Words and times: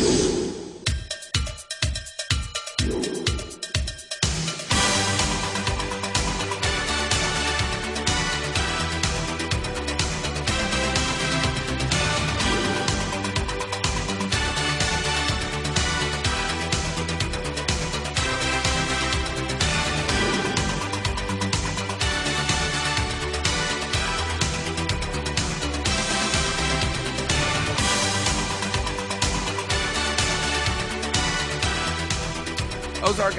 Ozark 0.00 0.31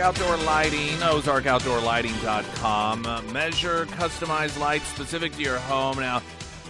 Outdoor 0.03 0.35
Lighting, 0.35 0.97
ozarkoutdoorlighting.com. 0.97 3.31
Measure 3.31 3.85
customized 3.85 4.59
lights 4.59 4.87
specific 4.87 5.31
to 5.31 5.41
your 5.41 5.59
home. 5.59 5.97
Now, 5.97 6.21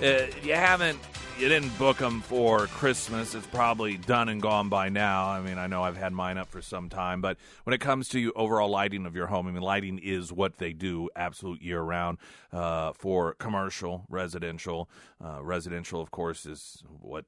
uh, 0.03 0.27
you 0.43 0.53
haven't, 0.53 0.99
you 1.39 1.49
didn't 1.49 1.75
book 1.79 1.97
them 1.97 2.21
for 2.21 2.67
Christmas. 2.67 3.33
It's 3.33 3.47
probably 3.47 3.97
done 3.97 4.29
and 4.29 4.39
gone 4.39 4.69
by 4.69 4.89
now. 4.89 5.29
I 5.29 5.41
mean, 5.41 5.57
I 5.57 5.65
know 5.65 5.81
I've 5.81 5.97
had 5.97 6.13
mine 6.13 6.37
up 6.37 6.51
for 6.51 6.61
some 6.61 6.89
time, 6.89 7.21
but 7.21 7.37
when 7.63 7.73
it 7.73 7.81
comes 7.81 8.07
to 8.09 8.31
overall 8.35 8.69
lighting 8.69 9.07
of 9.07 9.15
your 9.15 9.25
home, 9.25 9.47
I 9.47 9.51
mean, 9.51 9.63
lighting 9.63 9.97
is 9.97 10.31
what 10.31 10.59
they 10.59 10.71
do 10.71 11.09
absolute 11.15 11.59
year 11.59 11.81
round 11.81 12.19
uh, 12.51 12.93
for 12.93 13.33
commercial, 13.33 14.05
residential. 14.09 14.87
Uh, 15.19 15.43
residential, 15.43 16.01
of 16.01 16.11
course, 16.11 16.45
is 16.45 16.83
what 17.01 17.25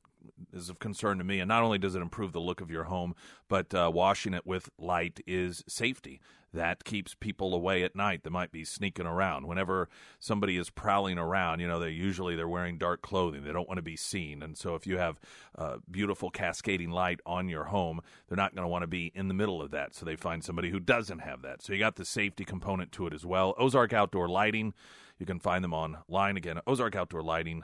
is 0.53 0.69
of 0.69 0.79
concern 0.79 1.17
to 1.17 1.23
me. 1.23 1.39
And 1.39 1.47
not 1.47 1.63
only 1.63 1.77
does 1.77 1.95
it 1.95 2.01
improve 2.01 2.31
the 2.31 2.39
look 2.39 2.61
of 2.61 2.71
your 2.71 2.85
home, 2.85 3.15
but 3.47 3.73
uh, 3.73 3.91
washing 3.93 4.33
it 4.33 4.45
with 4.45 4.69
light 4.77 5.19
is 5.27 5.63
safety. 5.67 6.21
That 6.53 6.85
keeps 6.85 7.15
people 7.15 7.53
away 7.53 7.83
at 7.83 7.97
night 7.97 8.23
that 8.23 8.29
might 8.29 8.51
be 8.51 8.63
sneaking 8.63 9.05
around. 9.05 9.45
Whenever 9.45 9.89
somebody 10.19 10.55
is 10.55 10.69
prowling 10.69 11.17
around, 11.17 11.59
you 11.59 11.67
know, 11.67 11.79
they 11.79 11.89
usually 11.89 12.37
they're 12.37 12.47
wearing 12.47 12.77
dark 12.77 13.01
clothing. 13.01 13.43
They 13.43 13.51
don't 13.51 13.67
want 13.67 13.77
to 13.77 13.83
be 13.83 13.97
seen. 13.97 14.41
And 14.41 14.57
so 14.57 14.73
if 14.73 14.87
you 14.87 14.97
have 14.97 15.19
uh, 15.57 15.77
beautiful 15.91 16.29
cascading 16.29 16.91
light 16.91 17.19
on 17.25 17.49
your 17.49 17.65
home, 17.65 17.99
they're 18.27 18.37
not 18.37 18.55
going 18.55 18.63
to 18.63 18.69
want 18.69 18.83
to 18.83 18.87
be 18.87 19.11
in 19.13 19.27
the 19.27 19.33
middle 19.33 19.61
of 19.61 19.71
that. 19.71 19.93
So 19.95 20.05
they 20.05 20.15
find 20.15 20.45
somebody 20.45 20.69
who 20.69 20.79
doesn't 20.79 21.19
have 21.19 21.41
that. 21.41 21.61
So 21.61 21.73
you 21.73 21.79
got 21.79 21.97
the 21.97 22.05
safety 22.05 22.45
component 22.45 22.93
to 22.93 23.05
it 23.07 23.13
as 23.13 23.25
well. 23.25 23.53
Ozark 23.57 23.91
Outdoor 23.91 24.29
Lighting. 24.29 24.73
You 25.19 25.25
can 25.25 25.39
find 25.39 25.61
them 25.61 25.73
online 25.73 26.37
again. 26.37 26.59
Ozark 26.65 26.95
Outdoor 26.95 27.21
Lighting 27.21 27.63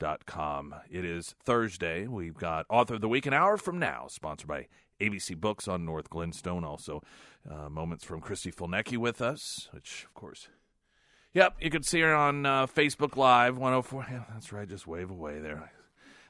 Com. 0.00 0.74
It 0.90 1.04
is 1.04 1.34
Thursday. 1.44 2.06
We've 2.06 2.34
got 2.34 2.64
Author 2.70 2.94
of 2.94 3.02
the 3.02 3.08
Week 3.08 3.26
an 3.26 3.34
hour 3.34 3.58
from 3.58 3.78
now, 3.78 4.06
sponsored 4.08 4.48
by 4.48 4.66
ABC 4.98 5.36
Books 5.36 5.68
on 5.68 5.84
North 5.84 6.08
Glenstone. 6.08 6.64
Also, 6.64 7.02
uh, 7.48 7.68
moments 7.68 8.02
from 8.02 8.22
Christy 8.22 8.50
Fulnecki 8.50 8.96
with 8.96 9.20
us, 9.20 9.68
which, 9.72 10.06
of 10.06 10.14
course, 10.14 10.48
yep, 11.34 11.54
you 11.60 11.68
can 11.68 11.82
see 11.82 12.00
her 12.00 12.14
on 12.14 12.46
uh, 12.46 12.66
Facebook 12.66 13.16
Live 13.16 13.58
104. 13.58 14.06
Yeah, 14.10 14.24
that's 14.32 14.52
right. 14.54 14.66
Just 14.66 14.86
wave 14.86 15.10
away 15.10 15.38
there. 15.38 15.70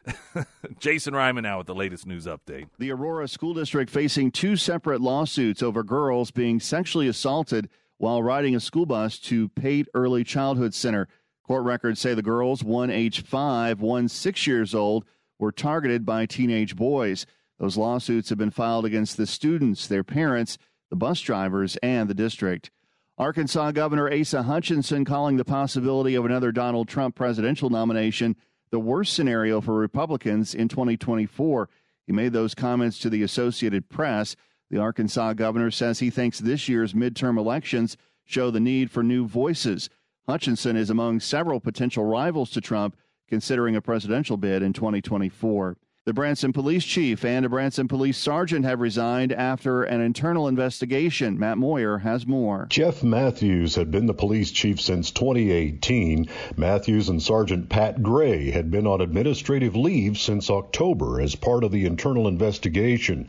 Jason 0.81 1.15
Ryman 1.15 1.45
now 1.45 1.59
with 1.59 1.69
the 1.69 1.75
latest 1.75 2.07
news 2.07 2.27
update. 2.27 2.69
The 2.79 2.91
Aurora 2.91 3.29
School 3.29 3.55
District 3.55 3.89
facing 3.89 4.33
two 4.33 4.57
separate 4.57 5.01
lawsuits 5.01 5.63
over 5.63 5.85
girls 5.85 6.33
being 6.33 6.59
sexually 6.59 7.07
assaulted 7.07 7.69
while 7.99 8.21
riding 8.21 8.57
a 8.57 8.61
school 8.61 8.87
bus 8.87 9.19
to 9.19 9.49
Pate 9.51 9.87
Early 9.95 10.25
Childhood 10.25 10.75
Center. 10.75 11.07
Court 11.51 11.65
records 11.65 11.99
say 11.99 12.15
the 12.15 12.23
girls, 12.23 12.63
one 12.63 12.91
age 12.91 13.25
five, 13.25 13.81
one 13.81 14.07
six 14.07 14.47
years 14.47 14.73
old, 14.73 15.05
were 15.41 15.51
targeted 15.51 16.07
by 16.07 16.25
teenage 16.25 16.77
boys. 16.77 17.27
Those 17.59 17.77
lawsuits 17.77 18.29
have 18.29 18.39
been 18.39 18.53
filed 18.53 18.85
against 18.85 19.17
the 19.17 19.27
students, 19.27 19.89
their 19.89 20.05
parents, 20.05 20.59
the 20.91 20.97
bus 20.97 21.21
drivers, 21.21 21.77
and 21.83 22.09
the 22.09 22.15
district. 22.15 22.71
Arkansas 23.19 23.73
Governor 23.73 24.09
Asa 24.13 24.45
Hutchinson 24.45 25.05
calling 25.05 25.39
the 25.39 25.45
possibility 25.45 26.15
of 26.15 26.25
another 26.25 26.53
Donald 26.53 26.87
Trump 26.87 27.17
presidential 27.17 27.69
nomination 27.69 28.37
the 28.71 28.79
worst 28.79 29.13
scenario 29.13 29.61
for 29.61 29.75
Republicans 29.75 30.55
in 30.55 30.69
2024. 30.69 31.69
He 32.07 32.13
made 32.13 32.33
those 32.33 32.55
comments 32.55 33.01
to 33.01 33.11
the 33.11 33.25
Associated 33.25 33.89
Press. 33.89 34.37
The 34.71 34.79
Arkansas 34.79 35.33
governor 35.33 35.73
says 35.73 35.99
he 35.99 36.11
thinks 36.11 36.39
this 36.39 36.69
year's 36.69 36.93
midterm 36.93 37.37
elections 37.37 37.97
show 38.25 38.53
the 38.53 38.61
need 38.61 38.93
for 38.93 39.03
new 39.03 39.27
voices. 39.27 39.91
Hutchinson 40.31 40.77
is 40.77 40.91
among 40.91 41.19
several 41.19 41.59
potential 41.59 42.05
rivals 42.05 42.51
to 42.51 42.61
Trump 42.61 42.97
considering 43.29 43.75
a 43.75 43.83
presidential 43.83 44.37
bid 44.37 44.63
in 44.63 44.73
2024. 44.73 45.77
The 46.07 46.15
Branson 46.15 46.53
police 46.53 46.85
chief 46.85 47.25
and 47.25 47.45
a 47.45 47.49
Branson 47.49 47.89
police 47.89 48.17
sergeant 48.17 48.65
have 48.65 48.79
resigned 48.79 49.33
after 49.33 49.83
an 49.83 50.01
internal 50.01 50.47
investigation. 50.47 51.37
Matt 51.37 51.59
Moyer 51.59 51.99
has 51.99 52.29
more. 52.29 52.69
Jeff 52.71 53.03
Matthews 53.03 53.75
had 53.75 53.91
been 53.91 54.07
the 54.07 54.15
police 54.15 54.53
chief 54.53 54.81
since 54.81 55.11
2018. 55.11 56.29
Matthews 56.57 57.09
and 57.09 57.21
Sergeant 57.21 57.69
Pat 57.69 58.01
Gray 58.01 58.53
had 58.53 58.71
been 58.71 58.87
on 58.87 59.01
administrative 59.01 59.75
leave 59.75 60.17
since 60.17 60.49
October 60.49 61.21
as 61.21 61.35
part 61.35 61.65
of 61.65 61.73
the 61.73 61.87
internal 61.87 62.29
investigation. 62.29 63.29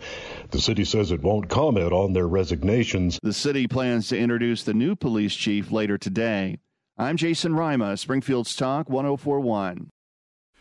The 0.51 0.61
city 0.61 0.85
says 0.85 1.11
it 1.11 1.23
won't 1.23 1.49
comment 1.49 1.93
on 1.93 2.13
their 2.13 2.27
resignations. 2.27 3.17
The 3.23 3.33
city 3.33 3.67
plans 3.67 4.07
to 4.09 4.19
introduce 4.19 4.61
the 4.61 4.75
new 4.75 4.95
police 4.95 5.33
chief 5.33 5.71
later 5.71 5.97
today. 5.97 6.59
I'm 6.97 7.17
Jason 7.17 7.55
Rima, 7.55 7.97
Springfield's 7.97 8.55
Talk 8.55 8.89
1041. 8.89 9.89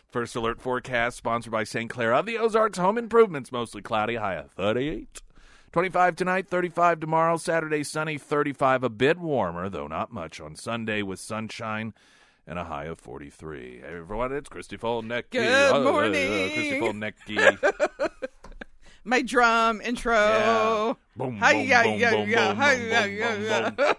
First 0.09 0.35
alert 0.37 0.61
forecast 0.61 1.17
sponsored 1.17 1.53
by 1.53 1.65
St. 1.65 1.91
Clair 1.91 2.15
of 2.15 2.27
the 2.27 2.39
Ozarks 2.39 2.79
Home 2.79 2.99
Improvements. 2.99 3.53
Mostly 3.53 3.83
cloudy, 3.83 4.17
high 4.17 4.35
of 4.37 4.51
38. 4.53 5.21
25 5.73 6.17
tonight, 6.17 6.49
35 6.49 7.01
tomorrow. 7.01 7.37
Saturday, 7.37 7.83
sunny, 7.85 8.19
35. 8.19 8.85
A 8.85 8.89
bit 8.89 9.19
warmer, 9.19 9.69
though 9.69 9.87
not 9.87 10.13
much. 10.13 10.41
On 10.41 10.57
Sunday 10.57 11.03
with 11.03 11.21
sunshine 11.21 11.95
and 12.47 12.59
a 12.59 12.65
high 12.65 12.87
of 12.87 12.99
43. 12.99 13.81
Hey, 13.81 13.87
everyone, 13.87 14.33
it's 14.33 14.49
Christy 14.49 14.77
Fulnecki. 14.77 15.31
Good 15.31 15.85
morning. 15.85 16.15
Uh, 16.33 16.35
uh, 16.35 16.49
Christy 16.49 16.81
Fulnecki. 16.81 18.11
My 19.05 19.23
drum 19.23 19.81
intro. 19.81 20.15
Yeah. 20.15 20.93
Boom, 21.17 21.37
Hi, 21.37 21.53
boom, 21.53 21.67
yeah, 21.69 21.83
boom, 21.83 21.99
yeah, 21.99 22.11
boom, 22.11 22.29
yeah, 22.29 22.49
boom, 22.49 22.57
hi, 22.57 22.77
boom, 22.77 22.89
yeah, 22.89 23.07
boom, 23.07 23.45
yeah, 23.45 23.71
boom, 23.71 23.97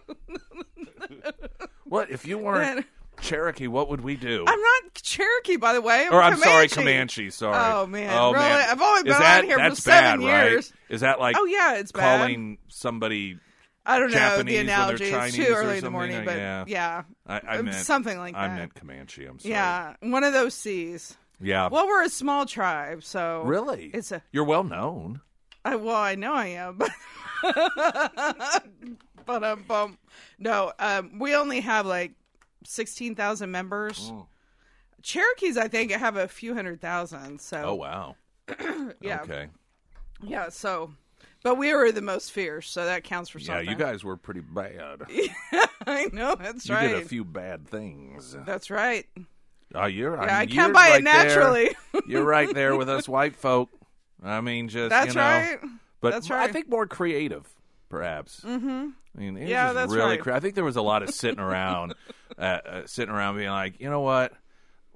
yeah. 1.23 1.31
what? 1.91 2.09
If 2.09 2.25
you 2.25 2.37
weren't 2.37 2.85
Cherokee, 3.21 3.67
what 3.67 3.89
would 3.89 4.01
we 4.01 4.15
do? 4.15 4.45
I'm 4.47 4.59
not 4.59 4.93
Cherokee, 4.95 5.57
by 5.57 5.73
the 5.73 5.81
way. 5.81 6.07
I'm 6.07 6.13
or 6.13 6.21
I'm 6.21 6.37
sorry, 6.37 6.67
Comanche. 6.67 7.23
Comanche. 7.25 7.29
Sorry. 7.29 7.57
Oh, 7.73 7.85
man. 7.85 8.09
Oh 8.17 8.31
Really? 8.33 8.43
man. 8.45 8.67
I've 8.69 8.81
only 8.81 9.03
been 9.03 9.11
that, 9.13 9.39
on 9.39 9.45
here 9.45 9.57
for 9.57 9.63
that's 9.69 9.83
seven 9.83 10.21
bad, 10.21 10.27
right? 10.27 10.51
years. 10.51 10.73
Is 10.89 11.01
that 11.01 11.19
like 11.19 11.35
Oh 11.37 11.45
yeah, 11.45 11.75
it's 11.75 11.91
bad. 11.91 12.19
calling 12.19 12.57
somebody? 12.67 13.37
I 13.85 13.97
don't 13.99 14.09
know 14.11 14.17
Japanese 14.17 14.53
the 14.53 14.57
analogy. 14.61 15.05
It's 15.05 15.35
too 15.35 15.45
early 15.49 15.77
in 15.79 15.83
the 15.83 15.89
morning, 15.91 16.17
Uh, 16.17 16.25
but 16.25 16.37
yeah. 16.37 16.63
yeah, 16.67 17.03
I, 17.27 17.41
I 17.47 17.57
Um, 17.57 17.65
meant 17.65 17.77
something 17.77 18.17
like 18.17 18.33
that. 18.33 18.39
I 18.39 18.55
meant 18.55 18.73
Comanche. 18.75 19.25
I'm 19.25 19.39
sorry. 19.39 19.53
yeah, 19.53 19.95
one 20.01 20.23
of 20.23 20.33
those 20.33 20.53
C's. 20.53 21.17
Yeah. 21.39 21.67
Well, 21.71 21.87
we're 21.87 22.03
a 22.03 22.09
small 22.09 22.45
tribe, 22.45 23.03
so 23.03 23.41
really? 23.43 23.89
it's 23.93 24.11
a. 24.11 24.21
You're 24.31 24.43
well 24.45 24.63
known. 24.63 25.21
I, 25.65 25.75
well, 25.75 25.95
I 25.95 26.13
know 26.15 26.33
I 26.33 26.47
am, 26.47 26.75
but 26.77 26.89
but 29.25 29.43
um, 29.43 29.63
bum. 29.67 29.97
no, 30.39 30.71
um, 30.79 31.19
we 31.19 31.35
only 31.35 31.59
have 31.61 31.85
like 31.85 32.13
sixteen 32.63 33.15
thousand 33.15 33.51
members. 33.51 34.11
Oh. 34.13 34.27
Cherokees, 35.01 35.57
I 35.57 35.67
think, 35.67 35.91
have 35.91 36.15
a 36.17 36.27
few 36.27 36.53
hundred 36.53 36.79
thousand. 36.81 37.41
So 37.41 37.61
Oh 37.65 37.75
wow. 37.75 38.15
yeah, 39.01 39.21
Okay. 39.21 39.47
yeah. 40.21 40.49
So, 40.49 40.91
but 41.43 41.57
we 41.57 41.73
were 41.73 41.91
the 41.91 42.01
most 42.01 42.31
fierce, 42.31 42.69
so 42.69 42.85
that 42.85 43.03
counts 43.03 43.29
for 43.29 43.39
something. 43.39 43.65
Yeah, 43.65 43.71
you 43.71 43.77
guys 43.77 44.03
were 44.03 44.17
pretty 44.17 44.41
bad. 44.41 45.01
yeah, 45.09 45.33
I 45.87 46.09
know 46.11 46.35
that's 46.35 46.67
you 46.67 46.75
right. 46.75 46.87
did 46.89 47.01
a 47.03 47.05
few 47.05 47.23
bad 47.23 47.67
things. 47.67 48.35
That's 48.45 48.69
right. 48.69 49.05
Oh, 49.73 49.85
you're. 49.85 50.15
Yeah, 50.15 50.21
I 50.21 50.39
mean, 50.41 50.49
can't 50.49 50.67
you're 50.67 50.73
buy 50.73 50.89
right 50.89 50.99
it 50.99 51.03
naturally. 51.03 51.75
There. 51.93 52.01
You're 52.07 52.25
right 52.25 52.53
there 52.53 52.75
with 52.75 52.89
us 52.89 53.07
white 53.09 53.35
folk. 53.35 53.69
I 54.23 54.41
mean, 54.41 54.67
just 54.67 54.89
That's 54.89 55.07
you 55.09 55.13
know, 55.15 55.21
right. 55.21 55.59
But 56.01 56.11
That's 56.11 56.29
right. 56.29 56.49
I 56.49 56.51
think 56.51 56.67
more 56.69 56.87
creative, 56.87 57.47
perhaps. 57.89 58.41
Mm-hmm. 58.41 58.89
I 59.15 59.19
mean, 59.19 59.37
it 59.37 59.41
was 59.41 59.49
Yeah, 59.49 59.65
just 59.67 59.75
that's 59.75 59.93
really. 59.93 60.17
right. 60.19 60.35
I 60.35 60.39
think 60.39 60.55
there 60.55 60.63
was 60.63 60.75
a 60.77 60.81
lot 60.81 61.03
of 61.03 61.11
sitting 61.11 61.39
around, 61.39 61.93
uh, 62.37 62.41
uh, 62.41 62.81
sitting 62.87 63.13
around 63.13 63.37
being 63.37 63.49
like, 63.49 63.79
you 63.79 63.89
know 63.89 64.01
what, 64.01 64.33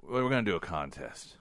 we're 0.02 0.28
going 0.28 0.44
to 0.44 0.50
do 0.50 0.56
a 0.56 0.60
contest. 0.60 1.36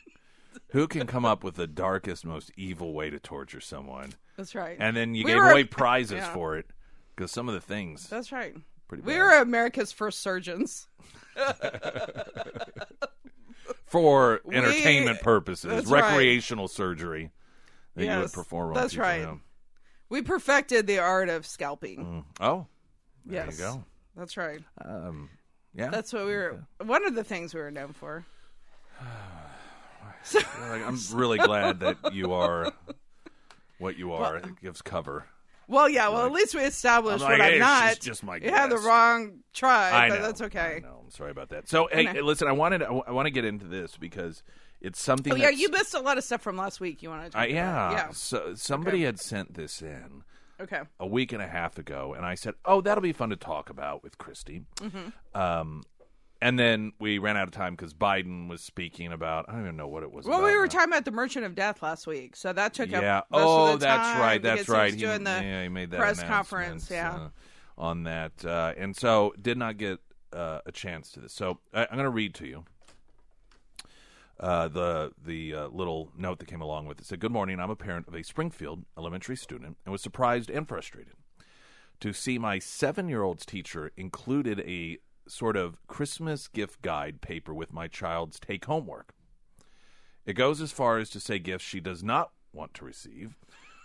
Who 0.70 0.88
can 0.88 1.06
come 1.06 1.24
up 1.24 1.44
with 1.44 1.54
the 1.54 1.66
darkest, 1.68 2.24
most 2.24 2.50
evil 2.56 2.92
way 2.92 3.10
to 3.10 3.20
torture 3.20 3.60
someone? 3.60 4.14
That's 4.36 4.54
right. 4.54 4.76
And 4.80 4.96
then 4.96 5.14
you 5.14 5.24
We 5.24 5.30
gave 5.32 5.42
were- 5.42 5.50
away 5.50 5.64
prizes 5.64 6.18
yeah. 6.18 6.32
for 6.34 6.56
it 6.56 6.66
because 7.14 7.30
some 7.30 7.48
of 7.48 7.54
the 7.54 7.60
things. 7.60 8.08
That's 8.08 8.32
right. 8.32 8.54
Pretty 8.88 9.02
we 9.04 9.16
were 9.18 9.30
America's 9.40 9.92
first 9.92 10.20
surgeons. 10.20 10.88
for 13.86 14.40
We- 14.44 14.56
entertainment 14.56 15.20
purposes, 15.20 15.70
that's 15.70 15.86
right. 15.88 16.02
recreational 16.04 16.68
surgery 16.68 17.30
that 17.96 18.04
you 18.04 18.10
would 18.10 18.20
Yes, 18.20 18.34
perform 18.34 18.74
that's 18.74 18.96
right. 18.96 19.26
We 20.08 20.22
perfected 20.22 20.86
the 20.86 21.00
art 21.00 21.28
of 21.28 21.44
scalping. 21.44 22.24
Oh, 22.40 22.66
there 23.24 23.44
yes, 23.46 23.58
you 23.58 23.64
go. 23.64 23.84
That's 24.16 24.36
right. 24.36 24.60
Um, 24.84 25.28
yeah, 25.74 25.90
That's 25.90 26.12
what 26.12 26.26
we 26.26 26.32
were. 26.32 26.64
One 26.84 27.04
of 27.06 27.14
the 27.14 27.24
things 27.24 27.52
we 27.54 27.60
were 27.60 27.70
known 27.70 27.92
for. 27.92 28.24
Like, 30.34 30.84
I'm 30.84 30.98
really 31.12 31.38
glad 31.38 31.80
that 31.80 32.12
you 32.12 32.32
are 32.32 32.72
what 33.78 33.96
you 33.96 34.12
are. 34.12 34.38
it 34.38 34.60
gives 34.60 34.82
cover. 34.82 35.24
Well, 35.68 35.88
yeah. 35.88 36.08
Well, 36.08 36.26
at 36.26 36.32
least 36.32 36.54
we 36.54 36.62
established 36.62 37.24
I'm 37.24 37.30
like, 37.30 37.38
what 37.38 37.48
hey, 37.48 37.54
I'm 37.54 37.60
not. 37.60 38.00
just 38.00 38.24
my 38.24 38.38
guess. 38.40 38.50
you 38.50 38.56
had 38.56 38.70
the 38.70 38.78
wrong 38.78 39.40
tribe, 39.52 39.94
I 39.94 40.08
but 40.08 40.16
know. 40.16 40.22
that's 40.22 40.42
okay. 40.42 40.76
I 40.76 40.78
know. 40.80 41.02
I'm 41.04 41.10
sorry 41.10 41.30
about 41.30 41.50
that. 41.50 41.68
So, 41.68 41.88
hey, 41.92 42.20
listen, 42.22 42.48
I 42.48 42.52
wanted 42.52 42.82
I, 42.82 42.90
want 42.90 43.26
to 43.26 43.30
get 43.30 43.44
into 43.44 43.66
this 43.66 43.96
because 43.96 44.42
it's 44.80 45.00
something. 45.00 45.32
Oh 45.32 45.36
yeah, 45.36 45.50
you 45.50 45.70
missed 45.70 45.94
a 45.94 46.00
lot 46.00 46.18
of 46.18 46.24
stuff 46.24 46.42
from 46.42 46.56
last 46.56 46.80
week. 46.80 47.02
You 47.02 47.08
want 47.10 47.24
to 47.24 47.30
talk 47.30 47.42
I, 47.42 47.46
yeah. 47.46 47.70
about? 47.70 47.92
Yeah. 47.92 48.10
So 48.12 48.54
somebody 48.54 49.02
had 49.04 49.18
sent 49.18 49.54
this 49.54 49.82
in 49.82 50.22
Okay. 50.60 50.82
a 51.00 51.06
week 51.06 51.32
and 51.32 51.42
a 51.42 51.48
half 51.48 51.78
ago, 51.78 52.14
and 52.16 52.24
I 52.24 52.34
said, 52.34 52.54
"Oh, 52.64 52.80
that'll 52.80 53.02
be 53.02 53.12
fun 53.12 53.30
to 53.30 53.36
talk 53.36 53.70
about 53.70 54.02
with 54.02 54.18
Christy." 54.18 54.62
Mm-hmm. 54.76 55.40
Um, 55.40 55.82
and 56.40 56.58
then 56.58 56.92
we 57.00 57.18
ran 57.18 57.36
out 57.36 57.44
of 57.48 57.52
time 57.52 57.74
because 57.74 57.94
Biden 57.94 58.48
was 58.48 58.60
speaking 58.60 59.12
about 59.12 59.46
I 59.48 59.52
don't 59.52 59.62
even 59.62 59.76
know 59.76 59.88
what 59.88 60.02
it 60.02 60.12
was. 60.12 60.26
Well, 60.26 60.42
we 60.42 60.54
were 60.56 60.64
now. 60.64 60.70
talking 60.70 60.92
about 60.92 61.04
the 61.04 61.10
Merchant 61.10 61.44
of 61.46 61.54
Death 61.54 61.82
last 61.82 62.06
week, 62.06 62.36
so 62.36 62.52
that 62.52 62.74
took 62.74 62.90
Yeah. 62.90 63.18
up 63.18 63.30
most 63.30 63.42
oh, 63.42 63.72
of 63.72 63.80
the 63.80 63.86
that's 63.86 64.08
time 64.08 64.20
right. 64.20 64.42
That's 64.42 64.66
he 64.66 64.72
right. 64.72 64.92
was 64.92 65.00
doing 65.00 65.24
the 65.24 65.30
yeah, 65.30 65.62
he 65.62 65.68
made 65.68 65.90
that 65.90 65.98
press 66.00 66.22
conference. 66.22 66.90
Yeah. 66.90 67.14
uh, 67.14 67.28
on 67.78 68.04
that, 68.04 68.44
uh, 68.44 68.72
and 68.78 68.96
so 68.96 69.34
did 69.40 69.58
not 69.58 69.76
get 69.76 69.98
uh, 70.32 70.60
a 70.64 70.72
chance 70.72 71.10
to 71.12 71.20
this. 71.20 71.32
So 71.34 71.58
I, 71.74 71.82
I'm 71.82 71.96
going 71.96 72.04
to 72.04 72.10
read 72.10 72.34
to 72.36 72.46
you. 72.46 72.64
Uh, 74.38 74.68
the 74.68 75.12
the 75.24 75.54
uh, 75.54 75.68
little 75.68 76.10
note 76.16 76.38
that 76.38 76.48
came 76.48 76.60
along 76.60 76.86
with 76.86 77.00
it 77.00 77.06
said, 77.06 77.20
"Good 77.20 77.32
morning. 77.32 77.58
I'm 77.58 77.70
a 77.70 77.76
parent 77.76 78.06
of 78.06 78.14
a 78.14 78.22
Springfield 78.22 78.84
elementary 78.98 79.36
student, 79.36 79.78
and 79.84 79.92
was 79.92 80.02
surprised 80.02 80.50
and 80.50 80.68
frustrated 80.68 81.14
to 82.00 82.12
see 82.12 82.38
my 82.38 82.58
seven 82.58 83.08
year 83.08 83.22
old's 83.22 83.46
teacher 83.46 83.92
included 83.96 84.60
a 84.60 84.98
sort 85.28 85.56
of 85.56 85.84
Christmas 85.86 86.48
gift 86.48 86.82
guide 86.82 87.20
paper 87.20 87.52
with 87.52 87.72
my 87.72 87.88
child's 87.88 88.38
take 88.38 88.66
home 88.66 88.86
work. 88.86 89.14
It 90.24 90.34
goes 90.34 90.60
as 90.60 90.72
far 90.72 90.98
as 90.98 91.10
to 91.10 91.20
say 91.20 91.38
gifts 91.38 91.64
she 91.64 91.80
does 91.80 92.02
not 92.02 92.32
want 92.52 92.74
to 92.74 92.84
receive. 92.84 93.36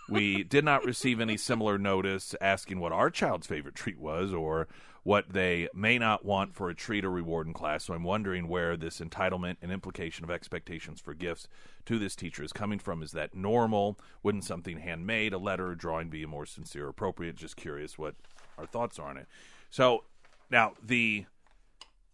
We 0.08 0.42
did 0.42 0.64
not 0.64 0.84
receive 0.84 1.20
any 1.20 1.36
similar 1.36 1.78
notice 1.78 2.34
asking 2.40 2.80
what 2.80 2.92
our 2.92 3.10
child's 3.10 3.46
favorite 3.46 3.76
treat 3.76 3.98
was 3.98 4.32
or 4.32 4.68
what 5.04 5.32
they 5.32 5.68
may 5.74 5.98
not 5.98 6.24
want 6.24 6.54
for 6.54 6.70
a 6.70 6.74
treat 6.74 7.04
or 7.04 7.10
reward 7.10 7.46
in 7.46 7.52
class. 7.52 7.84
So 7.84 7.94
I'm 7.94 8.04
wondering 8.04 8.46
where 8.46 8.76
this 8.76 9.00
entitlement 9.00 9.56
and 9.60 9.72
implication 9.72 10.24
of 10.24 10.30
expectations 10.30 11.00
for 11.00 11.12
gifts 11.12 11.48
to 11.86 11.98
this 11.98 12.14
teacher 12.14 12.44
is 12.44 12.52
coming 12.52 12.78
from. 12.78 13.02
Is 13.02 13.12
that 13.12 13.34
normal? 13.34 13.98
Wouldn't 14.22 14.44
something 14.44 14.78
handmade, 14.78 15.32
a 15.32 15.38
letter 15.38 15.68
or 15.68 15.74
drawing 15.74 16.08
be 16.08 16.24
more 16.24 16.46
sincere 16.46 16.88
appropriate? 16.88 17.34
Just 17.36 17.56
curious 17.56 17.98
what 17.98 18.14
our 18.56 18.66
thoughts 18.66 18.98
are 18.98 19.08
on 19.08 19.16
it. 19.16 19.26
So 19.70 20.04
now 20.50 20.74
the 20.84 21.26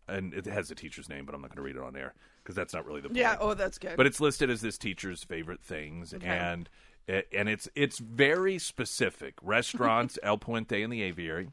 and 0.09 0.33
it 0.33 0.47
has 0.47 0.71
the 0.71 0.75
teacher's 0.75 1.09
name, 1.09 1.27
but 1.27 1.35
I'm 1.35 1.43
not 1.43 1.51
going 1.51 1.59
to 1.59 1.63
read 1.63 1.77
it 1.77 1.83
on 1.83 1.95
air 1.95 2.15
because 2.43 2.57
that's 2.57 2.73
not 2.73 2.87
really 2.87 3.03
the 3.03 3.09
point. 3.09 3.19
Yeah. 3.19 3.37
Oh, 3.39 3.53
that's 3.53 3.77
good. 3.77 3.99
But 3.99 4.07
it's 4.07 4.21
listed 4.21 4.49
as 4.49 4.63
this 4.63 4.79
teacher's 4.79 5.23
favorite 5.23 5.61
things, 5.63 6.15
and 6.15 6.71
and 7.07 7.49
it's 7.49 7.69
it's 7.75 7.99
very 7.99 8.59
specific. 8.59 9.35
Restaurants, 9.43 10.19
El 10.23 10.39
Puente 10.39 10.83
and 10.83 10.91
the 10.93 11.03
Aviary, 11.03 11.51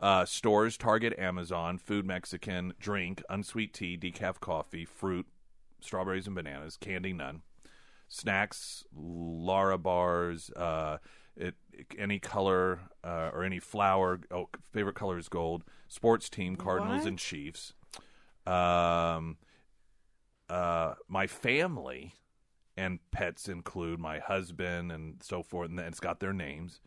uh, 0.00 0.24
stores, 0.24 0.76
Target, 0.76 1.18
Amazon, 1.18 1.78
Food 1.78 2.06
Mexican, 2.06 2.72
drink, 2.80 3.22
unsweet 3.28 3.72
tea, 3.74 3.96
decaf 3.96 4.40
coffee, 4.40 4.84
fruit, 4.84 5.26
strawberries 5.80 6.26
and 6.26 6.34
bananas, 6.34 6.76
candy 6.76 7.12
none, 7.12 7.42
snacks, 8.08 8.84
Lara 8.94 9.78
bars, 9.78 10.50
uh, 10.50 10.98
it, 11.36 11.54
any 11.98 12.18
color 12.18 12.80
uh, 13.04 13.30
or 13.32 13.44
any 13.44 13.58
flower. 13.60 14.20
Oh, 14.30 14.48
favorite 14.72 14.96
color 14.96 15.18
is 15.18 15.28
gold. 15.28 15.64
Sports 15.88 16.28
team, 16.28 16.56
Cardinals 16.56 17.00
What? 17.00 17.08
and 17.08 17.18
Chiefs. 17.18 17.72
Um, 18.46 19.36
uh, 20.48 20.94
my 21.08 21.26
family 21.26 22.14
and 22.76 22.98
pets 23.10 23.48
include 23.48 24.00
my 24.00 24.18
husband 24.18 24.90
and 24.92 25.22
so 25.22 25.42
forth, 25.42 25.70
and 25.70 25.78
it's 25.80 26.00
got 26.00 26.20
their 26.20 26.32
names. 26.32 26.80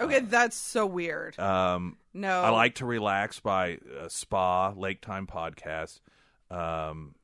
okay, 0.00 0.20
that's 0.20 0.56
so 0.56 0.86
weird. 0.86 1.38
Um, 1.38 1.96
no. 2.20 2.42
I 2.42 2.50
like 2.50 2.76
to 2.76 2.86
relax 2.86 3.40
by 3.40 3.78
uh, 4.00 4.08
Spa, 4.08 4.72
Lake 4.76 5.00
Time 5.00 5.26
Podcast, 5.26 6.00
um, 6.50 7.14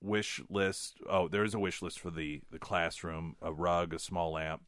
wish 0.00 0.40
list. 0.48 0.96
Oh, 1.08 1.28
there's 1.28 1.54
a 1.54 1.58
wish 1.58 1.82
list 1.82 1.98
for 1.98 2.10
the 2.10 2.40
the 2.50 2.58
classroom: 2.58 3.36
a 3.42 3.52
rug, 3.52 3.92
a 3.94 3.98
small 3.98 4.32
lamp, 4.32 4.62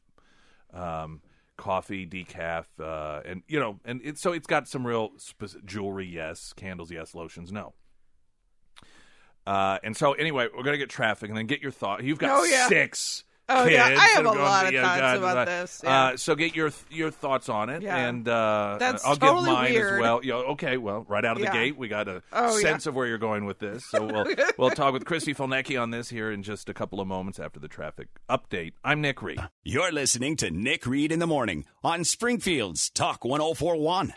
um, 0.73 1.21
coffee, 1.57 2.05
decaf, 2.05 2.65
uh, 2.79 3.21
and 3.25 3.43
you 3.47 3.59
know, 3.59 3.79
and 3.85 4.01
it, 4.03 4.17
so 4.17 4.31
it's 4.33 4.47
got 4.47 4.67
some 4.67 4.85
real 4.85 5.11
spec- 5.17 5.63
jewelry. 5.65 6.05
Yes, 6.07 6.53
candles. 6.53 6.91
Yes, 6.91 7.15
lotions. 7.15 7.51
No. 7.51 7.73
Uh, 9.45 9.77
and 9.83 9.95
so 9.95 10.11
anyway, 10.13 10.47
we're 10.55 10.63
gonna 10.63 10.77
get 10.77 10.89
traffic, 10.89 11.29
and 11.29 11.37
then 11.37 11.45
get 11.47 11.61
your 11.61 11.71
thought. 11.71 12.03
You've 12.03 12.19
got 12.19 12.31
Oh, 12.39 12.43
yeah. 12.43 12.67
six. 12.67 13.23
Oh, 13.49 13.65
yeah. 13.65 13.85
I 13.85 14.07
have 14.09 14.25
a 14.25 14.29
lot 14.31 14.65
of 14.65 14.73
thoughts 14.73 14.99
God, 15.01 15.17
about 15.17 15.37
uh, 15.37 15.45
this, 15.45 15.81
yeah. 15.83 16.03
Uh, 16.03 16.17
so 16.17 16.35
get 16.35 16.55
your 16.55 16.71
your 16.91 17.11
thoughts 17.11 17.47
on 17.47 17.69
it, 17.69 17.81
Yeah. 17.81 17.95
and 17.95 18.27
uh, 18.27 18.75
That's 18.79 19.05
I'll 19.05 19.15
totally 19.15 19.45
give 19.45 19.53
mine 19.53 19.75
as 19.95 19.99
well. 20.01 20.19
Yeah, 20.23 20.33
okay, 20.35 20.75
well, 20.77 21.05
right 21.07 21.23
out 21.23 21.33
of 21.37 21.39
the 21.39 21.45
Yeah. 21.45 21.53
gate, 21.53 21.77
we 21.77 21.87
got 21.87 22.07
a 22.09 22.21
Oh, 22.33 22.55
yeah. 22.57 22.61
sense 22.61 22.87
of 22.87 22.95
where 22.95 23.07
you're 23.07 23.17
going 23.17 23.45
with 23.45 23.59
this. 23.59 23.85
So 23.85 24.03
we'll 24.05 24.25
we'll 24.57 24.69
talk 24.71 24.91
with 24.93 25.05
Christy 25.05 25.33
Fulnecki 25.33 25.81
on 25.81 25.91
this 25.91 26.09
here 26.09 26.29
in 26.31 26.43
just 26.43 26.67
a 26.67 26.73
couple 26.73 26.99
of 26.99 27.07
moments 27.07 27.39
after 27.39 27.59
the 27.59 27.69
traffic 27.69 28.07
update. 28.29 28.73
I'm 28.83 28.99
Nick 29.01 29.21
Reed. 29.21 29.39
You're 29.63 29.91
listening 29.93 30.35
to 30.37 30.51
Nick 30.51 30.85
Reed 30.85 31.11
in 31.11 31.19
the 31.19 31.27
Morning 31.27 31.65
on 31.83 32.03
Springfield's 32.03 32.89
Talk 32.89 33.23
1041. 33.23 34.13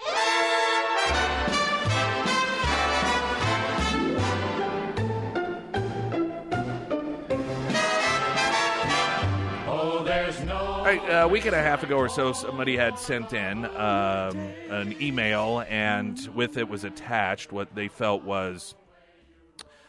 Right, 10.96 11.22
a 11.22 11.28
week 11.28 11.46
and 11.46 11.54
a 11.54 11.62
half 11.62 11.84
ago 11.84 11.96
or 11.96 12.08
so, 12.08 12.32
somebody 12.32 12.76
had 12.76 12.98
sent 12.98 13.32
in 13.32 13.64
um, 13.64 14.37
an 14.70 15.00
email, 15.00 15.64
and 15.69 16.19
with 16.34 16.56
it 16.56 16.69
was 16.69 16.82
attached 16.82 17.52
what 17.52 17.75
they 17.76 17.87
felt 17.87 18.25
was. 18.25 18.75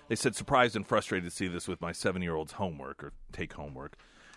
They 0.10 0.16
said, 0.16 0.36
surprised 0.36 0.76
and 0.76 0.86
frustrated 0.86 1.30
to 1.30 1.36
see 1.36 1.48
this 1.48 1.68
with 1.68 1.82
my 1.82 1.92
seven 1.92 2.22
year 2.22 2.36
old's 2.36 2.54
homework 2.54 3.04
or 3.04 3.14
take 3.32 3.54
homework. 3.54 3.96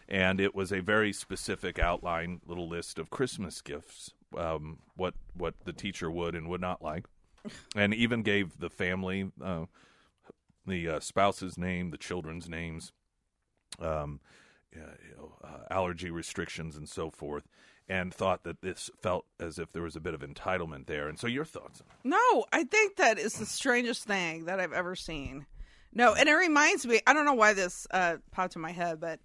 And 0.09 0.41
it 0.41 0.55
was 0.55 0.73
a 0.73 0.81
very 0.81 1.13
specific 1.13 1.79
outline, 1.79 2.41
little 2.47 2.69
list 2.69 2.99
of 2.99 3.11
Christmas 3.11 3.61
gifts, 3.61 4.13
um, 4.39 4.79
what, 4.97 5.15
what 5.37 5.55
the 5.65 5.73
teacher 5.73 6.11
would 6.11 6.35
and 6.35 6.49
would 6.49 6.61
not 6.61 6.83
like. 6.83 7.07
And 7.77 7.93
even 7.93 8.23
gave 8.23 8.59
the 8.59 8.71
family, 8.71 9.31
uh, 9.43 9.67
the 10.67 10.89
uh, 10.89 11.01
spouse's 11.01 11.59
name, 11.59 11.91
the 11.91 11.99
children's 11.99 12.49
names. 12.49 12.93
Um, 13.79 14.21
uh, 14.23 14.44
you 14.75 15.17
know, 15.17 15.33
uh, 15.43 15.73
allergy 15.73 16.11
restrictions 16.11 16.77
and 16.77 16.89
so 16.89 17.11
forth, 17.11 17.45
and 17.89 18.13
thought 18.13 18.45
that 18.45 18.63
this 18.63 18.91
felt 19.01 19.27
as 19.39 19.59
if 19.59 19.73
there 19.73 19.83
was 19.83 19.97
a 19.97 20.01
bit 20.01 20.15
of 20.15 20.21
entitlement 20.21 20.87
there. 20.87 21.09
And 21.09 21.19
so, 21.19 21.27
your 21.27 21.45
thoughts? 21.45 21.83
No, 22.03 22.45
I 22.53 22.65
think 22.65 22.97
that 22.97 23.19
is 23.19 23.35
the 23.35 23.47
strangest 23.47 24.05
thing 24.05 24.47
that 24.47 24.61
I've 24.61 24.73
ever 24.73 24.97
seen. 24.97 25.47
No, 25.93 26.15
and 26.15 26.29
it 26.29 26.35
reminds 26.35 26.87
me. 26.87 27.01
I 27.07 27.13
don't 27.13 27.25
know 27.25 27.35
why 27.35 27.53
this 27.53 27.87
uh, 27.91 28.17
popped 28.33 28.57
in 28.57 28.63
my 28.63 28.73
head, 28.73 29.01
but 29.01 29.21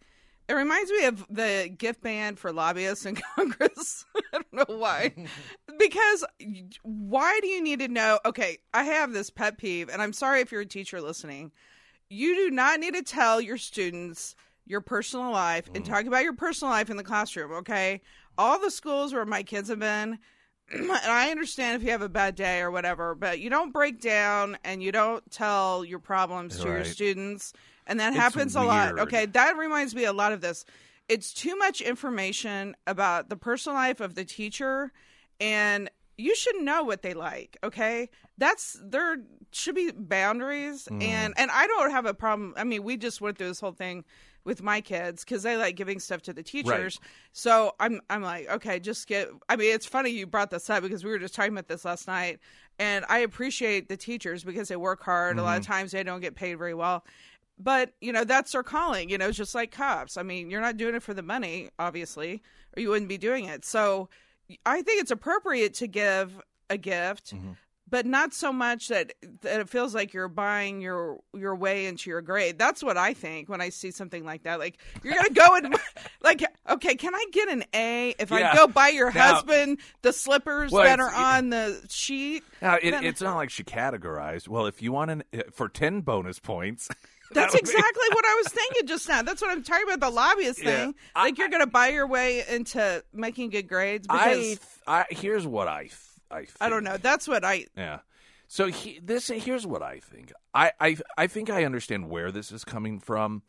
it 0.47 0.53
reminds 0.53 0.91
me 0.91 1.05
of 1.05 1.25
the 1.29 1.71
gift 1.75 2.01
ban 2.01 2.35
for 2.35 2.51
lobbyists 2.51 3.05
in 3.05 3.15
Congress. 3.35 4.05
I 4.17 4.21
don't 4.31 4.53
know 4.53 4.77
why, 4.77 5.13
because 5.79 6.25
why 6.83 7.39
do 7.41 7.47
you 7.47 7.63
need 7.63 7.79
to 7.79 7.87
know? 7.87 8.19
Okay, 8.25 8.57
I 8.73 8.83
have 8.83 9.13
this 9.13 9.29
pet 9.29 9.57
peeve, 9.57 9.89
and 9.89 10.01
I'm 10.01 10.13
sorry 10.13 10.41
if 10.41 10.51
you're 10.51 10.61
a 10.61 10.65
teacher 10.65 11.01
listening. 11.01 11.51
You 12.09 12.35
do 12.35 12.49
not 12.49 12.79
need 12.79 12.95
to 12.95 13.03
tell 13.03 13.39
your 13.39 13.57
students 13.57 14.35
your 14.69 14.79
personal 14.81 15.31
life 15.31 15.69
and 15.75 15.83
talk 15.83 16.05
about 16.05 16.23
your 16.23 16.33
personal 16.33 16.71
life 16.71 16.89
in 16.89 16.95
the 16.95 17.03
classroom. 17.03 17.51
Okay, 17.51 18.01
all 18.37 18.59
the 18.59 18.71
schools 18.71 19.11
where 19.13 19.25
my 19.25 19.43
kids 19.43 19.67
have 19.67 19.79
been 19.79 20.19
and 20.71 20.91
I 20.91 21.31
understand 21.31 21.75
if 21.75 21.83
you 21.85 21.91
have 21.91 22.03
a 22.03 22.07
bad 22.09 22.35
day 22.35 22.61
or 22.61 22.69
whatever, 22.71 23.15
but 23.15 23.39
you 23.39 23.49
don't 23.49 23.73
break 23.73 23.99
down 23.99 24.57
and 24.63 24.81
you 24.83 24.91
don't 24.91 25.29
tell 25.31 25.83
your 25.83 25.99
problems 25.99 26.57
to 26.59 26.67
your 26.67 26.83
students. 26.85 27.51
And 27.87 27.99
that 27.99 28.13
It's 28.13 28.21
happens 28.21 28.55
a 28.55 28.61
lot. 28.61 28.99
Okay, 28.99 29.25
that 29.25 29.57
reminds 29.57 29.95
me 29.95 30.05
a 30.05 30.13
lot 30.13 30.31
of 30.31 30.41
this. 30.41 30.63
It's 31.07 31.33
too 31.33 31.55
much 31.57 31.81
information 31.81 32.75
about 32.85 33.29
the 33.29 33.35
personal 33.35 33.75
life 33.75 33.99
of 33.99 34.13
the 34.13 34.23
teacher, 34.23 34.91
and 35.41 35.89
you 36.15 36.35
should 36.35 36.57
know 36.61 36.83
what 36.83 37.01
they 37.01 37.15
like. 37.15 37.57
Okay, 37.63 38.09
that's 38.37 38.77
there 38.83 39.17
should 39.51 39.73
be 39.73 39.89
boundaries, 39.91 40.87
Mm-hmm. 40.91 41.01
and 41.01 41.33
and 41.35 41.49
I 41.49 41.65
don't 41.65 41.89
have 41.89 42.05
a 42.05 42.13
problem. 42.13 42.53
I 42.57 42.63
mean, 42.63 42.83
we 42.83 42.95
just 42.95 43.21
went 43.21 43.39
through 43.39 43.47
this 43.47 43.59
whole 43.59 43.71
thing 43.71 44.05
with 44.43 44.63
my 44.63 44.81
kids 44.81 45.23
because 45.23 45.43
they 45.43 45.57
like 45.57 45.75
giving 45.75 45.99
stuff 45.99 46.21
to 46.23 46.33
the 46.33 46.43
teachers. 46.43 46.99
So 47.31 47.75
I'm 47.79 48.01
I'm 48.09 48.21
like, 48.21 48.49
okay, 48.49 48.79
just 48.79 49.07
get. 49.07 49.29
I 49.47 49.55
mean, 49.55 49.73
it's 49.73 49.85
funny 49.85 50.09
you 50.11 50.27
brought 50.27 50.49
this 50.49 50.69
up 50.69 50.83
because 50.83 51.03
we 51.03 51.11
were 51.11 51.19
just 51.19 51.35
talking 51.35 51.53
about 51.53 51.67
this 51.67 51.85
last 51.85 52.07
night, 52.07 52.39
and 52.77 53.05
I 53.09 53.19
appreciate 53.19 53.89
the 53.89 53.97
teachers 53.97 54.43
because 54.43 54.67
they 54.67 54.75
work 54.75 55.03
hard. 55.03 55.37
A 55.37 55.43
lot 55.43 55.57
of 55.57 55.63
mm-hmm. 55.63 55.71
times 55.73 55.91
they 55.91 56.03
don't 56.03 56.21
get 56.21 56.35
paid 56.35 56.55
very 56.55 56.73
well, 56.73 57.05
but 57.57 57.91
you 58.01 58.11
know 58.11 58.23
that's 58.23 58.51
their 58.51 58.63
calling. 58.63 59.09
You 59.09 59.17
know, 59.17 59.31
just 59.31 59.55
like 59.55 59.71
cops. 59.71 60.17
I 60.17 60.23
mean, 60.23 60.49
you're 60.49 60.61
not 60.61 60.77
doing 60.77 60.95
it 60.95 61.03
for 61.03 61.13
the 61.13 61.23
money, 61.23 61.69
obviously, 61.77 62.41
or 62.75 62.81
you 62.81 62.89
wouldn't 62.89 63.09
be 63.09 63.17
doing 63.17 63.45
it. 63.45 63.65
So 63.65 64.09
I 64.65 64.81
think 64.81 65.01
it's 65.01 65.11
appropriate 65.11 65.73
to 65.75 65.87
give 65.87 66.41
a 66.69 66.77
gift. 66.77 67.35
Mm-hmm. 67.35 67.51
But 67.89 68.05
not 68.05 68.33
so 68.33 68.53
much 68.53 68.89
that 68.89 69.13
that 69.41 69.61
it 69.61 69.69
feels 69.69 69.95
like 69.95 70.13
you're 70.13 70.27
buying 70.27 70.81
your 70.81 71.19
your 71.33 71.55
way 71.55 71.85
into 71.87 72.09
your 72.09 72.21
grade. 72.21 72.57
That's 72.59 72.83
what 72.83 72.97
I 72.97 73.13
think 73.13 73.49
when 73.49 73.61
I 73.61 73.69
see 73.69 73.91
something 73.91 74.23
like 74.23 74.43
that. 74.43 74.59
Like 74.59 74.77
you're 75.03 75.15
gonna 75.15 75.29
go 75.31 75.55
and 75.55 75.75
Like, 76.21 76.43
okay, 76.69 76.95
can 76.95 77.15
I 77.15 77.25
get 77.31 77.49
an 77.49 77.63
A 77.73 78.13
if 78.19 78.29
Yeah. 78.31 78.51
I 78.51 78.55
go 78.55 78.67
buy 78.67 78.89
your 78.89 79.11
Now- 79.11 79.35
husband 79.35 79.79
the 80.01 80.13
slippers 80.13 80.71
Well, 80.71 80.83
that 80.83 80.99
are 80.99 81.11
on 81.13 81.49
the 81.49 81.81
sheet? 81.89 82.43
Now, 82.61 82.75
it, 82.81 82.91
Then- 82.91 83.05
it's 83.05 83.21
not 83.21 83.35
like 83.35 83.49
she 83.49 83.63
categorized. 83.63 84.47
Well, 84.47 84.65
if 84.67 84.81
you 84.81 84.91
want 84.91 85.11
an 85.11 85.23
uh, 85.33 85.43
for 85.51 85.69
ten 85.69 86.01
bonus 86.01 86.39
points, 86.39 86.89
That's 87.31 87.53
that 87.53 87.61
would 87.61 87.65
be- 87.65 87.71
exactly 87.71 88.07
what 88.11 88.25
I 88.25 88.41
was 88.43 88.47
thinking 88.53 88.87
just 88.87 89.07
now. 89.07 89.21
That's 89.21 89.41
what 89.41 89.51
I'm 89.51 89.63
talking 89.63 89.85
about 89.87 89.99
the 89.99 90.09
lobbyist 90.13 90.61
Yeah. 90.61 90.85
thing. 90.85 90.95
I- 91.15 91.23
Like 91.25 91.37
you're 91.37 91.49
going 91.49 91.63
to 91.63 91.67
buy 91.71 91.89
your 91.89 92.07
way 92.07 92.43
into 92.49 93.03
making 93.13 93.51
good 93.51 93.67
grades 93.67 94.05
because 94.07 94.59
I, 94.85 94.99
I 95.01 95.05
here's 95.09 95.47
what 95.47 95.67
I 95.67 95.89
I 96.31 96.39
think. 96.39 96.57
I, 96.61 96.69
don't 96.69 96.83
know. 96.83 96.97
That's 96.97 97.27
what 97.27 97.43
I 97.43 97.65
Yeah. 97.75 97.99
So 98.47 98.67
he, 98.67 98.99
this 99.03 99.27
here's 99.27 99.67
what 99.67 99.83
I 99.83 99.99
think. 99.99 100.33
I, 100.53 100.71
I 100.79 100.97
I 101.17 101.27
think 101.27 101.49
I 101.49 101.65
understand 101.65 102.09
where 102.09 102.31
this 102.31 102.51
is 102.51 102.63
coming 102.63 102.99
from. 102.99 103.43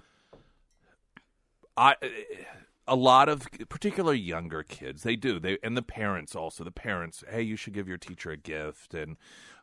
I 1.76 1.96
a 2.86 2.96
lot 2.96 3.28
of 3.28 3.46
particularly 3.68 4.18
younger 4.18 4.64
kids 4.64 5.04
they 5.04 5.14
do 5.14 5.38
they 5.38 5.56
and 5.62 5.76
the 5.76 5.82
parents 5.82 6.34
also 6.34 6.64
the 6.64 6.72
parents 6.72 7.22
hey 7.30 7.40
you 7.40 7.54
should 7.54 7.72
give 7.72 7.86
your 7.86 7.96
teacher 7.96 8.32
a 8.32 8.36
gift 8.36 8.94
and 8.94 9.16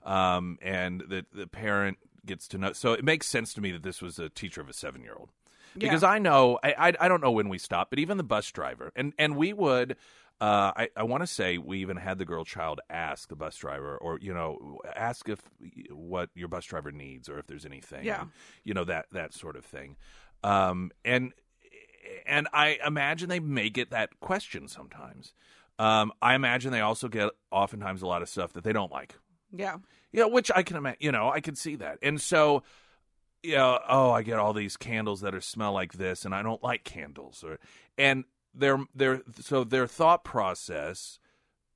um 0.03 0.57
and 0.61 1.01
the 1.09 1.25
the 1.33 1.45
parent 1.45 1.97
gets 2.25 2.47
to 2.47 2.57
know 2.57 2.71
so 2.71 2.93
it 2.93 3.03
makes 3.03 3.27
sense 3.27 3.53
to 3.53 3.59
me 3.59 3.69
that 3.71 3.83
this 3.83 4.01
was 4.01 4.17
a 4.17 4.29
teacher 4.29 4.61
of 4.61 4.69
a 4.69 4.73
seven 4.73 5.01
year 5.01 5.13
old 5.13 5.29
because 5.77 6.03
I 6.03 6.19
know 6.19 6.59
I, 6.63 6.73
I 6.77 6.93
I 7.01 7.07
don't 7.07 7.21
know 7.21 7.31
when 7.31 7.49
we 7.49 7.57
stopped, 7.57 7.89
but 7.89 7.99
even 7.99 8.17
the 8.17 8.23
bus 8.23 8.51
driver 8.51 8.91
and 8.95 9.13
and 9.17 9.35
we 9.35 9.53
would. 9.53 9.95
Uh, 10.39 10.71
I, 10.75 10.89
I 10.95 11.03
want 11.03 11.23
to 11.23 11.27
say 11.27 11.57
we 11.57 11.79
even 11.79 11.97
had 11.97 12.19
the 12.19 12.25
girl 12.25 12.45
child 12.45 12.79
ask 12.91 13.27
the 13.29 13.35
bus 13.35 13.55
driver, 13.57 13.97
or 13.97 14.19
you 14.21 14.33
know, 14.33 14.79
ask 14.95 15.27
if 15.29 15.41
what 15.91 16.29
your 16.35 16.47
bus 16.47 16.65
driver 16.65 16.91
needs, 16.91 17.27
or 17.27 17.39
if 17.39 17.47
there's 17.47 17.65
anything, 17.65 18.05
Yeah. 18.05 18.25
you 18.63 18.73
know 18.75 18.83
that 18.83 19.07
that 19.13 19.33
sort 19.33 19.55
of 19.55 19.65
thing. 19.65 19.95
Um, 20.43 20.91
and 21.03 21.33
and 22.25 22.47
I 22.53 22.77
imagine 22.85 23.29
they 23.29 23.39
may 23.39 23.69
get 23.69 23.89
that 23.89 24.19
question 24.19 24.67
sometimes. 24.67 25.33
Um, 25.79 26.11
I 26.21 26.35
imagine 26.35 26.71
they 26.71 26.81
also 26.81 27.07
get 27.07 27.29
oftentimes 27.51 28.01
a 28.01 28.07
lot 28.07 28.21
of 28.21 28.29
stuff 28.29 28.53
that 28.53 28.63
they 28.63 28.73
don't 28.73 28.91
like. 28.91 29.15
yeah. 29.51 29.77
Yeah, 30.11 30.25
which 30.25 30.49
I 30.55 30.63
can 30.63 30.77
imagine. 30.77 30.97
You 31.01 31.11
know, 31.11 31.29
I 31.29 31.41
can 31.41 31.55
see 31.55 31.75
that, 31.77 31.99
and 32.01 32.19
so, 32.21 32.63
yeah. 33.43 33.77
Oh, 33.89 34.09
I 34.11 34.21
get 34.23 34.39
all 34.39 34.53
these 34.53 34.77
candles 34.77 35.21
that 35.21 35.35
are 35.35 35.41
smell 35.41 35.73
like 35.73 35.93
this, 35.93 36.25
and 36.25 36.33
I 36.33 36.41
don't 36.43 36.63
like 36.63 36.83
candles, 36.85 37.43
or 37.43 37.59
and 37.97 38.23
their 38.59 38.79
their 38.95 39.21
so 39.39 39.63
their 39.63 39.87
thought 39.87 40.23
process, 40.23 41.19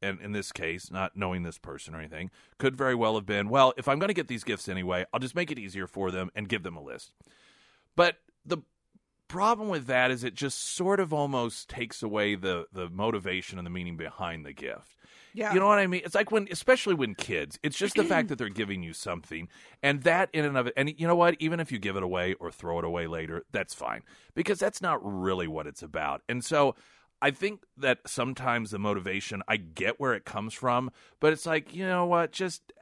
and 0.01 0.19
in 0.21 0.31
this 0.31 0.51
case, 0.51 0.91
not 0.91 1.15
knowing 1.15 1.43
this 1.43 1.57
person 1.57 1.93
or 1.95 1.99
anything, 1.99 2.31
could 2.57 2.75
very 2.75 2.95
well 2.95 3.15
have 3.15 3.25
been, 3.25 3.49
well, 3.49 3.73
if 3.77 3.87
I'm 3.87 3.99
going 3.99 4.09
to 4.09 4.13
get 4.13 4.27
these 4.27 4.43
gifts 4.43 4.67
anyway, 4.67 5.05
I'll 5.13 5.19
just 5.19 5.35
make 5.35 5.51
it 5.51 5.59
easier 5.59 5.87
for 5.87 6.11
them 6.11 6.31
and 6.35 6.49
give 6.49 6.63
them 6.63 6.75
a 6.75 6.83
list. 6.83 7.13
But 7.95 8.17
the 8.45 8.59
problem 9.27 9.69
with 9.69 9.87
that 9.87 10.11
is 10.11 10.23
it 10.23 10.33
just 10.33 10.75
sort 10.75 10.99
of 10.99 11.13
almost 11.13 11.69
takes 11.69 12.03
away 12.03 12.35
the 12.35 12.65
the 12.73 12.89
motivation 12.89 13.57
and 13.57 13.65
the 13.65 13.71
meaning 13.71 13.97
behind 13.97 14.45
the 14.45 14.53
gift. 14.53 14.95
Yeah. 15.33 15.53
You 15.53 15.59
know 15.59 15.67
what 15.67 15.79
I 15.79 15.87
mean? 15.87 16.01
It's 16.03 16.15
like 16.15 16.31
when, 16.31 16.47
especially 16.51 16.93
when 16.93 17.15
kids, 17.15 17.59
it's 17.63 17.77
just 17.77 17.95
the 17.95 18.03
fact 18.03 18.27
that 18.29 18.37
they're 18.37 18.49
giving 18.49 18.83
you 18.83 18.93
something, 18.93 19.47
and 19.81 20.03
that 20.03 20.29
in 20.33 20.45
and 20.45 20.57
of 20.57 20.67
it, 20.67 20.73
and 20.75 20.93
you 20.99 21.07
know 21.07 21.15
what? 21.15 21.35
Even 21.39 21.59
if 21.59 21.71
you 21.71 21.79
give 21.79 21.95
it 21.95 22.03
away 22.03 22.33
or 22.35 22.51
throw 22.51 22.79
it 22.79 22.85
away 22.85 23.07
later, 23.07 23.43
that's 23.51 23.73
fine 23.73 24.01
because 24.35 24.59
that's 24.59 24.81
not 24.81 24.99
really 25.01 25.47
what 25.47 25.67
it's 25.67 25.81
about. 25.81 26.21
And 26.27 26.43
so, 26.43 26.75
I 27.21 27.31
think 27.31 27.61
that 27.77 27.99
sometimes 28.07 28.71
the 28.71 28.79
motivation, 28.79 29.43
I 29.47 29.57
get 29.57 29.99
where 29.99 30.13
it 30.13 30.25
comes 30.25 30.53
from, 30.53 30.91
but 31.19 31.31
it's 31.33 31.45
like 31.45 31.73
you 31.73 31.85
know 31.85 32.05
what? 32.05 32.31
Just 32.31 32.73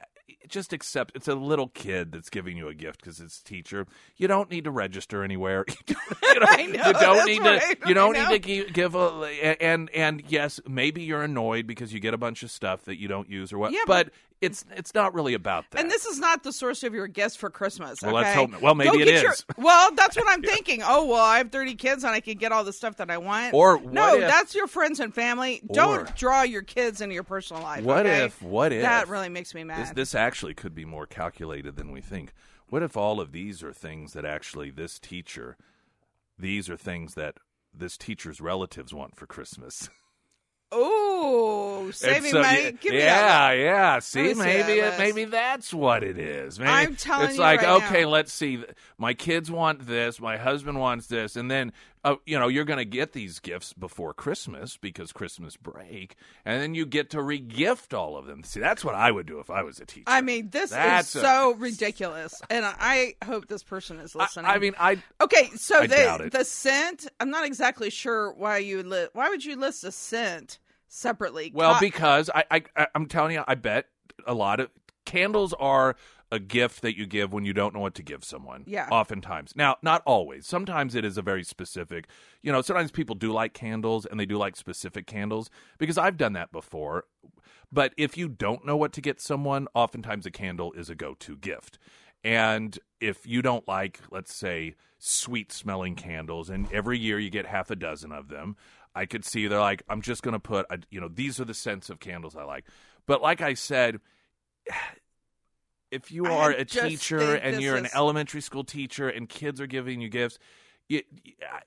just 0.48 0.72
accept 0.72 1.12
it's 1.14 1.28
a 1.28 1.34
little 1.34 1.68
kid 1.68 2.12
that's 2.12 2.30
giving 2.30 2.56
you 2.56 2.68
a 2.68 2.74
gift 2.74 3.00
because 3.00 3.20
it's 3.20 3.40
a 3.40 3.44
teacher. 3.44 3.86
You 4.16 4.28
don't 4.28 4.50
need 4.50 4.64
to 4.64 4.70
register 4.70 5.22
anywhere. 5.22 5.64
you 5.88 5.94
know, 6.40 6.46
I 6.48 6.66
know, 6.66 6.86
you 6.86 6.92
don't 6.92 7.26
need 7.26 7.42
right. 7.42 7.80
to. 7.80 7.88
You 7.88 7.94
don't 7.94 8.12
need 8.14 8.28
to 8.28 8.38
gi- 8.38 8.70
give 8.72 8.94
a 8.94 9.58
and 9.60 9.90
and 9.90 10.22
yes, 10.28 10.60
maybe 10.68 11.02
you're 11.02 11.22
annoyed 11.22 11.66
because 11.66 11.92
you 11.92 12.00
get 12.00 12.14
a 12.14 12.18
bunch 12.18 12.42
of 12.42 12.50
stuff 12.50 12.84
that 12.84 12.98
you 12.98 13.08
don't 13.08 13.28
use 13.28 13.52
or 13.52 13.58
what. 13.58 13.72
Yeah, 13.72 13.80
but 13.86 14.10
it's 14.40 14.64
it's 14.74 14.94
not 14.94 15.12
really 15.14 15.34
about 15.34 15.70
that. 15.70 15.80
And 15.80 15.90
this 15.90 16.06
is 16.06 16.18
not 16.18 16.42
the 16.42 16.52
source 16.52 16.82
of 16.82 16.94
your 16.94 17.06
gifts 17.06 17.36
for 17.36 17.50
Christmas. 17.50 18.00
Well, 18.02 18.14
let's 18.14 18.30
okay? 18.30 18.34
hope. 18.52 18.62
Well, 18.62 18.74
maybe 18.74 18.90
Go 18.90 18.98
it 19.00 19.04
get 19.04 19.22
your- 19.22 19.34
well, 19.58 19.92
that's 19.94 20.16
what 20.16 20.26
I'm 20.28 20.42
thinking. 20.54 20.80
Oh, 20.82 21.04
well, 21.06 21.22
I 21.22 21.38
have 21.38 21.50
30 21.50 21.74
kids 21.74 22.04
and 22.04 22.12
I 22.14 22.20
can 22.20 22.38
get 22.38 22.50
all 22.50 22.64
the 22.64 22.72
stuff 22.72 22.96
that 22.96 23.10
I 23.10 23.18
want. 23.18 23.52
Or 23.54 23.76
what 23.76 23.92
no, 23.92 24.14
if- 24.14 24.20
that's 24.22 24.54
your 24.54 24.66
friends 24.66 24.98
and 25.00 25.14
family. 25.14 25.60
Or- 25.68 25.74
Don't 25.74 26.16
draw 26.16 26.42
your 26.42 26.62
kids 26.62 27.00
into 27.00 27.14
your 27.14 27.22
personal 27.24 27.62
life. 27.62 27.84
What 27.84 28.06
okay? 28.06 28.24
if- 28.24 28.40
what 28.40 28.72
if- 28.72 28.82
that 28.82 29.08
really 29.08 29.28
makes 29.28 29.54
me 29.54 29.64
mad? 29.64 29.82
this 29.82 29.90
this 29.90 30.14
actually 30.14 30.54
could 30.54 30.74
be 30.74 30.84
more 30.84 31.06
calculated 31.06 31.76
than 31.76 31.92
we 31.92 32.00
think. 32.00 32.32
What 32.68 32.82
if 32.82 32.96
all 32.96 33.20
of 33.20 33.32
these 33.32 33.62
are 33.62 33.72
things 33.72 34.12
that 34.14 34.24
actually 34.24 34.70
this 34.70 34.98
teacher, 34.98 35.56
these 36.38 36.70
are 36.70 36.76
things 36.76 37.14
that 37.14 37.36
this 37.74 37.98
teacher's 37.98 38.40
relatives 38.40 38.94
want 38.94 39.16
for 39.16 39.26
Christmas? 39.26 39.90
Oh, 40.72 41.09
And 41.24 41.94
saving 41.94 42.30
so, 42.32 42.42
money. 42.42 42.62
yeah, 42.62 42.70
Give 42.70 42.92
me 42.92 42.98
yeah, 42.98 43.20
that. 43.20 43.52
yeah. 43.58 43.98
See, 43.98 44.34
maybe 44.34 44.72
it, 44.80 44.98
maybe 44.98 45.24
that's 45.24 45.72
what 45.74 46.02
it 46.02 46.18
is. 46.18 46.58
Maybe 46.58 46.70
I'm 46.70 46.96
telling 46.96 47.26
it's 47.28 47.34
you 47.36 47.40
like 47.40 47.62
right 47.62 47.82
okay, 47.84 48.02
now. 48.02 48.08
let's 48.08 48.32
see. 48.32 48.64
My 48.98 49.14
kids 49.14 49.50
want 49.50 49.86
this. 49.86 50.20
My 50.20 50.36
husband 50.36 50.78
wants 50.78 51.06
this, 51.08 51.36
and 51.36 51.50
then 51.50 51.72
uh, 52.04 52.16
you 52.26 52.38
know 52.38 52.48
you're 52.48 52.64
going 52.64 52.78
to 52.78 52.84
get 52.84 53.12
these 53.12 53.38
gifts 53.40 53.72
before 53.72 54.14
Christmas 54.14 54.76
because 54.76 55.12
Christmas 55.12 55.56
break, 55.56 56.16
and 56.44 56.62
then 56.62 56.74
you 56.74 56.86
get 56.86 57.10
to 57.10 57.18
regift 57.18 57.92
all 57.96 58.16
of 58.16 58.26
them. 58.26 58.42
See, 58.44 58.60
that's 58.60 58.84
what 58.84 58.94
I 58.94 59.10
would 59.10 59.26
do 59.26 59.38
if 59.40 59.50
I 59.50 59.62
was 59.62 59.80
a 59.80 59.86
teacher. 59.86 60.04
I 60.06 60.20
mean, 60.20 60.50
this 60.50 60.70
That's 60.70 61.14
is 61.14 61.22
a- 61.22 61.24
so 61.24 61.54
ridiculous, 61.54 62.40
and 62.50 62.64
I 62.64 63.14
hope 63.24 63.48
this 63.48 63.62
person 63.62 63.98
is 63.98 64.14
listening. 64.14 64.46
I 64.46 64.58
mean, 64.58 64.74
I 64.78 65.02
okay, 65.20 65.50
so 65.56 65.80
I 65.80 65.86
the 65.86 66.28
the 66.32 66.44
scent. 66.44 67.08
I'm 67.18 67.30
not 67.30 67.44
exactly 67.46 67.90
sure 67.90 68.32
why 68.32 68.58
you 68.58 68.82
li- 68.82 69.08
why 69.12 69.28
would 69.28 69.44
you 69.44 69.56
list 69.56 69.84
a 69.84 69.92
scent 69.92 70.58
separately? 70.90 71.50
Well, 71.54 71.74
Co- 71.74 71.80
because 71.80 72.28
I, 72.34 72.44
I, 72.50 72.62
I- 72.76 72.86
I'm 72.94 73.06
telling 73.06 73.32
you, 73.32 73.42
I 73.48 73.54
bet 73.54 73.86
a 74.26 74.34
lot 74.34 74.60
of 74.60 74.68
candles 75.06 75.54
are 75.54 75.96
a 76.32 76.38
gift 76.38 76.82
that 76.82 76.96
you 76.96 77.06
give 77.06 77.32
when 77.32 77.44
you 77.44 77.52
don't 77.52 77.74
know 77.74 77.80
what 77.80 77.94
to 77.94 78.02
give 78.02 78.22
someone. 78.22 78.62
Yeah. 78.66 78.86
Oftentimes. 78.92 79.56
Now, 79.56 79.76
not 79.82 80.02
always. 80.06 80.46
Sometimes 80.46 80.94
it 80.94 81.04
is 81.04 81.18
a 81.18 81.22
very 81.22 81.42
specific, 81.42 82.06
you 82.42 82.52
know, 82.52 82.62
sometimes 82.62 82.92
people 82.92 83.16
do 83.16 83.32
like 83.32 83.52
candles 83.52 84.06
and 84.06 84.20
they 84.20 84.26
do 84.26 84.36
like 84.36 84.54
specific 84.54 85.06
candles 85.06 85.50
because 85.78 85.98
I've 85.98 86.16
done 86.16 86.34
that 86.34 86.52
before. 86.52 87.06
But 87.72 87.94
if 87.96 88.16
you 88.16 88.28
don't 88.28 88.64
know 88.64 88.76
what 88.76 88.92
to 88.92 89.00
get 89.00 89.20
someone, 89.20 89.66
oftentimes 89.74 90.26
a 90.26 90.30
candle 90.30 90.72
is 90.74 90.88
a 90.90 90.94
go 90.94 91.14
to 91.14 91.36
gift. 91.36 91.78
And 92.22 92.78
if 93.00 93.26
you 93.26 93.42
don't 93.42 93.66
like, 93.66 93.98
let's 94.10 94.34
say, 94.34 94.74
sweet 94.98 95.50
smelling 95.50 95.94
candles, 95.96 96.50
and 96.50 96.70
every 96.72 96.98
year 96.98 97.18
you 97.18 97.30
get 97.30 97.46
half 97.46 97.70
a 97.70 97.76
dozen 97.76 98.12
of 98.12 98.28
them, 98.28 98.56
I 98.94 99.06
could 99.06 99.24
see 99.24 99.46
they're 99.46 99.60
like, 99.60 99.82
I'm 99.88 100.02
just 100.02 100.22
going 100.22 100.32
to 100.32 100.40
put, 100.40 100.66
a, 100.70 100.78
you 100.90 101.00
know, 101.00 101.08
these 101.08 101.38
are 101.40 101.44
the 101.44 101.54
scents 101.54 101.90
of 101.90 102.00
candles 102.00 102.34
I 102.36 102.44
like. 102.44 102.64
But 103.06 103.22
like 103.22 103.40
I 103.40 103.54
said, 103.54 104.00
if 105.90 106.12
you 106.12 106.26
are 106.26 106.50
a 106.50 106.64
teacher 106.64 107.34
and 107.34 107.60
you're 107.60 107.76
an 107.76 107.88
elementary 107.94 108.40
school 108.40 108.62
teacher 108.64 109.08
and 109.08 109.28
kids 109.28 109.60
are 109.60 109.66
giving 109.66 110.00
you 110.00 110.08
gifts, 110.08 110.38
it, 110.88 111.06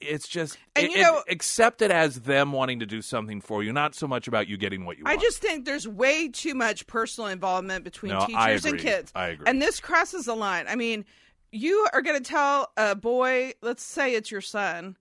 it's 0.02 0.28
just 0.28 0.58
And 0.76 0.86
it- 0.86 0.92
you 0.92 0.98
it- 0.98 1.02
know- 1.02 1.24
accept 1.30 1.82
it 1.82 1.92
as 1.92 2.22
them 2.22 2.52
wanting 2.52 2.80
to 2.80 2.86
do 2.86 3.02
something 3.02 3.42
for 3.42 3.64
you, 3.64 3.72
not 3.74 3.96
so 3.96 4.08
much 4.08 4.28
about 4.28 4.48
you 4.48 4.58
getting 4.58 4.86
what 4.86 4.98
you 4.98 5.04
want. 5.06 5.12
I 5.14 5.16
want. 5.16 5.24
just 5.26 5.40
think 5.40 5.66
there's 5.66 5.88
way 5.88 6.28
too 6.30 6.54
much 6.56 6.88
personal 6.88 7.30
involvement 7.30 7.84
between 7.84 8.14
No, 8.14 8.26
teachers 8.26 8.66
and 8.66 8.80
kids. 8.80 9.12
I 9.16 9.28
agree. 9.28 9.46
And 9.48 9.62
this 9.62 9.80
crosses 9.80 10.26
the 10.26 10.36
line. 10.36 10.66
I 10.68 10.76
mean, 10.76 11.06
you 11.52 11.88
are 11.94 12.02
going 12.02 12.22
to 12.22 12.30
tell 12.30 12.72
a 12.78 12.96
boy, 12.96 13.54
let's 13.62 13.84
say 13.84 14.14
it's 14.16 14.30
your 14.32 14.42
son, 14.42 14.98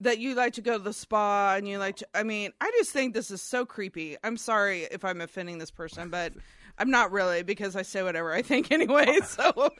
that 0.00 0.18
you 0.18 0.34
like 0.34 0.54
to 0.54 0.60
go 0.60 0.76
to 0.76 0.82
the 0.82 0.92
spa 0.92 1.54
and 1.56 1.66
you 1.68 1.78
like 1.78 1.96
to. 1.96 2.08
I 2.14 2.22
mean, 2.22 2.52
I 2.60 2.70
just 2.78 2.90
think 2.90 3.14
this 3.14 3.30
is 3.30 3.42
so 3.42 3.64
creepy. 3.64 4.16
I'm 4.22 4.36
sorry 4.36 4.82
if 4.82 5.04
I'm 5.04 5.20
offending 5.20 5.58
this 5.58 5.70
person, 5.70 6.10
but. 6.10 6.32
I'm 6.78 6.90
not 6.90 7.10
really 7.10 7.42
because 7.42 7.74
I 7.74 7.80
say 7.80 8.02
whatever 8.02 8.34
I 8.34 8.42
think 8.42 8.70
anyway. 8.70 9.20
So 9.24 9.70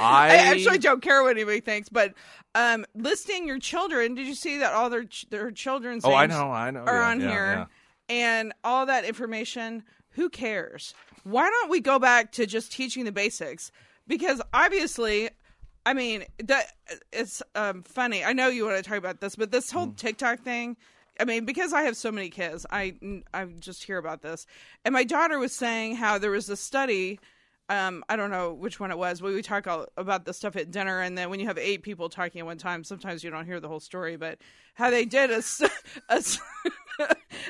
I- 0.00 0.34
actually 0.34 0.78
don't 0.78 1.00
care 1.00 1.22
what 1.22 1.36
anybody 1.36 1.60
thinks. 1.60 1.88
But 1.88 2.14
um, 2.56 2.84
listing 2.96 3.46
your 3.46 3.60
children, 3.60 4.16
did 4.16 4.26
you 4.26 4.34
see 4.34 4.58
that 4.58 4.72
all 4.72 4.90
their 4.90 5.04
ch- 5.04 5.26
their 5.30 5.52
children's 5.52 6.04
oh, 6.04 6.12
I 6.12 6.26
know, 6.26 6.50
I 6.50 6.72
know. 6.72 6.80
are 6.80 6.96
yeah, 6.96 7.08
on 7.08 7.20
yeah, 7.20 7.28
here 7.28 7.52
yeah. 7.52 7.66
and 8.08 8.52
all 8.64 8.86
that 8.86 9.04
information 9.04 9.84
who 10.14 10.28
cares 10.28 10.92
why 11.24 11.48
don't 11.48 11.70
we 11.70 11.80
go 11.80 11.98
back 11.98 12.32
to 12.32 12.46
just 12.46 12.72
teaching 12.72 13.04
the 13.04 13.12
basics 13.12 13.70
because 14.06 14.40
obviously 14.52 15.30
i 15.90 15.94
mean 15.94 16.24
that 16.44 16.66
it's 17.12 17.42
um, 17.56 17.82
funny 17.82 18.24
i 18.24 18.32
know 18.32 18.48
you 18.48 18.64
want 18.64 18.76
to 18.76 18.88
talk 18.88 18.98
about 18.98 19.20
this 19.20 19.34
but 19.36 19.50
this 19.50 19.70
whole 19.70 19.88
Mm. 19.88 19.96
tiktok 19.96 20.40
thing 20.40 20.76
i 21.18 21.24
mean 21.24 21.44
because 21.44 21.72
i 21.72 21.82
have 21.82 21.96
so 21.96 22.12
many 22.12 22.30
kids 22.30 22.64
i 22.70 22.94
i 23.34 23.44
just 23.58 23.82
hear 23.84 23.98
about 23.98 24.22
this 24.22 24.46
and 24.84 24.92
my 24.92 25.04
daughter 25.04 25.38
was 25.38 25.52
saying 25.52 25.96
how 25.96 26.18
there 26.18 26.30
was 26.30 26.48
a 26.48 26.56
study 26.56 27.18
um, 27.70 28.04
I 28.08 28.16
don't 28.16 28.30
know 28.30 28.52
which 28.52 28.78
one 28.80 28.90
it 28.90 28.98
was, 28.98 29.20
but 29.20 29.32
we 29.32 29.40
talk 29.42 29.66
all 29.66 29.86
about 29.96 30.24
the 30.26 30.34
stuff 30.34 30.56
at 30.56 30.70
dinner, 30.70 31.00
and 31.00 31.16
then 31.16 31.30
when 31.30 31.40
you 31.40 31.46
have 31.46 31.56
eight 31.56 31.82
people 31.82 32.08
talking 32.08 32.40
at 32.40 32.46
one 32.46 32.58
time, 32.58 32.82
sometimes 32.84 33.22
you 33.24 33.30
don't 33.30 33.46
hear 33.46 33.60
the 33.60 33.68
whole 33.68 33.80
story. 33.80 34.16
But 34.16 34.38
how 34.74 34.90
they 34.90 35.04
did 35.04 35.30
a, 35.30 35.42
a 36.08 36.22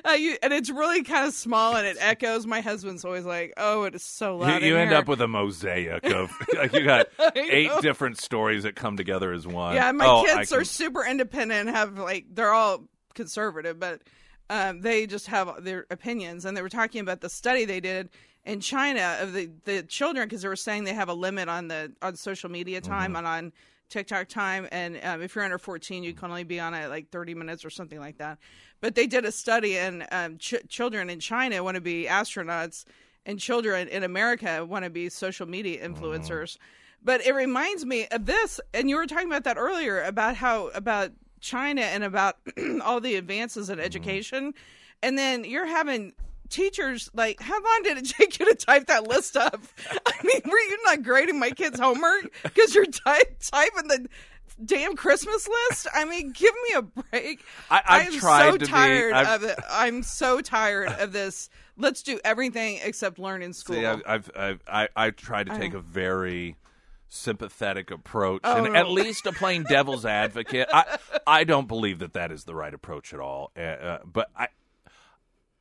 uh, 0.04 0.10
you, 0.12 0.36
and 0.42 0.52
it's 0.52 0.70
really 0.70 1.02
kind 1.02 1.26
of 1.26 1.34
small 1.34 1.74
and 1.76 1.86
it 1.86 1.96
echoes. 2.00 2.46
My 2.46 2.60
husband's 2.60 3.04
always 3.04 3.24
like, 3.24 3.54
"Oh, 3.56 3.84
it 3.84 3.94
is 3.94 4.02
so 4.02 4.34
You, 4.34 4.40
loud." 4.42 4.62
you 4.62 4.74
in 4.76 4.82
end 4.82 4.90
here." 4.90 4.98
up 4.98 5.08
with 5.08 5.20
a 5.20 5.28
mosaic 5.28 6.04
of 6.04 6.30
like 6.56 6.72
you 6.74 6.84
got 6.84 7.06
eight 7.34 7.68
know. 7.68 7.80
different 7.80 8.18
stories 8.18 8.64
that 8.64 8.76
come 8.76 8.96
together 8.96 9.32
as 9.32 9.46
one. 9.46 9.74
yeah. 9.74 9.90
My 9.92 10.06
Oh, 10.06 10.24
I 10.26 10.36
kids 10.38 10.52
are 10.52 10.56
can- 10.58 10.64
super 10.66 11.04
independent. 11.04 11.68
and 11.68 11.76
Have 11.76 11.98
like 11.98 12.26
they're 12.32 12.52
all 12.52 12.84
conservative, 13.14 13.78
but 13.80 14.02
um, 14.50 14.80
they 14.82 15.06
just 15.06 15.28
have 15.28 15.64
their 15.64 15.86
opinions. 15.90 16.44
And 16.44 16.56
they 16.56 16.62
were 16.62 16.68
talking 16.68 17.00
about 17.00 17.20
the 17.20 17.30
study 17.30 17.64
they 17.64 17.80
did 17.80 18.10
in 18.44 18.60
China 18.60 19.18
of 19.20 19.32
the 19.32 19.50
the 19.64 19.82
children 19.82 20.26
because 20.26 20.42
they 20.42 20.48
were 20.48 20.56
saying 20.56 20.84
they 20.84 20.94
have 20.94 21.08
a 21.08 21.14
limit 21.14 21.48
on 21.48 21.68
the 21.68 21.92
on 22.02 22.16
social 22.16 22.50
media 22.50 22.80
time 22.80 23.16
and 23.16 23.26
on 23.26 23.52
TikTok 23.90 24.28
time, 24.28 24.68
and 24.70 24.98
um, 25.02 25.20
if 25.20 25.34
you're 25.34 25.44
under 25.44 25.58
14, 25.58 26.04
you 26.04 26.14
can 26.14 26.30
only 26.30 26.44
be 26.44 26.60
on 26.60 26.74
it 26.74 26.88
like 26.88 27.10
30 27.10 27.34
minutes 27.34 27.64
or 27.64 27.70
something 27.70 27.98
like 27.98 28.18
that. 28.18 28.38
But 28.80 28.94
they 28.94 29.06
did 29.06 29.24
a 29.24 29.32
study, 29.32 29.76
and 29.76 30.06
um, 30.12 30.38
ch- 30.38 30.62
children 30.68 31.10
in 31.10 31.18
China 31.18 31.62
want 31.62 31.74
to 31.74 31.80
be 31.80 32.06
astronauts, 32.08 32.84
and 33.26 33.38
children 33.38 33.88
in 33.88 34.04
America 34.04 34.64
want 34.64 34.84
to 34.84 34.90
be 34.90 35.08
social 35.08 35.46
media 35.46 35.86
influencers. 35.86 36.56
But 37.02 37.26
it 37.26 37.34
reminds 37.34 37.84
me 37.84 38.06
of 38.12 38.26
this, 38.26 38.60
and 38.72 38.88
you 38.88 38.96
were 38.96 39.06
talking 39.06 39.26
about 39.26 39.44
that 39.44 39.58
earlier 39.58 40.02
about 40.04 40.36
how 40.36 40.68
about 40.68 41.10
China 41.40 41.82
and 41.82 42.04
about 42.04 42.36
all 42.84 43.00
the 43.00 43.16
advances 43.16 43.70
in 43.70 43.80
education, 43.80 44.54
and 45.02 45.18
then 45.18 45.44
you're 45.44 45.66
having 45.66 46.12
teachers 46.50 47.08
like 47.14 47.40
how 47.40 47.54
long 47.54 47.80
did 47.84 47.98
it 47.98 48.06
take 48.08 48.38
you 48.38 48.46
to 48.46 48.54
type 48.54 48.86
that 48.86 49.06
list 49.08 49.36
up? 49.36 49.60
I 50.06 50.12
mean 50.24 50.40
were 50.44 50.58
you 50.58 50.78
not 50.84 51.02
grading 51.02 51.38
my 51.38 51.50
kids 51.50 51.78
homework? 51.80 52.32
Because 52.42 52.74
you're 52.74 52.84
ty- 52.86 53.22
typing 53.40 53.88
the 53.88 54.06
damn 54.64 54.96
christmas 54.96 55.48
list? 55.48 55.86
I 55.94 56.04
mean 56.04 56.32
give 56.32 56.54
me 56.68 56.76
a 56.76 56.82
break. 56.82 57.44
I- 57.70 58.04
am 58.06 58.12
tried 58.12 58.50
so 58.52 58.58
be- 58.58 58.66
tired 58.66 59.12
I've- 59.14 59.30
of 59.44 59.50
it. 59.50 59.58
I'm 59.70 60.02
so 60.02 60.40
tired 60.40 60.88
of 61.00 61.12
this. 61.12 61.48
Let's 61.76 62.02
do 62.02 62.20
everything 62.24 62.78
except 62.82 63.18
learn 63.18 63.40
in 63.42 63.52
school 63.54 63.76
See, 63.76 63.86
I've, 63.86 64.02
I've, 64.06 64.30
I've 64.36 64.60
I 64.68 64.88
I 64.96 65.10
try 65.10 65.44
to 65.44 65.56
take 65.58 65.72
a 65.74 65.80
very 65.80 66.56
sympathetic 67.08 67.90
approach 67.90 68.40
Oh, 68.44 68.64
and 68.64 68.72
no. 68.74 68.78
at 68.78 68.88
least 68.88 69.26
a 69.26 69.32
plain 69.32 69.64
devil's 69.64 70.06
advocate. 70.06 70.68
I 70.72 70.98
I 71.26 71.44
don't 71.44 71.66
believe 71.68 71.98
that 72.00 72.12
that 72.14 72.30
is 72.32 72.44
the 72.44 72.54
right 72.54 72.72
approach 72.72 73.12
at 73.12 73.20
all. 73.20 73.50
Uh, 73.56 73.60
uh, 73.60 73.98
but 74.04 74.28
I 74.36 74.48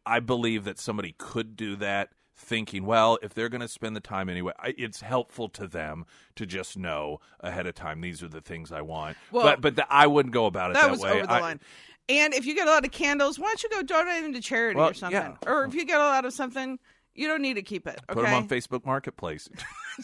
I 0.09 0.19
believe 0.19 0.63
that 0.65 0.79
somebody 0.79 1.15
could 1.17 1.55
do 1.55 1.75
that. 1.77 2.09
Thinking, 2.41 2.85
well, 2.85 3.19
if 3.21 3.33
they're 3.33 3.49
going 3.49 3.59
to 3.59 3.67
spend 3.67 3.97
the 3.97 3.99
time 3.99 4.29
anyway, 4.29 4.53
I, 4.57 4.73
it's 4.77 5.01
helpful 5.01 5.49
to 5.49 5.67
them 5.67 6.05
to 6.37 6.45
just 6.45 6.77
know 6.77 7.19
ahead 7.41 7.67
of 7.67 7.75
time 7.75 7.99
these 7.99 8.23
are 8.23 8.29
the 8.29 8.39
things 8.39 8.71
I 8.71 8.79
want. 8.79 9.17
Well, 9.29 9.43
but 9.43 9.59
but 9.59 9.75
the, 9.75 9.85
I 9.93 10.07
wouldn't 10.07 10.33
go 10.33 10.45
about 10.45 10.71
it 10.71 10.75
that 10.75 10.83
that, 10.83 10.91
was 10.91 11.01
way. 11.01 11.11
over 11.11 11.27
the 11.27 11.33
I- 11.33 11.41
line. 11.41 11.59
And 12.07 12.33
if 12.33 12.45
you 12.45 12.55
get 12.55 12.65
a 12.65 12.71
lot 12.71 12.85
of 12.85 12.91
candles, 12.91 13.37
why 13.37 13.47
don't 13.49 13.61
you 13.63 13.69
go 13.69 13.81
donate 13.83 14.23
them 14.23 14.33
to 14.33 14.41
charity 14.41 14.77
Well, 14.77 14.91
or 14.91 14.93
something? 14.93 15.19
yeah. 15.21 15.35
Or 15.45 15.65
if 15.65 15.75
you 15.75 15.85
get 15.85 15.99
a 15.99 16.05
lot 16.05 16.23
of 16.25 16.31
something, 16.33 16.79
you 17.13 17.27
don't 17.27 17.41
need 17.41 17.55
to 17.55 17.61
keep 17.61 17.85
it. 17.85 17.99
Okay. 18.09 18.13
Put 18.13 18.23
them 18.23 18.33
on 18.33 18.47
Facebook 18.47 18.85
Marketplace, 18.85 19.49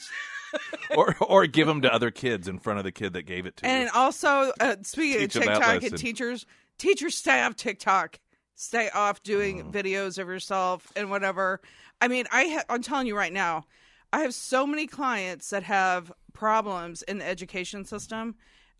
or 0.95 1.15
or 1.21 1.47
give 1.47 1.67
them 1.67 1.81
to 1.81 1.93
other 1.93 2.11
kids 2.11 2.47
in 2.47 2.59
front 2.59 2.79
of 2.79 2.85
the 2.85 2.91
kid 2.91 3.13
that 3.13 3.23
gave 3.23 3.45
it 3.45 3.57
to 3.57 3.65
you. 3.65 3.71
And 3.71 3.89
also, 3.91 4.51
uh, 4.59 4.75
speaking 4.83 5.21
Teach 5.21 5.35
of 5.37 5.43
TikTok 5.43 5.83
and 5.83 5.97
teachers, 5.97 6.45
teachers 6.77 7.15
stay 7.15 7.41
off 7.41 7.55
TikTok. 7.55 8.19
Stay 8.55 8.89
off 8.89 9.21
doing 9.23 9.63
Mm. 9.63 9.71
videos 9.71 10.17
of 10.17 10.27
yourself 10.27 10.91
and 10.95 11.09
whatever. 11.09 11.61
I 12.01 12.07
mean, 12.07 12.25
I 12.31 12.47
ha- 12.47 12.63
I'm 12.69 12.81
telling 12.81 13.07
you 13.07 13.15
right 13.17 13.33
now, 13.33 13.65
I 14.13 14.21
have 14.21 14.33
so 14.33 14.65
many 14.65 14.87
clients 14.87 15.49
that 15.49 15.63
have 15.63 16.11
problems 16.33 17.01
in 17.03 17.17
the 17.19 17.25
education 17.25 17.85
system. 17.85 18.35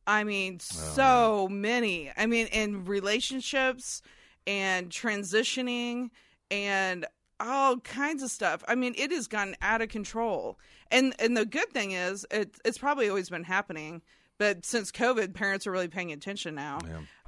I 0.08 0.24
mean, 0.24 0.60
so 0.60 1.48
many. 1.50 2.12
I 2.16 2.26
mean, 2.26 2.48
in 2.48 2.86
relationships 2.86 4.02
and 4.48 4.90
transitioning 4.90 6.10
and 6.52 7.06
all 7.40 7.80
kinds 7.80 8.24
of 8.24 8.32
stuff. 8.32 8.64
I 8.68 8.76
mean, 8.76 8.94
it 8.98 9.12
has 9.12 9.28
gotten 9.28 9.56
out 9.62 9.82
of 9.82 9.90
control. 9.90 10.58
And 10.92 11.14
and 11.20 11.36
the 11.36 11.46
good 11.46 11.70
thing 11.72 11.92
is, 11.92 12.26
it, 12.32 12.56
it's 12.64 12.78
probably 12.78 13.10
always 13.10 13.30
been 13.30 13.44
happening, 13.44 14.02
but 14.38 14.66
since 14.66 14.92
COVID, 14.92 15.34
parents 15.34 15.66
are 15.68 15.72
really 15.72 15.88
paying 15.88 16.12
attention 16.12 16.56
now. 16.56 16.80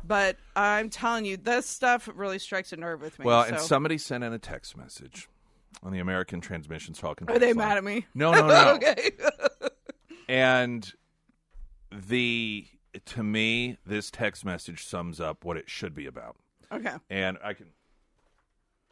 But 0.04 0.38
I'm 0.56 0.90
telling 0.90 1.26
you, 1.26 1.38
this 1.38 1.66
stuff 1.66 2.10
really 2.14 2.40
strikes 2.40 2.72
a 2.72 2.78
nerve 2.78 3.02
with 3.02 3.18
me. 3.20 3.26
Well, 3.26 3.44
so. 3.44 3.50
and 3.50 3.60
somebody 3.60 3.98
sent 3.98 4.24
in 4.24 4.32
a 4.34 4.40
text 4.40 4.78
message 4.78 5.28
on 5.84 5.92
the 5.92 6.00
American 6.00 6.42
Transmissions 6.42 7.00
Talking. 7.00 7.30
are 7.30 7.40
they 7.40 7.48
line. 7.48 7.58
mad 7.58 7.78
at 7.78 7.84
me? 7.84 8.06
No, 8.14 8.32
no, 8.32 8.48
no. 8.48 8.74
okay. 8.76 9.12
And 10.30 10.92
the 11.92 12.68
to 13.06 13.24
me, 13.24 13.78
this 13.86 14.10
text 14.12 14.44
message 14.46 14.86
sums 14.86 15.20
up 15.20 15.46
what 15.46 15.58
it 15.58 15.70
should 15.70 15.94
be 15.94 16.06
about. 16.06 16.36
okay. 16.72 16.96
And 17.10 17.38
I 17.44 17.54
can, 17.54 17.68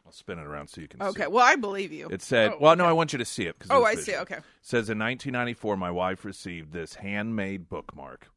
I'll 0.06 0.12
spin 0.12 0.38
it 0.38 0.46
around 0.46 0.68
so 0.68 0.80
you 0.80 0.86
can. 0.88 1.00
see 1.00 1.06
Okay. 1.08 1.22
it. 1.24 1.32
Well, 1.32 1.44
I 1.44 1.56
believe 1.56 1.90
you. 1.92 2.06
It 2.10 2.22
said, 2.22 2.52
Oh, 2.52 2.58
"Well, 2.60 2.76
no, 2.76 2.84
I 2.86 2.92
want 2.92 3.12
you 3.12 3.18
to 3.18 3.24
see 3.24 3.44
it." 3.46 3.58
'cause 3.58 3.68
Oh, 3.72 3.84
it's 3.84 3.86
I 3.86 3.94
see. 3.96 4.04
visual. 4.12 4.22
Okay. 4.22 4.36
It 4.36 4.42
says 4.62 4.88
in 4.88 4.98
1994, 4.98 5.76
my 5.76 5.90
wife 5.90 6.24
received 6.24 6.72
this 6.72 6.94
handmade 6.94 7.68
bookmark 7.68 8.28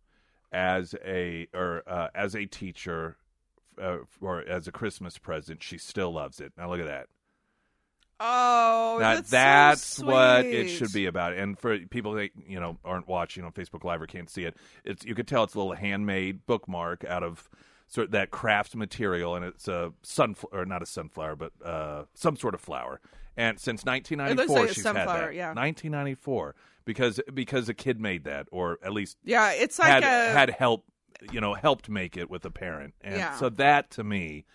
as 0.51 0.95
a 1.05 1.47
or 1.53 1.83
uh, 1.85 2.07
as 2.15 2.35
a 2.35 2.45
teacher 2.47 3.17
uh, 3.79 3.99
or 4.19 4.41
as 4.41 4.67
a 4.67 4.71
Christmas 4.71 5.19
present. 5.19 5.61
She 5.61 5.77
still 5.77 6.11
loves 6.11 6.39
it. 6.39 6.53
Now 6.57 6.69
look 6.71 6.79
at 6.79 6.87
that. 6.87 7.07
Oh, 8.21 8.97
Now, 8.99 9.21
that's, 9.21 9.81
so 9.81 10.05
what 10.05 10.45
it 10.45 10.67
sweet. 10.67 10.75
should 10.77 10.91
be 10.93 11.05
about. 11.05 11.33
And 11.33 11.57
for 11.57 11.77
people 11.79 12.13
that 12.13 12.31
you 12.45 12.59
know 12.59 12.77
aren't 12.83 13.07
watching 13.07 13.45
on 13.45 13.53
Facebook 13.53 13.85
Live 13.85 14.01
or 14.01 14.07
can't 14.07 14.29
see 14.29 14.43
it, 14.43 14.57
it's 14.83 15.05
you 15.05 15.15
could 15.15 15.27
tell 15.27 15.43
it's 15.45 15.53
a 15.55 15.57
little 15.57 15.73
handmade 15.73 16.45
bookmark 16.45 17.05
out 17.05 17.23
of 17.23 17.49
sort 17.89 18.05
of 18.05 18.11
that 18.11 18.31
craft 18.31 18.75
material, 18.75 19.35
and 19.35 19.43
it's 19.43 19.67
a 19.67 19.91
sunflower, 20.03 20.61
or 20.61 20.65
not 20.65 20.81
a 20.81 20.85
sunflower, 20.85 21.35
but 21.35 21.51
uh, 21.65 22.05
some 22.13 22.37
sort 22.37 22.53
of 22.53 22.61
flower. 22.61 23.01
And 23.35 23.59
since 23.59 23.83
1994, 23.83 24.55
like 24.59 24.69
she's 24.73 24.85
had 24.85 24.95
that. 24.95 25.33
yeah. 25.33 25.47
1994, 25.53 26.55
because 26.85 27.19
because 27.33 27.67
a 27.67 27.73
kid 27.73 27.99
made 27.99 28.23
that, 28.25 28.47
or 28.51 28.77
at 28.83 28.93
least 28.93 29.17
Yeah, 29.23 29.51
it's 29.51 29.79
like 29.79 29.89
had 29.89 30.03
a 30.03 30.07
had 30.33 30.49
help, 30.51 30.85
you 31.31 31.41
know, 31.41 31.53
helped 31.55 31.89
make 31.89 32.15
it 32.15 32.29
with 32.29 32.45
a 32.45 32.51
parent. 32.51 32.93
And 33.01 33.17
Yeah. 33.17 33.35
so 33.35 33.49
that 33.49 33.89
to 33.91 34.03
me. 34.03 34.45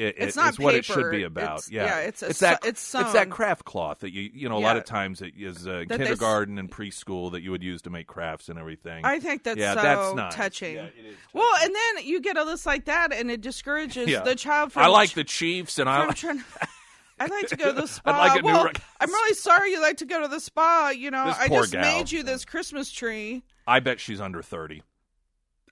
It, 0.00 0.14
It's 0.18 0.36
not 0.36 0.54
is 0.54 0.58
what 0.58 0.74
it 0.74 0.84
should 0.84 1.10
be 1.10 1.24
about. 1.24 1.58
It's- 1.58 1.70
yeah, 1.70 1.84
yeah, 1.84 1.98
it's 2.00 2.22
a 2.22 2.28
it's 2.30 2.38
that 2.40 2.64
it's 2.64 2.94
it's 2.94 3.12
that 3.12 3.28
craft 3.30 3.64
cloth 3.64 4.00
that 4.00 4.12
you 4.12 4.30
you 4.32 4.48
know 4.48 4.56
a 4.56 4.60
lot 4.60 4.76
of 4.76 4.84
times 4.84 5.20
it 5.20 5.34
is 5.36 5.66
uh, 5.66 5.84
That 5.86 5.88
they 5.88 5.96
kindergarten 5.98 6.58
and 6.58 6.70
preschool 6.70 7.32
that 7.32 7.42
you 7.42 7.50
would 7.50 7.62
use 7.62 7.82
to 7.82 7.90
make 7.90 8.06
crafts 8.06 8.48
and 8.48 8.58
everything. 8.58 9.04
I 9.04 9.20
think 9.20 9.42
that's 9.44 9.58
yeah, 9.58 9.74
so 9.74 9.82
that's 9.82 10.14
nice. 10.14 10.34
touching. 10.34 10.76
Yeah, 10.76 10.84
it 10.84 10.94
is 11.10 11.16
Well, 11.34 11.48
and 11.62 11.74
then 11.74 12.04
you 12.06 12.20
get 12.20 12.36
a 12.38 12.44
list 12.44 12.64
like 12.64 12.86
that, 12.86 13.12
and 13.12 13.30
it 13.30 13.40
discourages 13.42 14.08
Yeah. 14.08 14.20
the 14.22 14.34
child 14.34 14.72
from. 14.72 14.84
I 14.84 14.86
like 14.86 15.12
the 15.12 15.24
Chiefs 15.24 15.78
and 15.78 15.88
I 15.88 15.98
from 15.98 16.08
like, 16.08 16.16
trying- 16.16 16.44
I'd 17.20 17.30
like 17.30 17.48
to 17.48 17.56
go 17.56 17.66
to 17.74 17.80
the 17.82 17.86
spa. 17.86 18.10
like 18.18 18.38
a 18.38 18.42
new 18.42 18.46
well, 18.52 18.64
rec- 18.64 18.80
I'm 18.98 19.10
really 19.10 19.34
sorry 19.34 19.72
you 19.72 19.82
like 19.82 19.98
to 19.98 20.06
go 20.06 20.22
to 20.22 20.28
the 20.28 20.40
spa. 20.40 20.92
You 20.96 21.10
know, 21.10 21.26
This 21.26 21.36
I 21.38 21.48
poor 21.48 21.60
just 21.60 21.72
gal. 21.72 21.82
made 21.82 22.10
you 22.10 22.22
this 22.22 22.46
Christmas 22.46 22.90
tree. 22.90 23.42
I 23.66 23.80
bet 23.80 24.00
she's 24.00 24.20
under 24.22 24.40
thirty. 24.40 24.82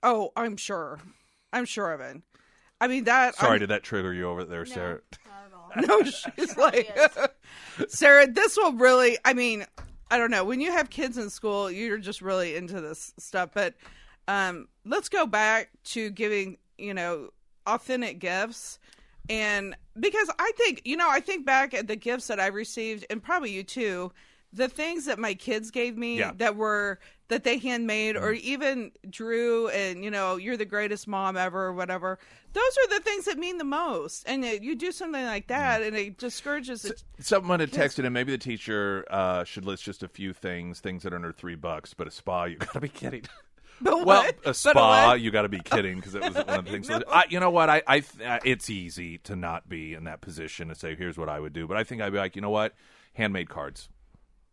Oh, 0.03 0.31
I'm 0.35 0.55
sure. 0.57 0.99
I'm 1.51 1.65
sure 1.65 1.91
of 1.91 2.01
it. 2.01 2.21
I 2.81 2.87
mean 2.87 3.03
that. 3.05 3.35
Sorry, 3.35 3.51
I'm- 3.51 3.59
did 3.59 3.69
that 3.69 3.83
trigger 3.83 4.13
you 4.13 4.27
over 4.29 4.43
there, 4.43 4.65
Sarah? 4.65 5.01
No, 5.87 6.01
she's 6.01 6.57
like, 6.57 6.89
Sarah, 7.89 8.25
this 8.25 8.57
will 8.57 8.73
really, 8.73 9.19
I 9.23 9.33
mean, 9.33 9.65
I 10.09 10.17
don't 10.17 10.31
know. 10.31 10.43
When 10.43 10.61
you 10.61 10.71
have 10.71 10.89
kids 10.89 11.15
in 11.15 11.29
school, 11.29 11.69
you're 11.69 11.99
just 11.99 12.23
really 12.23 12.55
into 12.55 12.81
this 12.81 13.13
stuff. 13.19 13.51
But 13.53 13.75
um, 14.27 14.67
let's 14.83 15.09
go 15.09 15.27
back 15.27 15.69
to 15.85 16.09
giving, 16.09 16.57
you 16.79 16.95
know, 16.95 17.29
authentic 17.67 18.17
gifts. 18.17 18.79
And 19.29 19.75
because 19.99 20.31
I 20.39 20.51
think, 20.57 20.81
you 20.85 20.97
know, 20.97 21.07
I 21.07 21.19
think 21.19 21.45
back 21.45 21.75
at 21.75 21.85
the 21.87 21.95
gifts 21.95 22.25
that 22.27 22.39
I 22.39 22.47
received, 22.47 23.05
and 23.11 23.21
probably 23.21 23.51
you 23.51 23.61
too, 23.61 24.11
the 24.51 24.67
things 24.69 25.05
that 25.05 25.19
my 25.19 25.35
kids 25.35 25.69
gave 25.69 25.95
me 25.95 26.17
Yeah. 26.17 26.31
That 26.37 26.55
were 26.55 26.99
that 27.29 27.43
they 27.43 27.57
handmade 27.57 28.15
or 28.17 28.33
even 28.33 28.91
drew 29.09 29.69
and 29.69 30.03
you 30.03 30.11
know 30.11 30.35
you're 30.35 30.57
the 30.57 30.65
greatest 30.65 31.07
mom 31.07 31.37
ever 31.37 31.65
or 31.67 31.73
whatever 31.73 32.19
those 32.53 32.77
are 32.83 32.97
the 32.97 33.03
things 33.03 33.25
that 33.25 33.37
mean 33.37 33.57
the 33.57 33.63
most 33.63 34.23
and 34.27 34.43
it, 34.43 34.61
you 34.61 34.75
do 34.75 34.91
something 34.91 35.23
like 35.25 35.45
Mm. 35.45 35.47
that 35.47 35.81
and 35.81 35.95
it 35.95 36.17
discourages 36.17 36.83
it 36.85 37.03
Someone 37.19 37.59
had 37.59 37.71
texted, 37.71 38.05
and 38.05 38.13
maybe 38.13 38.31
the 38.31 38.37
teacher 38.37 39.05
uh, 39.09 39.43
should 39.43 39.65
list 39.65 39.83
just 39.83 40.03
a 40.03 40.07
few 40.07 40.33
things, 40.33 40.79
things 40.79 41.03
that 41.03 41.13
are 41.13 41.15
under 41.17 41.31
three 41.33 41.55
bucks. 41.55 41.93
But 41.93 42.07
a 42.07 42.11
spa, 42.11 42.45
you 42.45 42.55
got 42.59 42.73
to 42.73 42.79
be 42.79 42.87
kidding. 42.89 43.23
but 43.81 44.05
Well, 44.05 44.23
what? 44.23 44.37
a 44.45 44.53
spa, 44.53 45.13
you 45.13 45.29
got 45.31 45.41
to 45.43 45.49
be 45.49 45.59
kidding 45.59 45.97
because 45.97 46.15
it 46.15 46.21
was 46.21 46.33
one 46.35 46.49
of 46.59 46.65
the 46.65 46.71
things. 46.79 46.89
I, 46.89 47.25
you 47.29 47.39
know 47.39 47.49
what? 47.51 47.69
I, 47.69 47.81
I, 47.85 47.99
th- 47.99 48.25
uh, 48.27 48.39
it's 48.45 48.69
easy 48.69 49.17
to 49.19 49.35
not 49.35 49.67
be 49.69 49.93
in 49.93 50.05
that 50.05 50.21
position 50.21 50.69
to 50.69 50.75
say, 50.75 50.95
"Here's 50.95 51.17
what 51.17 51.29
I 51.29 51.39
would 51.39 51.53
do," 51.53 51.67
but 51.67 51.77
I 51.77 51.83
think 51.83 52.01
I'd 52.01 52.11
be 52.13 52.17
like, 52.17 52.35
you 52.35 52.41
know 52.41 52.49
what? 52.49 52.73
Handmade 53.13 53.49
cards, 53.49 53.89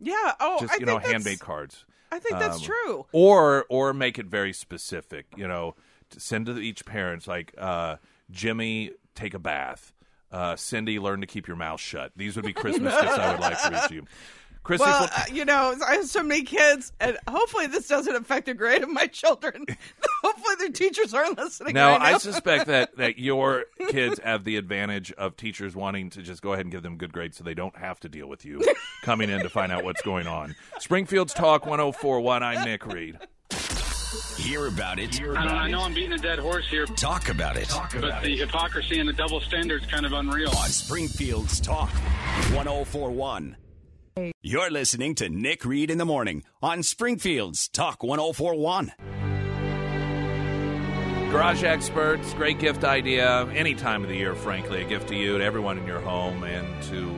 yeah 0.00 0.32
oh 0.40 0.58
just 0.60 0.74
I 0.74 0.76
you 0.80 0.86
know, 0.86 0.98
handmade 0.98 1.40
cards, 1.40 1.84
i 2.12 2.18
think 2.18 2.38
that's 2.38 2.56
Um, 2.58 2.62
true 2.62 3.06
or 3.12 3.64
or 3.68 3.92
make 3.94 4.18
it 4.18 4.26
very 4.26 4.52
specific. 4.52 5.26
You 5.36 5.48
know, 5.48 5.74
to 6.10 6.20
send 6.20 6.46
to 6.46 6.58
each 6.58 6.84
parent 6.86 7.26
like 7.26 7.54
uh, 7.58 7.96
Jimmy, 8.30 8.92
take 9.14 9.34
a 9.34 9.38
bath. 9.38 9.92
Uh, 10.32 10.56
Cindy, 10.56 10.98
learn 10.98 11.20
to 11.20 11.26
keep 11.26 11.46
your 11.46 11.56
mouth 11.56 11.80
shut. 11.80 12.10
These 12.16 12.34
would 12.36 12.44
be 12.44 12.52
Christmas 12.52 12.92
gifts 13.00 13.16
I 13.18 13.30
would 13.32 13.40
like 13.40 13.56
for 13.58 13.72
each 13.72 13.84
of 13.84 13.92
you. 13.92 14.04
Chrissy, 14.66 14.82
well, 14.82 15.08
uh, 15.16 15.22
you 15.32 15.44
know, 15.44 15.76
I 15.86 15.94
have 15.94 16.06
so 16.06 16.24
many 16.24 16.42
kids, 16.42 16.92
and 16.98 17.16
hopefully 17.28 17.68
this 17.68 17.86
doesn't 17.86 18.16
affect 18.16 18.46
the 18.46 18.54
grade 18.54 18.82
of 18.82 18.88
my 18.90 19.06
children. 19.06 19.64
hopefully 20.24 20.56
their 20.58 20.70
teachers 20.70 21.14
aren't 21.14 21.38
listening. 21.38 21.74
No, 21.74 21.90
right 21.90 21.98
now. 22.00 22.04
I 22.04 22.18
suspect 22.18 22.66
that 22.66 22.96
that 22.96 23.16
your 23.16 23.66
kids 23.90 24.18
have 24.24 24.42
the 24.42 24.56
advantage 24.56 25.12
of 25.12 25.36
teachers 25.36 25.76
wanting 25.76 26.10
to 26.10 26.22
just 26.22 26.42
go 26.42 26.52
ahead 26.52 26.64
and 26.64 26.72
give 26.72 26.82
them 26.82 26.96
good 26.96 27.12
grades 27.12 27.36
so 27.36 27.44
they 27.44 27.54
don't 27.54 27.76
have 27.76 28.00
to 28.00 28.08
deal 28.08 28.26
with 28.26 28.44
you 28.44 28.60
coming 29.04 29.30
in 29.30 29.40
to 29.42 29.48
find 29.48 29.70
out 29.70 29.84
what's 29.84 30.02
going 30.02 30.26
on. 30.26 30.56
Springfield's 30.80 31.32
Talk 31.32 31.64
1041, 31.64 32.42
I'm 32.42 32.64
Nick 32.64 32.86
Reed. 32.86 33.18
Hear 34.36 34.66
about 34.66 34.98
it. 34.98 35.20
I, 35.20 35.24
don't, 35.24 35.36
I 35.36 35.70
know 35.70 35.82
I'm 35.82 35.94
beating 35.94 36.12
a 36.14 36.18
dead 36.18 36.40
horse 36.40 36.66
here, 36.68 36.86
Talk 36.86 37.28
about 37.28 37.56
it. 37.56 37.72
but 38.00 38.20
the 38.20 38.36
hypocrisy 38.36 38.98
and 38.98 39.08
the 39.08 39.12
double 39.12 39.40
standards 39.40 39.86
kind 39.86 40.04
of 40.04 40.12
unreal. 40.12 40.50
On 40.50 40.68
Springfield's 40.68 41.60
Talk 41.60 41.90
1041. 42.50 43.56
You're 44.42 44.70
listening 44.70 45.14
to 45.16 45.28
Nick 45.28 45.64
Reed 45.66 45.90
in 45.90 45.98
the 45.98 46.06
Morning 46.06 46.42
on 46.62 46.82
Springfield's 46.82 47.68
Talk 47.68 48.02
1041. 48.02 48.92
Garage 51.30 51.62
experts, 51.62 52.32
great 52.32 52.58
gift 52.58 52.82
idea. 52.82 53.46
Any 53.48 53.74
time 53.74 54.02
of 54.04 54.08
the 54.08 54.16
year, 54.16 54.34
frankly, 54.34 54.82
a 54.82 54.88
gift 54.88 55.08
to 55.08 55.14
you, 55.14 55.36
to 55.36 55.44
everyone 55.44 55.76
in 55.76 55.86
your 55.86 56.00
home, 56.00 56.44
and 56.44 56.82
to 56.84 57.14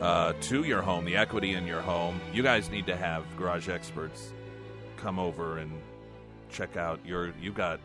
uh, 0.00 0.32
to 0.40 0.64
your 0.64 0.82
home, 0.82 1.04
the 1.04 1.16
equity 1.16 1.54
in 1.54 1.64
your 1.64 1.80
home. 1.80 2.20
You 2.32 2.42
guys 2.42 2.70
need 2.70 2.86
to 2.86 2.96
have 2.96 3.24
garage 3.36 3.68
experts 3.68 4.32
come 4.96 5.20
over 5.20 5.58
and 5.58 5.70
check 6.50 6.76
out 6.76 6.98
your. 7.06 7.32
You 7.40 7.52
got 7.52 7.78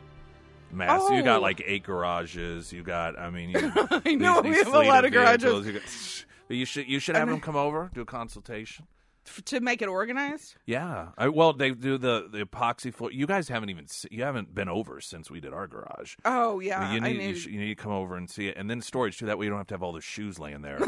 mass. 0.71 1.07
You 1.11 1.17
Oh. 1.19 1.23
got 1.23 1.41
like 1.43 1.61
eight 1.63 1.83
garages. 1.83 2.73
You 2.73 2.81
got. 2.81 3.19
I 3.19 3.29
mean, 3.29 3.51
you, 3.51 3.59
I 3.91 4.15
know, 4.15 4.41
these- 4.41 4.43
we 4.43 4.49
these 4.55 4.57
have 4.63 4.67
a 4.67 4.71
fleet 4.71 4.87
lot 4.87 5.05
of 5.05 5.11
garages. 5.11 5.67
You 5.67 5.73
got- 5.73 5.81
but 5.83 6.25
you 6.55 6.65
should 6.65 6.87
you 6.87 6.99
should 6.99 7.15
have 7.15 7.27
them 7.27 7.39
come 7.39 7.55
over 7.55 7.89
do 7.93 8.01
a 8.01 8.05
consultation. 8.05 8.87
F- 9.27 9.45
to 9.45 9.59
make 9.59 9.83
it 9.83 9.87
organized. 9.87 10.55
Yeah. 10.65 11.09
I, 11.15 11.27
well, 11.29 11.53
they 11.53 11.69
do 11.71 11.99
the 11.99 12.27
the 12.31 12.43
epoxy 12.43 12.91
floor. 12.91 13.11
You 13.11 13.27
guys 13.27 13.47
haven't 13.49 13.69
even 13.69 13.85
se- 13.87 14.07
you 14.09 14.23
haven't 14.23 14.55
been 14.55 14.67
over 14.67 14.99
since 14.99 15.29
we 15.29 15.39
did 15.39 15.53
our 15.53 15.67
garage. 15.67 16.15
Oh 16.25 16.59
yeah, 16.59 16.91
you 16.91 16.97
I 16.97 16.99
need 17.01 17.17
need. 17.19 17.27
you, 17.29 17.35
sh- 17.35 17.45
you 17.45 17.59
need 17.59 17.67
to 17.67 17.75
come 17.75 17.91
over 17.91 18.15
and 18.17 18.27
see 18.27 18.47
it, 18.47 18.57
and 18.57 18.67
then 18.67 18.81
storage 18.81 19.19
too. 19.19 19.27
That 19.27 19.37
way 19.37 19.45
you 19.45 19.51
don't 19.51 19.59
have 19.59 19.67
to 19.67 19.73
have 19.75 19.83
all 19.83 19.93
the 19.93 20.01
shoes 20.01 20.39
laying 20.39 20.63
there. 20.63 20.79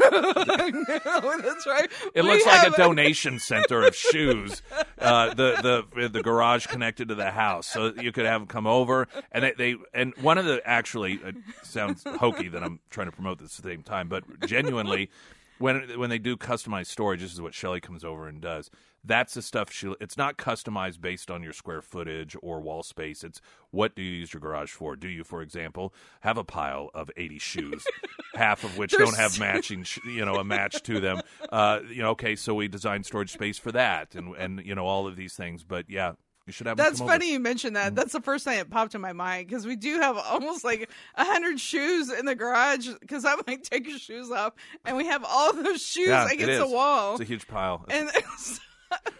That's 0.72 1.66
right. 1.66 1.88
It 2.14 2.22
We 2.22 2.28
looks 2.30 2.44
like 2.46 2.66
a 2.66 2.76
donation 2.76 3.38
center 3.38 3.84
of 3.86 3.94
shoes. 3.94 4.62
Uh, 4.98 5.32
the 5.34 5.84
the 5.94 6.08
the 6.08 6.22
garage 6.22 6.66
connected 6.66 7.08
to 7.08 7.14
the 7.14 7.30
house, 7.30 7.66
so 7.68 7.92
you 8.00 8.10
could 8.12 8.26
have 8.26 8.40
them 8.40 8.48
come 8.48 8.66
over, 8.66 9.06
and 9.32 9.44
they, 9.44 9.52
they 9.52 9.76
and 9.94 10.12
one 10.20 10.38
of 10.38 10.44
the 10.44 10.60
actually 10.64 11.14
it 11.24 11.36
sounds 11.62 12.02
hokey 12.18 12.48
that 12.48 12.62
I'm 12.64 12.80
trying 12.90 13.06
to 13.06 13.12
promote 13.12 13.38
this 13.38 13.58
at 13.58 13.64
the 13.64 13.70
same 13.70 13.82
time, 13.82 14.08
but 14.08 14.24
genuinely, 14.46 15.10
when 15.58 15.98
when 15.98 16.10
they 16.10 16.18
do 16.18 16.36
customized 16.36 16.86
storage, 16.86 17.20
this 17.20 17.32
is 17.32 17.40
what 17.40 17.54
Shelly 17.54 17.80
comes 17.80 18.04
over 18.04 18.26
and 18.28 18.40
does. 18.40 18.70
That's 19.06 19.34
the 19.34 19.42
stuff 19.42 19.70
she. 19.70 19.94
It's 20.00 20.16
not 20.16 20.38
customized 20.38 21.00
based 21.00 21.30
on 21.30 21.42
your 21.42 21.52
square 21.52 21.82
footage 21.82 22.34
or 22.42 22.60
wall 22.60 22.82
space. 22.82 23.22
It's 23.22 23.40
what 23.70 23.94
do 23.94 24.02
you 24.02 24.10
use 24.10 24.32
your 24.32 24.40
garage 24.40 24.70
for? 24.70 24.96
Do 24.96 25.08
you, 25.08 25.24
for 25.24 25.42
example, 25.42 25.92
have 26.20 26.38
a 26.38 26.44
pile 26.44 26.90
of 26.94 27.10
80 27.16 27.38
shoes, 27.38 27.84
half 28.34 28.64
of 28.64 28.78
which 28.78 28.92
don't 28.92 29.16
have 29.16 29.38
matching, 29.38 29.84
you 30.06 30.24
know, 30.24 30.36
a 30.36 30.44
match 30.44 30.82
to 30.84 31.00
them? 31.00 31.20
Uh, 31.50 31.80
you 31.86 32.02
know, 32.02 32.10
okay, 32.10 32.34
so 32.34 32.54
we 32.54 32.66
designed 32.66 33.04
storage 33.04 33.32
space 33.32 33.58
for 33.58 33.72
that, 33.72 34.14
and 34.14 34.34
and 34.36 34.64
you 34.64 34.74
know 34.74 34.86
all 34.86 35.06
of 35.06 35.16
these 35.16 35.34
things. 35.34 35.64
But 35.64 35.90
yeah, 35.90 36.12
you 36.46 36.52
should 36.52 36.66
have. 36.66 36.76
That's 36.76 36.98
come 36.98 37.08
funny 37.08 37.26
Over. 37.26 37.32
you 37.32 37.40
mentioned 37.40 37.76
that. 37.76 37.86
Mm-hmm. 37.88 37.94
That's 37.96 38.12
the 38.12 38.20
first 38.20 38.44
thing 38.44 38.58
that 38.58 38.70
popped 38.70 38.94
in 38.94 39.00
my 39.00 39.12
mind 39.12 39.48
because 39.48 39.66
we 39.66 39.76
do 39.76 40.00
have 40.00 40.16
almost 40.18 40.64
like 40.64 40.90
a 41.14 41.24
hundred 41.24 41.58
shoes 41.60 42.10
in 42.12 42.26
the 42.26 42.34
garage. 42.34 42.88
Because 43.00 43.24
I 43.24 43.34
might 43.46 43.64
take 43.64 43.88
your 43.88 43.98
shoes 43.98 44.30
off, 44.30 44.52
and 44.84 44.96
we 44.96 45.06
have 45.06 45.24
all 45.26 45.52
those 45.54 45.82
shoes 45.82 46.08
Yeah, 46.08 46.28
against 46.30 46.58
the 46.60 46.68
wall. 46.68 47.12
It's 47.12 47.22
a 47.22 47.24
huge 47.24 47.46
pile. 47.48 47.84
and 47.88 48.08
it's, 48.14 48.60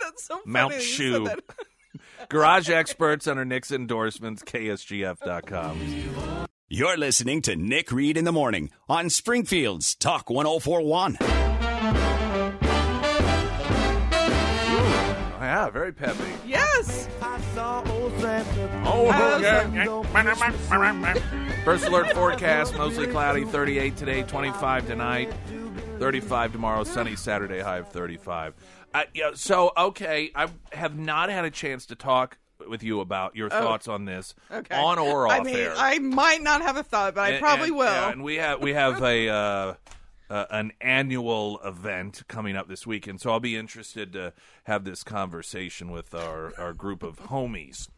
that's 0.01 0.25
so 0.27 0.35
funny. 0.37 0.53
Mount 0.53 0.73
that 0.75 0.83
Shoe. 0.83 1.25
that. 1.25 1.41
Garage 2.29 2.71
experts 2.71 3.27
under 3.27 3.45
Nick's 3.45 3.73
endorsements, 3.73 4.43
KSGF.com. 4.43 6.47
You're 6.69 6.97
listening 6.97 7.43
to 7.43 7.57
Nick 7.57 7.93
Reed 7.93 8.17
in 8.17 8.25
the 8.25 8.33
Morning 8.33 8.71
on 8.89 9.11
Springfield's 9.11 9.95
Talk 9.95 10.31
1041. 10.31 11.54
Yeah, 15.65 15.71
very 15.71 15.93
peppy. 15.93 16.19
Yes. 16.47 17.09
Oh, 18.87 19.39
yeah. 19.41 19.65
First 21.65 21.87
alert 21.87 22.13
forecast 22.13 22.77
mostly 22.77 23.07
cloudy, 23.07 23.45
38 23.45 23.97
today, 23.97 24.23
25 24.25 24.87
tonight, 24.87 25.33
35 25.99 26.53
tomorrow, 26.53 26.85
sunny 26.85 27.17
Saturday, 27.17 27.61
high 27.61 27.79
of 27.79 27.89
35. 27.89 28.53
Uh, 28.93 29.05
yeah, 29.15 29.31
so, 29.35 29.73
okay, 29.77 30.31
I 30.35 30.49
have 30.73 30.99
not 30.99 31.31
had 31.31 31.47
a 31.47 31.51
chance 31.51 31.87
to 31.87 31.95
talk 31.95 32.37
with 32.69 32.83
you 32.83 33.01
about 33.01 33.35
your 33.35 33.49
thoughts 33.49 33.89
on 33.89 34.05
this 34.05 34.35
Oh. 34.51 34.59
Okay. 34.59 34.77
on 34.77 34.99
or 34.99 35.27
off 35.27 35.33
I 35.33 35.43
mean, 35.43 35.57
air. 35.57 35.73
I 35.77 35.99
might 35.99 36.43
not 36.43 36.61
have 36.63 36.77
a 36.77 36.83
thought, 36.83 37.15
but 37.15 37.23
I 37.23 37.29
And- 37.31 37.41
probably 37.41 37.69
and- 37.69 37.77
will. 37.79 37.85
yeah, 37.87 38.11
and 38.11 38.23
we 38.23 38.37
have 38.37 38.61
we 38.61 38.75
have 38.75 39.03
a 39.03 39.29
uh, 39.29 39.75
uh, 40.31 40.47
an 40.51 40.73
annual 40.81 41.61
event 41.65 42.23
coming 42.29 42.57
up 42.57 42.69
this 42.69 42.87
weekend, 42.87 43.21
so 43.21 43.31
I'll 43.31 43.41
be 43.41 43.57
interested 43.57 44.13
to 44.15 44.33
have 44.65 44.85
this 44.85 45.03
conversation 45.05 45.91
with 45.91 46.15
our, 46.15 46.53
our 46.59 46.73
group 46.73 47.03
of 47.03 47.19
homies. 47.25 47.89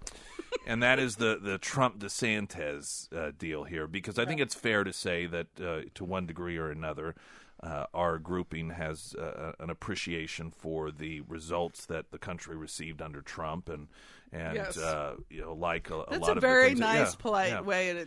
And 0.67 0.83
that 0.83 0.99
is 0.99 1.17
the, 1.17 1.39
the 1.41 1.59
Trump 1.59 1.99
DeSantis 1.99 3.13
uh, 3.13 3.33
deal 3.39 3.65
here, 3.65 3.87
because 3.87 4.19
I 4.19 4.25
think 4.25 4.41
it's 4.41 4.55
fair 4.55 4.85
to 4.85 4.93
say 4.93 5.27
that 5.27 5.47
uh, 5.61 5.81
to 5.95 6.05
one 6.05 6.27
degree 6.27 6.57
or 6.57 6.71
another, 6.71 7.15
uh, 7.63 7.87
our 7.95 8.19
grouping 8.19 8.71
has 8.71 9.15
uh, 9.15 9.53
an 9.61 9.71
appreciation 9.71 10.51
for 10.51 10.91
the 10.91 11.21
results 11.23 11.87
that 11.87 12.11
the 12.11 12.19
country 12.19 12.57
received 12.57 13.01
under 13.01 13.23
Trump, 13.23 13.69
and 13.69 13.89
and 14.33 14.57
Yes. 14.57 14.77
uh, 14.79 15.17
you 15.31 15.41
know, 15.41 15.55
like 15.55 15.91
a, 15.91 16.01
a 16.01 16.07
That's 16.11 16.23
lot 16.23 16.31
a 16.33 16.37
of 16.37 16.41
very 16.43 16.75
nice, 16.75 17.13
yeah, 17.13 17.19
polite 17.19 17.51
yeah. 17.51 17.61
way 17.61 18.07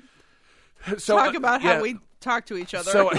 to 0.86 1.00
So, 1.00 1.18
talk 1.18 1.34
uh, 1.34 1.38
about 1.38 1.62
yeah. 1.62 1.76
how 1.76 1.82
we 1.82 1.98
talk 2.20 2.46
to 2.48 2.58
each 2.58 2.74
other. 2.74 2.92
So, 2.92 3.10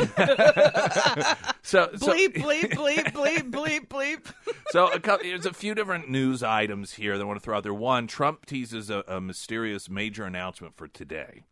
so, 1.62 1.90
so, 1.96 2.12
bleep, 2.12 2.34
bleep, 2.34 2.72
bleep, 2.72 3.12
bleep, 3.12 3.50
bleep, 3.50 3.88
bleep. 3.88 4.32
so 4.70 4.92
a 4.92 5.00
couple, 5.00 5.26
there's 5.26 5.46
a 5.46 5.52
few 5.52 5.74
different 5.74 6.08
news 6.08 6.42
items 6.42 6.94
here 6.94 7.16
that 7.16 7.22
I 7.22 7.26
want 7.26 7.40
to 7.40 7.44
throw 7.44 7.56
out 7.56 7.62
there. 7.62 7.74
One, 7.74 8.06
Trump 8.06 8.46
teases 8.46 8.90
a, 8.90 9.04
a 9.06 9.20
mysterious 9.20 9.88
major 9.88 10.24
announcement 10.24 10.76
for 10.76 10.88
today. 10.88 11.42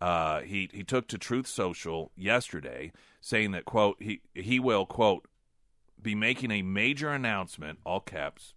Uh, 0.00 0.40
he 0.40 0.68
he 0.72 0.82
took 0.82 1.06
to 1.08 1.18
Truth 1.18 1.46
Social 1.46 2.10
yesterday, 2.16 2.92
saying 3.20 3.52
that 3.52 3.64
quote 3.64 3.96
he 4.00 4.20
he 4.34 4.58
will 4.58 4.84
quote 4.84 5.28
be 6.02 6.14
making 6.16 6.50
a 6.50 6.62
major 6.62 7.10
announcement, 7.10 7.78
all 7.86 8.00
caps, 8.00 8.54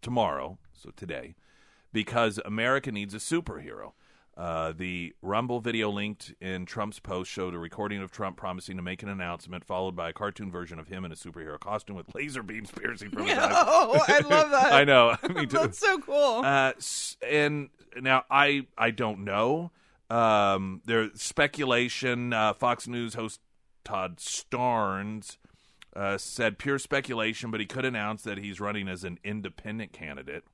tomorrow, 0.00 0.58
so 0.72 0.90
today, 0.94 1.34
because 1.92 2.38
America 2.44 2.92
needs 2.92 3.14
a 3.14 3.18
superhero. 3.18 3.92
Uh, 4.36 4.72
the 4.76 5.14
Rumble 5.22 5.60
video 5.60 5.90
linked 5.90 6.34
in 6.40 6.66
Trump's 6.66 6.98
post 6.98 7.30
showed 7.30 7.54
a 7.54 7.58
recording 7.58 8.02
of 8.02 8.10
Trump 8.10 8.36
promising 8.36 8.76
to 8.76 8.82
make 8.82 9.02
an 9.04 9.08
announcement, 9.08 9.64
followed 9.64 9.94
by 9.94 10.08
a 10.08 10.12
cartoon 10.12 10.50
version 10.50 10.80
of 10.80 10.88
him 10.88 11.04
in 11.04 11.12
a 11.12 11.14
superhero 11.14 11.58
costume 11.58 11.94
with 11.94 12.12
laser 12.14 12.42
beams 12.42 12.70
piercing 12.72 13.10
from 13.10 13.26
his 13.26 13.38
eyes. 13.38 13.54
Oh, 13.56 14.02
I 14.08 14.18
love 14.20 14.50
that. 14.50 14.72
I 14.72 14.84
know, 14.84 15.16
me 15.34 15.46
too. 15.46 15.58
That's 15.58 15.78
so 15.78 15.98
cool. 16.00 16.42
Uh, 16.44 16.72
and 17.24 17.68
now 18.00 18.24
I 18.28 18.66
I 18.76 18.90
don't 18.90 19.20
know. 19.24 19.70
Um, 20.10 20.82
there's 20.84 21.22
speculation. 21.22 22.32
Uh, 22.32 22.54
Fox 22.54 22.88
News 22.88 23.14
host 23.14 23.40
Todd 23.84 24.16
Starnes 24.16 25.36
uh, 25.94 26.18
said 26.18 26.58
pure 26.58 26.80
speculation, 26.80 27.52
but 27.52 27.60
he 27.60 27.66
could 27.66 27.84
announce 27.84 28.22
that 28.22 28.38
he's 28.38 28.60
running 28.60 28.88
as 28.88 29.04
an 29.04 29.18
independent 29.22 29.92
candidate. 29.92 30.44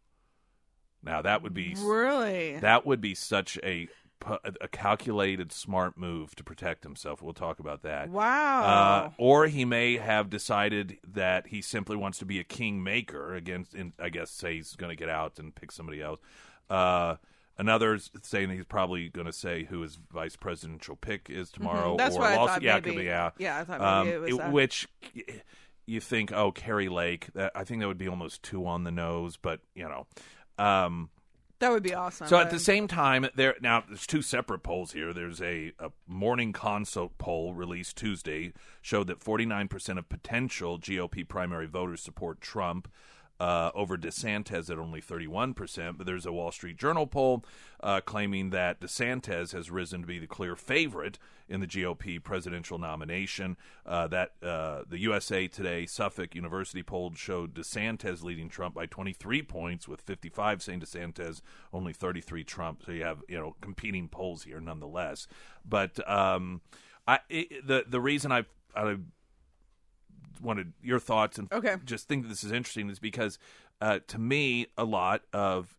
Now 1.03 1.23
that 1.23 1.43
would 1.43 1.55
be 1.55 1.75
really? 1.79 2.59
that 2.59 2.85
would 2.87 3.01
be 3.01 3.15
such 3.15 3.59
a 3.63 3.89
a 4.61 4.69
calculated, 4.69 5.51
smart 5.51 5.97
move 5.97 6.37
to 6.37 6.45
protect 6.45 6.85
himself. 6.85 7.23
We'll 7.23 7.33
talk 7.33 7.59
about 7.59 7.83
that. 7.85 8.11
wow. 8.11 8.63
Uh, 8.63 9.11
or 9.17 9.47
he 9.47 9.65
may 9.65 9.97
have 9.97 10.29
decided 10.29 10.99
that 11.15 11.47
he 11.47 11.63
simply 11.63 11.97
wants 11.97 12.19
to 12.19 12.27
be 12.27 12.39
a 12.39 12.45
kingmaker 12.45 13.35
against, 13.35 13.75
in, 13.75 13.95
I 13.99 14.11
guess, 14.11 14.31
say 14.31 14.57
he's 14.57 14.77
going 14.77 14.91
to 14.91 14.95
get 14.97 15.09
out 15.09 15.39
and 15.39 15.55
pick 15.55 15.73
somebody 15.73 16.03
else. 16.03 16.21
Uh, 16.69 17.17
another's 17.57 18.11
saying 18.23 18.51
he's 18.51 18.67
probably 18.67 19.09
going 19.09 19.27
to 19.27 19.33
say 19.33 19.65
who 19.65 19.81
his 19.81 19.97
vice 20.13 20.37
presidential 20.37 20.97
pick 20.97 21.31
is 21.31 21.51
tomorrow. 21.51 21.89
Mm-hmm. 21.93 21.97
That's 21.97 22.17
or 22.17 22.21
what 22.21 22.31
I 22.33 22.37
thought 22.47 22.61
Yeah, 22.63 22.75
maybe- 22.75 22.97
be, 22.99 23.05
yeah. 23.05 23.31
yeah, 23.39 23.59
I 23.59 23.65
thought 23.65 23.81
Um, 23.81 24.07
it 24.07 24.21
was 24.21 24.37
that. 24.37 24.53
Which 24.53 24.87
you 25.87 26.01
think, 26.01 26.31
oh, 26.31 26.53
Kari 26.53 26.91
Lake. 26.91 27.29
That, 27.33 27.53
I 27.55 27.65
think 27.65 27.81
that 27.81 27.89
would 27.89 27.97
be 27.97 28.09
almost 28.09 28.43
two 28.43 28.67
on 28.67 28.85
the 28.85 28.91
nose, 28.93 29.39
but 29.39 29.61
you 29.75 29.85
know. 29.89 30.07
Um, 30.61 31.11
that 31.61 31.71
would 31.71 31.83
be 31.83 31.95
awesome. 31.95 32.27
so 32.27 32.39
at 32.39 32.51
the 32.51 32.59
same 32.59 32.89
time, 32.89 33.27
there 33.35 33.55
now 33.61 33.85
there's 33.87 34.07
two 34.07 34.23
separate 34.23 34.63
polls 34.63 34.93
here. 34.93 35.13
There's 35.13 35.43
a, 35.43 35.73
a 35.79 35.91
morning 36.07 36.53
consult 36.53 37.19
poll 37.19 37.53
released 37.53 37.97
Tuesday 37.97 38.55
showed 38.81 39.09
that 39.09 39.21
49% 39.21 39.99
of 39.99 40.09
potential 40.09 40.79
GOP 40.79 41.29
primary 41.29 41.67
voters 41.67 42.01
support 42.01 42.41
Trump. 42.41 42.91
Uh, 43.41 43.71
over 43.75 43.97
DeSantis 43.97 44.69
at 44.69 44.79
only 44.79 45.01
31%, 45.01 45.97
but 45.97 46.07
there's 46.07 46.27
a 46.27 46.33
Wall 46.33 46.53
Street 46.53 46.77
Journal 46.77 47.07
poll 47.07 47.43
uh, 47.83 48.03
claiming 48.03 48.51
that 48.51 48.83
DeSantis 48.83 49.53
has 49.53 49.71
risen 49.71 50.03
to 50.03 50.07
be 50.07 50.19
the 50.19 50.27
clear 50.27 50.55
favorite 50.55 51.19
in 51.49 51.61
the 51.61 51.67
GOP 51.67 52.23
presidential 52.23 52.79
nomination. 52.79 53.57
Uh, 53.87 54.07
that 54.09 54.33
uh, 54.43 54.83
the 54.87 54.99
USA 54.99 55.49
Today 55.49 55.87
Suffolk 55.87 56.35
University 56.35 56.83
poll 56.83 57.15
showed 57.15 57.55
DeSantis 57.55 58.23
leading 58.23 58.51
Trump 58.51 58.75
by 58.75 58.85
23 58.85 59.43
points, 59.43 59.89
with 59.89 60.03
55 60.03 60.63
saying 60.63 60.81
DeSantis, 60.81 61.41
only 61.73 61.95
33 61.95 62.45
Trump. 62.45 62.83
So 62.85 62.93
you 62.93 63.05
have 63.05 63.23
you 63.27 63.39
know 63.39 63.57
competing 63.63 64.09
polls 64.09 64.45
here, 64.45 64.61
nonetheless. 64.61 65.27
But 65.67 66.07
um, 66.09 66.61
I 67.09 67.21
it, 67.29 67.67
the 67.67 67.85
the 67.89 68.01
reason 68.01 68.33
I 68.33 68.45
I 68.75 68.97
wanted 70.43 70.73
your 70.83 70.99
thoughts 70.99 71.39
and 71.39 71.53
Okay. 71.53 71.77
just 71.85 72.09
think 72.09 72.29
this 72.29 72.43
is 72.45 72.53
interesting 72.53 72.89
is 72.91 72.99
because 72.99 73.39
uh, 73.81 74.01
to 74.09 74.19
me 74.19 74.67
a 74.79 74.85
lot 74.85 75.23
of 75.33 75.75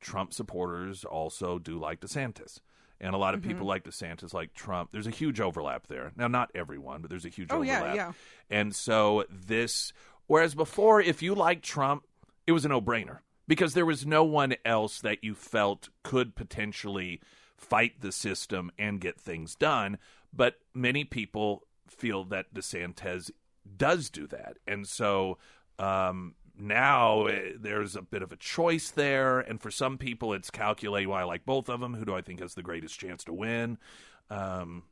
Trump 0.00 0.32
supporters 0.32 1.04
also 1.04 1.58
do 1.58 1.78
like 1.78 2.00
DeSantis. 2.00 2.60
And 2.98 3.14
a 3.14 3.18
lot 3.18 3.34
of 3.34 3.40
Mm-hmm. 3.40 3.50
people 3.50 3.66
like 3.66 3.84
DeSantis, 3.84 4.32
like 4.32 4.54
Trump. 4.54 4.90
There's 4.90 5.06
a 5.06 5.10
huge 5.10 5.38
overlap 5.38 5.86
there. 5.86 6.12
Now, 6.16 6.28
not 6.28 6.50
everyone, 6.54 7.02
but 7.02 7.10
there's 7.10 7.26
a 7.26 7.28
huge 7.28 7.48
Oh, 7.50 7.60
yeah, 7.60 7.76
overlap. 7.80 7.94
yeah. 7.96 8.12
And 8.48 8.74
so 8.74 9.26
this, 9.28 9.92
whereas 10.28 10.54
before, 10.54 11.02
if 11.02 11.20
you 11.20 11.34
liked 11.34 11.62
Trump, 11.62 12.04
it 12.46 12.52
was 12.52 12.64
a 12.64 12.68
no 12.68 12.80
brainer 12.80 13.18
because 13.46 13.74
there 13.74 13.84
was 13.84 14.06
no 14.06 14.24
one 14.24 14.54
else 14.64 15.00
that 15.02 15.22
you 15.22 15.34
felt 15.34 15.90
could 16.04 16.34
potentially 16.34 17.20
fight 17.54 18.00
the 18.00 18.12
system 18.12 18.70
and 18.78 18.98
get 18.98 19.20
things 19.20 19.54
done. 19.54 19.98
But 20.32 20.54
many 20.72 21.04
people 21.04 21.66
feel 21.88 22.24
that 22.24 22.54
DeSantis 22.54 23.30
does 23.76 24.10
do 24.10 24.26
that. 24.28 24.56
And 24.66 24.86
so 24.86 25.38
um, 25.78 26.34
now 26.58 27.26
eh, 27.26 27.52
there's 27.58 27.96
a 27.96 28.02
bit 28.02 28.22
of 28.22 28.32
a 28.32 28.36
choice 28.36 28.90
there. 28.90 29.40
And 29.40 29.60
for 29.60 29.70
some 29.70 29.98
people, 29.98 30.32
it's 30.32 30.50
calculate, 30.50 31.08
well, 31.08 31.18
I 31.18 31.24
like 31.24 31.44
both 31.44 31.68
of 31.68 31.80
them. 31.80 31.94
Who 31.94 32.04
do 32.04 32.14
I 32.14 32.22
think 32.22 32.40
has 32.40 32.54
the 32.54 32.62
greatest 32.62 32.98
chance 32.98 33.24
to 33.24 33.32
win? 33.32 33.78
Um, 34.30 34.84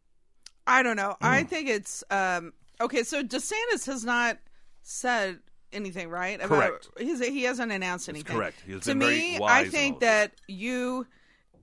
I 0.67 0.83
don't 0.83 0.97
know. 0.97 1.17
I 1.21 1.43
Mm. 1.43 1.49
think 1.49 1.69
it's 1.69 2.05
um 2.11 2.53
okay. 2.81 3.03
So 3.03 3.23
DeSantis 3.23 3.87
has 3.87 4.05
not 4.05 4.39
said 4.83 5.41
anything, 5.73 6.09
right? 6.09 6.41
Correct. 6.41 6.89
He's, 6.99 7.21
he 7.21 7.43
hasn't 7.43 7.73
announced 7.73 8.09
anything. 8.09 8.35
correct. 8.37 8.63
He 8.67 8.79
to 8.79 8.95
me, 8.95 9.39
I 9.43 9.65
think 9.69 9.97
of 9.97 10.01
this. 10.01 10.09
that 10.09 10.33
you, 10.49 11.07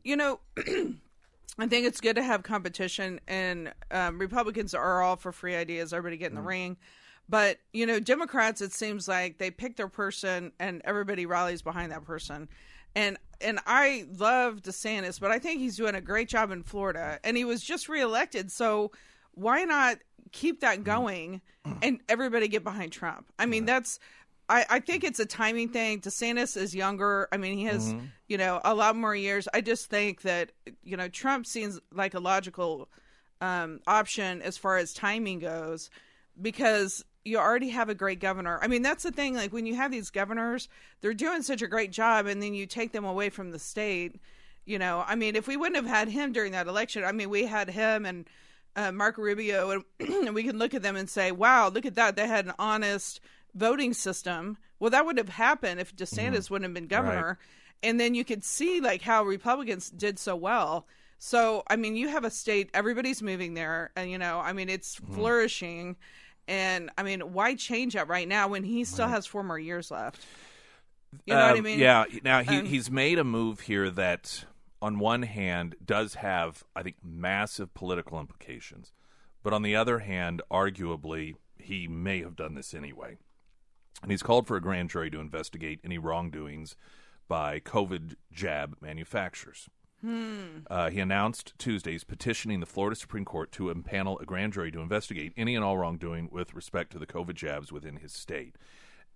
you 0.04 0.15
know. 0.15 0.39
I 1.60 1.67
think 1.67 1.86
it's 1.86 2.00
good 2.00 2.15
to 2.15 2.24
have 2.24 2.43
competition, 2.43 3.19
and 3.28 3.74
um, 3.91 4.17
Republicans 4.19 4.74
are 4.74 5.02
all 5.02 5.17
for 5.17 5.32
free 5.34 5.54
ideas. 5.56 5.93
Everybody 5.93 6.17
get 6.17 6.32
in 6.32 6.38
Mm. 6.38 6.41
the 6.41 6.47
ring, 6.47 6.78
but 7.32 7.58
you 7.72 7.86
know, 7.86 8.00
Democrats. 8.00 8.60
It 8.62 8.74
seems 8.74 9.08
like 9.08 9.38
they 9.39 9.50
pick 9.50 9.78
their 9.78 9.88
person, 9.88 10.52
and 10.60 10.82
everybody 10.84 11.26
rallies 11.26 11.62
behind 11.62 11.91
that 11.94 12.04
person. 12.04 12.50
And 12.94 13.17
and 13.39 13.60
I 13.65 14.06
love 14.17 14.62
DeSantis, 14.62 15.20
but 15.20 15.32
I 15.32 15.39
think 15.39 15.62
he's 15.62 15.78
doing 15.78 15.96
a 15.96 16.02
great 16.02 16.28
job 16.28 16.52
in 16.52 16.62
Florida, 16.62 17.20
and 17.24 17.38
he 17.38 17.46
was 17.46 17.63
just 17.63 17.88
reelected. 17.89 18.52
So 18.52 18.91
why 19.34 19.63
not 19.63 19.98
keep 20.34 20.60
that 20.60 20.84
going, 20.84 21.39
and 21.82 22.02
everybody 22.10 22.50
get 22.50 22.63
behind 22.65 22.91
Trump? 22.91 23.26
I 23.39 23.46
mean, 23.46 23.65
that's. 23.65 23.98
I, 24.50 24.65
I 24.70 24.80
think 24.82 25.06
it's 25.06 25.20
a 25.22 25.26
timing 25.26 25.70
thing. 25.70 26.02
DeSantis 26.02 26.58
is 26.58 26.76
younger. 26.76 27.30
I 27.32 27.38
mean, 27.38 27.58
he 27.58 27.63
has, 27.65 27.94
Mm-hmm. 27.94 28.06
you 28.28 28.38
know, 28.38 28.60
a 28.65 28.76
lot 28.76 28.98
more 28.98 29.15
years. 29.15 29.48
I 29.54 29.62
just 29.62 29.89
think 29.89 30.24
that, 30.24 30.52
you 30.84 30.98
know, 30.98 31.08
Trump 31.08 31.46
seems 31.46 31.80
like 31.94 32.13
a 32.15 32.20
logical 32.20 32.89
um, 33.39 33.80
option 33.88 34.41
as 34.41 34.58
far 34.58 34.76
as 34.76 34.94
timing 34.94 35.39
goes 35.39 35.89
because 36.41 37.06
you 37.23 37.38
already 37.38 37.69
have 37.69 37.89
a 37.89 37.95
great 37.95 38.19
governor. 38.19 38.60
I 38.62 38.67
mean, 38.67 38.81
that's 38.81 39.03
the 39.03 39.12
thing. 39.12 39.36
Like, 39.36 39.53
when 39.53 39.65
you 39.65 39.75
have 39.75 39.91
these 39.91 40.10
governors, 40.10 40.67
they're 41.01 41.13
doing 41.13 41.41
such 41.41 41.62
a 41.62 41.67
great 41.67 41.91
job, 41.91 42.25
and 42.25 42.41
then 42.41 42.53
you 42.53 42.65
take 42.65 42.91
them 42.91 43.05
away 43.05 43.29
from 43.29 43.51
the 43.51 43.60
state. 43.60 44.19
You 44.65 44.79
know, 44.79 45.03
I 45.07 45.15
mean, 45.15 45.36
if 45.36 45.47
we 45.47 45.57
wouldn't 45.57 45.75
have 45.75 45.86
had 45.86 46.07
him 46.07 46.31
during 46.31 46.51
that 46.53 46.67
election, 46.67 47.03
I 47.03 47.12
mean, 47.12 47.29
we 47.29 47.45
had 47.45 47.69
him 47.69 48.05
and 48.05 48.27
uh, 48.75 48.91
Marco 48.91 49.21
Rubio, 49.21 49.71
and, 49.71 49.84
and 50.27 50.36
we 50.36 50.43
can 50.43 50.57
look 50.57 50.73
at 50.73 50.81
them 50.81 50.95
and 50.95 51.10
say, 51.10 51.31
wow, 51.31 51.69
look 51.69 51.86
at 51.86 51.95
that. 51.95 52.15
They 52.15 52.27
had 52.27 52.45
an 52.45 52.53
honest 52.57 53.19
voting 53.53 53.93
system. 53.93 54.57
Well, 54.79 54.91
that 54.91 55.05
would 55.05 55.17
have 55.17 55.29
happened 55.29 55.79
if 55.79 55.95
DeSantis 55.95 56.49
wouldn't 56.49 56.69
have 56.69 56.73
been 56.73 56.88
governor. 56.88 57.38
And 57.84 57.99
then 57.99 58.15
you 58.15 58.23
could 58.23 58.43
see 58.43 58.79
like 58.79 59.01
how 59.01 59.23
Republicans 59.23 59.89
did 59.89 60.19
so 60.19 60.36
well. 60.36 60.88
So, 61.19 61.63
I 61.67 61.75
mean, 61.75 61.95
you 61.95 62.07
have 62.07 62.23
a 62.23 62.31
state, 62.31 62.71
everybody's 62.73 63.21
moving 63.21 63.53
there, 63.53 63.91
and 63.95 64.10
you 64.10 64.17
know, 64.17 64.39
I 64.39 64.53
mean, 64.53 64.69
it's 64.69 64.95
flourishing. 65.13 65.95
And 66.51 66.89
I 66.97 67.03
mean, 67.03 67.21
why 67.31 67.55
change 67.55 67.93
that 67.93 68.09
right 68.09 68.27
now 68.27 68.49
when 68.49 68.65
he 68.65 68.83
still 68.83 69.07
has 69.07 69.25
four 69.25 69.41
more 69.41 69.57
years 69.57 69.89
left? 69.89 70.21
You 71.25 71.33
know 71.33 71.39
what 71.39 71.55
I 71.55 71.57
Um, 71.59 71.63
mean? 71.63 71.79
Yeah. 71.79 72.03
Now 72.23 72.43
he 72.43 72.57
Um, 72.57 72.65
he's 72.65 72.91
made 72.91 73.17
a 73.17 73.23
move 73.23 73.61
here 73.61 73.89
that, 73.89 74.43
on 74.81 74.99
one 74.99 75.23
hand, 75.23 75.75
does 75.83 76.15
have 76.15 76.65
I 76.75 76.83
think 76.83 76.97
massive 77.01 77.73
political 77.73 78.19
implications, 78.19 78.91
but 79.43 79.53
on 79.53 79.61
the 79.61 79.77
other 79.77 79.99
hand, 79.99 80.41
arguably, 80.51 81.35
he 81.57 81.87
may 81.87 82.21
have 82.21 82.35
done 82.35 82.55
this 82.55 82.73
anyway. 82.73 83.17
And 84.01 84.11
he's 84.11 84.23
called 84.23 84.45
for 84.45 84.57
a 84.57 84.61
grand 84.61 84.89
jury 84.89 85.09
to 85.11 85.19
investigate 85.21 85.79
any 85.85 85.97
wrongdoings 85.97 86.75
by 87.29 87.61
COVID 87.61 88.15
jab 88.33 88.75
manufacturers. 88.81 89.69
Uh, 90.69 90.89
he 90.89 90.99
announced 90.99 91.53
Tuesday's 91.57 92.03
petitioning 92.03 92.59
the 92.59 92.65
Florida 92.65 92.95
Supreme 92.95 93.25
Court 93.25 93.51
to 93.53 93.73
impanel 93.73 94.19
a 94.21 94.25
grand 94.25 94.53
jury 94.53 94.71
to 94.71 94.79
investigate 94.79 95.33
any 95.37 95.55
and 95.55 95.63
all 95.63 95.77
wrongdoing 95.77 96.29
with 96.31 96.53
respect 96.53 96.91
to 96.91 96.99
the 96.99 97.05
COVID 97.05 97.35
jabs 97.35 97.71
within 97.71 97.97
his 97.97 98.13
state. 98.13 98.55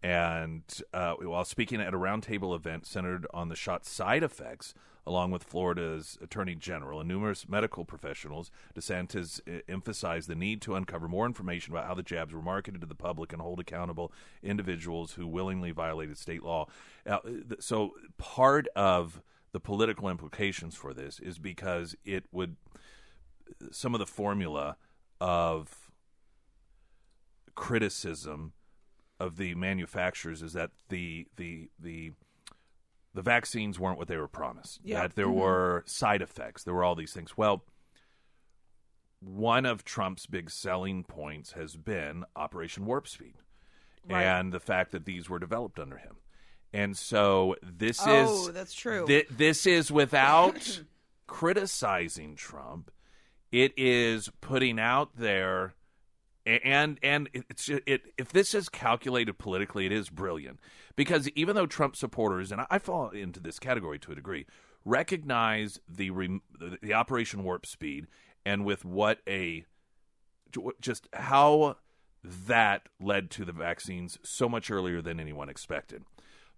And 0.03 0.63
uh, 0.93 1.13
while 1.15 1.45
speaking 1.45 1.81
at 1.81 1.93
a 1.93 1.97
roundtable 1.97 2.55
event 2.55 2.85
centered 2.85 3.25
on 3.33 3.49
the 3.49 3.55
shot's 3.55 3.89
side 3.89 4.21
effects, 4.21 4.75
along 5.07 5.31
with 5.31 5.43
Florida's 5.43 6.17
Attorney 6.21 6.55
General 6.55 6.99
and 6.99 7.07
numerous 7.07 7.47
medical 7.47 7.85
professionals, 7.85 8.51
DeSantis 8.75 9.39
uh, 9.47 9.61
emphasized 9.67 10.27
the 10.27 10.35
need 10.35 10.61
to 10.61 10.75
uncover 10.75 11.07
more 11.07 11.25
information 11.25 11.73
about 11.73 11.87
how 11.87 11.95
the 11.95 12.03
jabs 12.03 12.33
were 12.33 12.41
marketed 12.41 12.81
to 12.81 12.87
the 12.87 12.95
public 12.95 13.33
and 13.33 13.41
hold 13.41 13.59
accountable 13.59 14.11
individuals 14.43 15.13
who 15.13 15.25
willingly 15.25 15.71
violated 15.71 16.17
state 16.17 16.43
law. 16.43 16.67
Th- 17.07 17.59
so 17.59 17.93
part 18.17 18.67
of 18.75 19.21
the 19.55 19.59
political 19.61 20.09
implications 20.09 20.75
for 20.75 20.93
this 20.93 21.17
is 21.17 21.39
because 21.39 21.95
it 22.03 22.25
would 22.29 22.57
some 23.71 23.95
of 23.95 23.99
the 23.99 24.05
formula 24.05 24.75
of 25.21 25.89
criticism 27.55 28.51
of 29.17 29.37
the 29.37 29.55
manufacturers 29.55 30.41
is 30.41 30.51
that 30.51 30.71
the 30.89 31.25
the 31.37 31.69
the 31.79 32.11
the 33.13 33.21
vaccines 33.21 33.79
weren't 33.79 33.97
what 33.97 34.09
they 34.09 34.17
were 34.17 34.27
promised. 34.27 34.81
Yeah. 34.83 35.03
That 35.03 35.15
there 35.15 35.27
mm-hmm. 35.27 35.39
were 35.39 35.83
side 35.85 36.21
effects. 36.21 36.65
There 36.65 36.73
were 36.73 36.83
all 36.83 36.95
these 36.95 37.13
things. 37.13 37.37
Well, 37.37 37.63
one 39.21 39.65
of 39.65 39.85
Trump's 39.85 40.25
big 40.25 40.51
selling 40.51 41.05
points 41.05 41.53
has 41.53 41.77
been 41.77 42.25
Operation 42.35 42.85
Warp 42.85 43.07
Speed, 43.07 43.35
Right. 44.09 44.21
and 44.21 44.51
the 44.51 44.59
fact 44.59 44.91
that 44.91 45.05
these 45.05 45.29
were 45.29 45.39
developed 45.39 45.79
under 45.79 45.95
him. 45.95 46.17
And 46.75 46.97
so 46.97 47.55
this 47.63 47.99
Oh, 48.05 48.47
is 48.47 48.53
that's 48.53 48.73
true. 48.73 49.05
Thi- 49.07 49.25
this 49.29 49.65
is 49.65 49.91
without 49.91 50.81
criticizing 51.27 52.35
Trump. 52.35 52.91
It 53.51 53.73
is 53.77 54.29
putting 54.41 54.77
out 54.79 55.15
there, 55.15 55.75
and 56.45 56.99
and 57.01 57.29
it's 57.33 57.69
it. 57.69 58.11
If 58.17 58.33
this 58.33 58.53
is 58.53 58.67
calculated 58.67 59.37
politically, 59.37 59.85
it 59.85 59.93
is 59.93 60.09
brilliant 60.09 60.59
because 60.97 61.29
even 61.29 61.55
though 61.55 61.65
Trump 61.65 61.95
supporters 61.95 62.51
and 62.51 62.61
I, 62.69 62.79
fall 62.79 63.09
into 63.09 63.39
this 63.39 63.57
category 63.57 63.97
to 63.99 64.11
a 64.11 64.15
degree, 64.15 64.45
recognize 64.83 65.79
the 65.87 66.09
the, 66.09 66.77
the 66.81 66.93
Operation 66.93 67.43
Warp 67.45 67.65
Speed 67.65 68.07
and 68.45 68.65
with 68.65 68.83
what 68.83 69.19
a 69.27 69.65
just 70.81 71.07
how 71.13 71.77
that 72.23 72.89
led 72.99 73.29
to 73.31 73.45
the 73.45 73.51
vaccines 73.53 74.17
so 74.23 74.49
much 74.49 74.69
earlier 74.69 75.01
than 75.01 75.19
anyone 75.19 75.47
expected. 75.47 76.03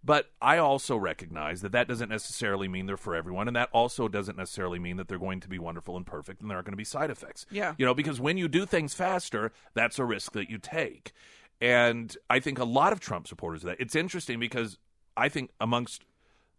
But 0.04 0.32
I 0.42 0.58
also 0.58 0.96
recognize 0.96 1.62
that 1.62 1.72
that 1.74 1.88
doesn't 1.88 2.10
necessarily 2.10 2.68
mean 2.68 2.86
they're 2.86 2.98
for 2.98 3.16
everyone, 3.16 3.48
and 3.48 3.56
that 3.56 3.70
also 3.72 4.08
doesn't 4.08 4.38
necessarily 4.38 4.80
mean 4.80 4.98
that 4.98 5.08
they're 5.08 5.18
going 5.18 5.40
to 5.42 5.50
be 5.50 5.60
wonderful 5.60 5.98
and 5.98 6.06
perfect, 6.06 6.42
and 6.42 6.50
there 6.50 6.58
aren't 6.58 6.66
going 6.66 6.74
to 6.74 6.78
be 6.78 6.84
side 6.84 7.10
effects. 7.10 7.46
Yeah. 7.52 7.74
you 7.78 7.86
know, 7.86 7.94
because 7.94 8.20
when 8.20 8.38
you 8.38 8.48
do 8.48 8.66
things 8.66 8.94
faster, 8.94 9.52
that's 9.74 10.00
a 10.00 10.06
risk 10.06 10.34
that 10.34 10.50
you 10.50 10.58
take. 10.60 11.12
And 11.60 12.16
I 12.30 12.40
think 12.40 12.60
a 12.60 12.64
lot 12.64 12.94
of 12.94 13.00
Trump 13.00 13.28
supporters 13.28 13.64
of 13.64 13.70
that. 13.70 13.82
It's 13.82 13.96
interesting 13.96 14.40
because 14.40 14.78
I 15.16 15.30
think 15.30 15.52
amongst 15.60 16.04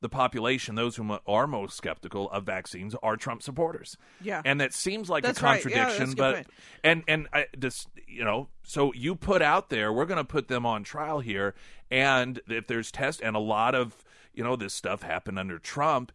the 0.00 0.08
population, 0.08 0.74
those 0.76 0.96
who 0.96 1.18
are 1.26 1.46
most 1.46 1.76
skeptical 1.76 2.30
of 2.30 2.44
vaccines 2.44 2.94
are 3.02 3.16
Trump 3.16 3.42
supporters. 3.42 3.96
Yeah. 4.20 4.42
and 4.44 4.60
that 4.60 4.72
seems 4.72 5.10
like 5.10 5.24
That's 5.24 5.40
a 5.40 5.44
right. 5.44 5.56
Yeah, 5.56 5.62
contradiction, 5.62 5.98
that's 6.00 6.12
a 6.12 6.14
good 6.14 6.16
but 6.22 6.34
point. 6.34 6.46
and 6.84 7.02
and 7.08 7.28
I 7.32 7.46
just 7.58 7.88
you 8.06 8.24
know 8.24 8.48
so 8.62 8.92
you 8.94 9.14
put 9.16 9.42
out 9.42 9.70
there 9.70 9.92
we're 9.92 10.06
going 10.06 10.18
to 10.18 10.24
put 10.24 10.48
them 10.48 10.64
on 10.64 10.84
trial 10.84 11.20
here 11.20 11.54
and 11.90 12.40
if 12.48 12.66
there's 12.68 12.90
test 12.92 13.20
and 13.22 13.34
a 13.34 13.40
lot 13.40 13.74
of 13.74 14.04
you 14.34 14.44
know 14.44 14.54
this 14.56 14.72
stuff 14.74 15.02
happened 15.02 15.38
under 15.38 15.58
Trump 15.58 16.12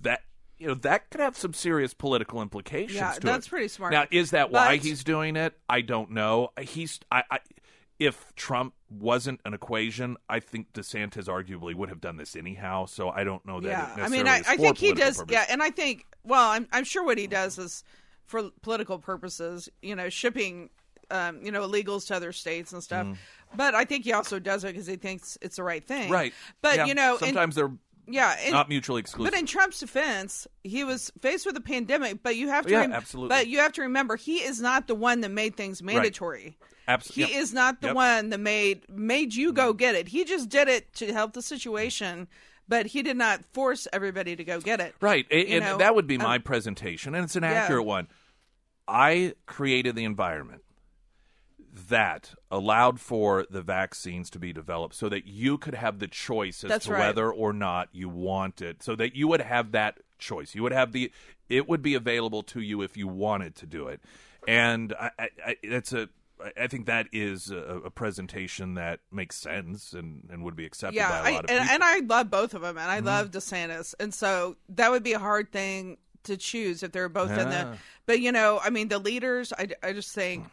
that 0.00 0.20
you 0.58 0.66
know 0.66 0.74
that 0.74 1.10
could 1.10 1.20
have 1.20 1.36
some 1.36 1.52
serious 1.52 1.92
political 1.92 2.40
implications 2.40 2.96
Yeah, 2.96 3.14
that's 3.20 3.46
it. 3.46 3.50
pretty 3.50 3.68
smart. 3.68 3.92
now 3.92 4.06
is 4.10 4.30
that 4.30 4.50
why 4.50 4.76
he's 4.78 5.04
doing 5.04 5.36
it 5.36 5.52
I 5.68 5.82
don't 5.82 6.12
know 6.12 6.52
he's 6.58 6.98
I, 7.12 7.22
I 7.30 7.38
if 7.98 8.34
Trump 8.34 8.72
wasn't 8.90 9.40
an 9.44 9.54
equation, 9.54 10.16
I 10.28 10.40
think 10.40 10.72
DeSantis 10.72 11.24
arguably 11.26 11.74
would 11.74 11.88
have 11.88 12.00
done 12.00 12.16
this 12.16 12.36
anyhow. 12.36 12.86
So 12.86 13.10
I 13.10 13.24
don't 13.24 13.44
know 13.44 13.60
that. 13.60 13.68
yeah, 13.68 13.94
it 13.98 14.02
I 14.02 14.08
mean, 14.08 14.28
I, 14.28 14.42
I 14.46 14.56
think 14.56 14.78
he 14.78 14.92
does. 14.92 15.18
purpose. 15.18 15.32
Yeah, 15.32 15.44
and 15.48 15.62
I 15.62 15.70
think, 15.70 16.06
well, 16.24 16.50
I'm 16.50 16.68
I'm 16.72 16.84
sure 16.84 17.04
what 17.04 17.18
he 17.18 17.26
does 17.26 17.58
is 17.58 17.82
for 18.26 18.50
political 18.62 18.98
purposes. 18.98 19.68
You 19.82 19.96
know, 19.96 20.08
shipping, 20.08 20.70
um, 21.10 21.40
you 21.42 21.50
know, 21.50 21.66
illegals 21.68 22.06
to 22.08 22.16
other 22.16 22.32
states 22.32 22.72
and 22.72 22.82
stuff. 22.82 23.06
But 23.54 23.74
I 23.74 23.84
think 23.84 24.04
he 24.04 24.12
also 24.12 24.38
does 24.38 24.64
it 24.64 24.72
because 24.72 24.86
he 24.86 24.96
thinks 24.96 25.38
it's 25.40 25.56
the 25.56 25.62
right 25.62 25.86
thing. 25.86 26.08
Mm. 26.08 26.12
right. 26.12 26.34
But 26.62 26.76
Yeah, 26.76 26.86
you 26.86 26.94
know, 26.94 27.12
and- 27.12 27.20
sometimes 27.20 27.54
they're 27.54 27.72
yeah, 28.06 28.36
and, 28.42 28.52
not 28.52 28.68
mutually 28.68 29.00
exclusive. 29.00 29.32
But 29.32 29.38
in 29.38 29.46
Trump's 29.46 29.80
defense, 29.80 30.46
he 30.64 30.84
was 30.84 31.10
faced 31.20 31.46
with 31.46 31.56
a 31.56 31.60
pandemic. 31.60 32.22
But 32.22 32.36
you 32.36 32.48
have 32.48 32.66
to, 32.66 32.72
Yeah, 32.72 32.80
rem- 32.80 32.92
absolutely. 32.92 33.36
But 33.36 33.46
you 33.48 33.58
have 33.58 33.72
to 33.74 33.82
remember, 33.82 34.16
he 34.16 34.36
is 34.38 34.60
not 34.60 34.86
the 34.86 34.94
one 34.94 35.20
that 35.22 35.30
made 35.30 35.56
things 35.56 35.82
mandatory. 35.82 36.56
Abs- 36.88 37.12
He 37.14 37.22
yep. 37.22 37.30
is 37.30 37.52
not 37.52 37.80
the 37.80 37.88
Yep. 37.88 37.96
one 37.96 38.28
that 38.30 38.38
made 38.40 38.88
made 38.88 39.34
you 39.34 39.52
go 39.52 39.72
get 39.72 39.94
it. 39.96 40.08
He 40.08 40.24
just 40.24 40.48
did 40.48 40.68
it 40.68 40.92
to 40.94 41.12
help 41.12 41.32
the 41.32 41.42
situation. 41.42 42.28
but 42.68 42.86
he 42.86 43.00
did 43.04 43.16
not 43.16 43.44
force 43.52 43.86
everybody 43.92 44.34
to 44.34 44.42
go 44.42 44.60
get 44.60 44.80
it. 44.80 44.92
Right. 45.00 45.24
And, 45.30 45.48
You 45.48 45.54
and 45.58 45.64
know, 45.64 45.78
that 45.78 45.94
would 45.94 46.08
be 46.08 46.16
um, 46.16 46.22
my 46.24 46.38
presentation, 46.38 47.14
and 47.14 47.22
it's 47.22 47.36
an 47.36 47.44
yeah. 47.44 47.50
accurate 47.52 47.84
one. 47.84 48.08
I 48.88 49.34
created 49.46 49.94
the 49.94 50.02
environment 50.04 50.62
that 51.88 52.34
allowed 52.50 53.00
for 53.00 53.46
the 53.50 53.62
vaccines 53.62 54.30
to 54.30 54.38
be 54.38 54.52
developed 54.52 54.94
so 54.94 55.08
that 55.08 55.26
you 55.26 55.58
could 55.58 55.74
have 55.74 55.98
the 55.98 56.08
choice 56.08 56.64
as 56.64 56.70
That's 56.70 56.86
to 56.86 56.92
right. 56.92 57.00
whether 57.00 57.30
or 57.30 57.52
not 57.52 57.88
you 57.92 58.08
want 58.08 58.62
it, 58.62 58.82
so 58.82 58.96
that 58.96 59.14
you 59.14 59.28
would 59.28 59.42
have 59.42 59.72
that 59.72 59.98
choice. 60.18 60.54
You 60.54 60.62
would 60.62 60.72
have 60.72 60.92
the, 60.92 61.12
it 61.48 61.68
would 61.68 61.82
be 61.82 61.94
available 61.94 62.42
to 62.44 62.60
you 62.60 62.80
if 62.82 62.96
you 62.96 63.06
wanted 63.06 63.54
to 63.56 63.66
do 63.66 63.88
it. 63.88 64.00
And 64.48 64.94
I, 64.98 65.10
I, 65.18 65.28
I, 65.46 65.56
that's 65.68 65.92
a, 65.92 66.08
I 66.56 66.66
think 66.66 66.86
that 66.86 67.08
is 67.12 67.50
a, 67.50 67.56
a 67.86 67.90
presentation 67.90 68.74
that 68.74 69.00
makes 69.10 69.36
sense 69.36 69.92
and, 69.92 70.28
and 70.30 70.44
would 70.44 70.56
be 70.56 70.66
accepted 70.66 70.96
yeah, 70.96 71.08
by 71.10 71.18
a 71.18 71.22
I, 71.22 71.30
lot 71.32 71.44
of 71.44 71.50
and, 71.50 71.60
people. 71.62 71.74
and 71.74 71.82
I 71.84 71.98
love 72.00 72.30
both 72.30 72.54
of 72.54 72.62
them, 72.62 72.78
and 72.78 72.90
I 72.90 72.98
Mm-hmm. 72.98 73.06
love 73.06 73.30
DeSantis, 73.30 73.94
and 74.00 74.12
so 74.14 74.56
that 74.70 74.90
would 74.90 75.02
be 75.02 75.12
a 75.14 75.18
hard 75.18 75.50
thing 75.52 75.96
to 76.24 76.36
choose 76.36 76.82
if 76.82 76.92
they're 76.92 77.08
both 77.08 77.30
in 77.30 77.38
Yeah. 77.38 77.64
the. 77.72 77.78
But 78.06 78.20
you 78.20 78.32
know, 78.32 78.60
I 78.62 78.70
mean, 78.70 78.88
the 78.88 78.98
leaders, 78.98 79.52
I, 79.58 79.68
I 79.82 79.92
just 79.92 80.14
think, 80.14 80.44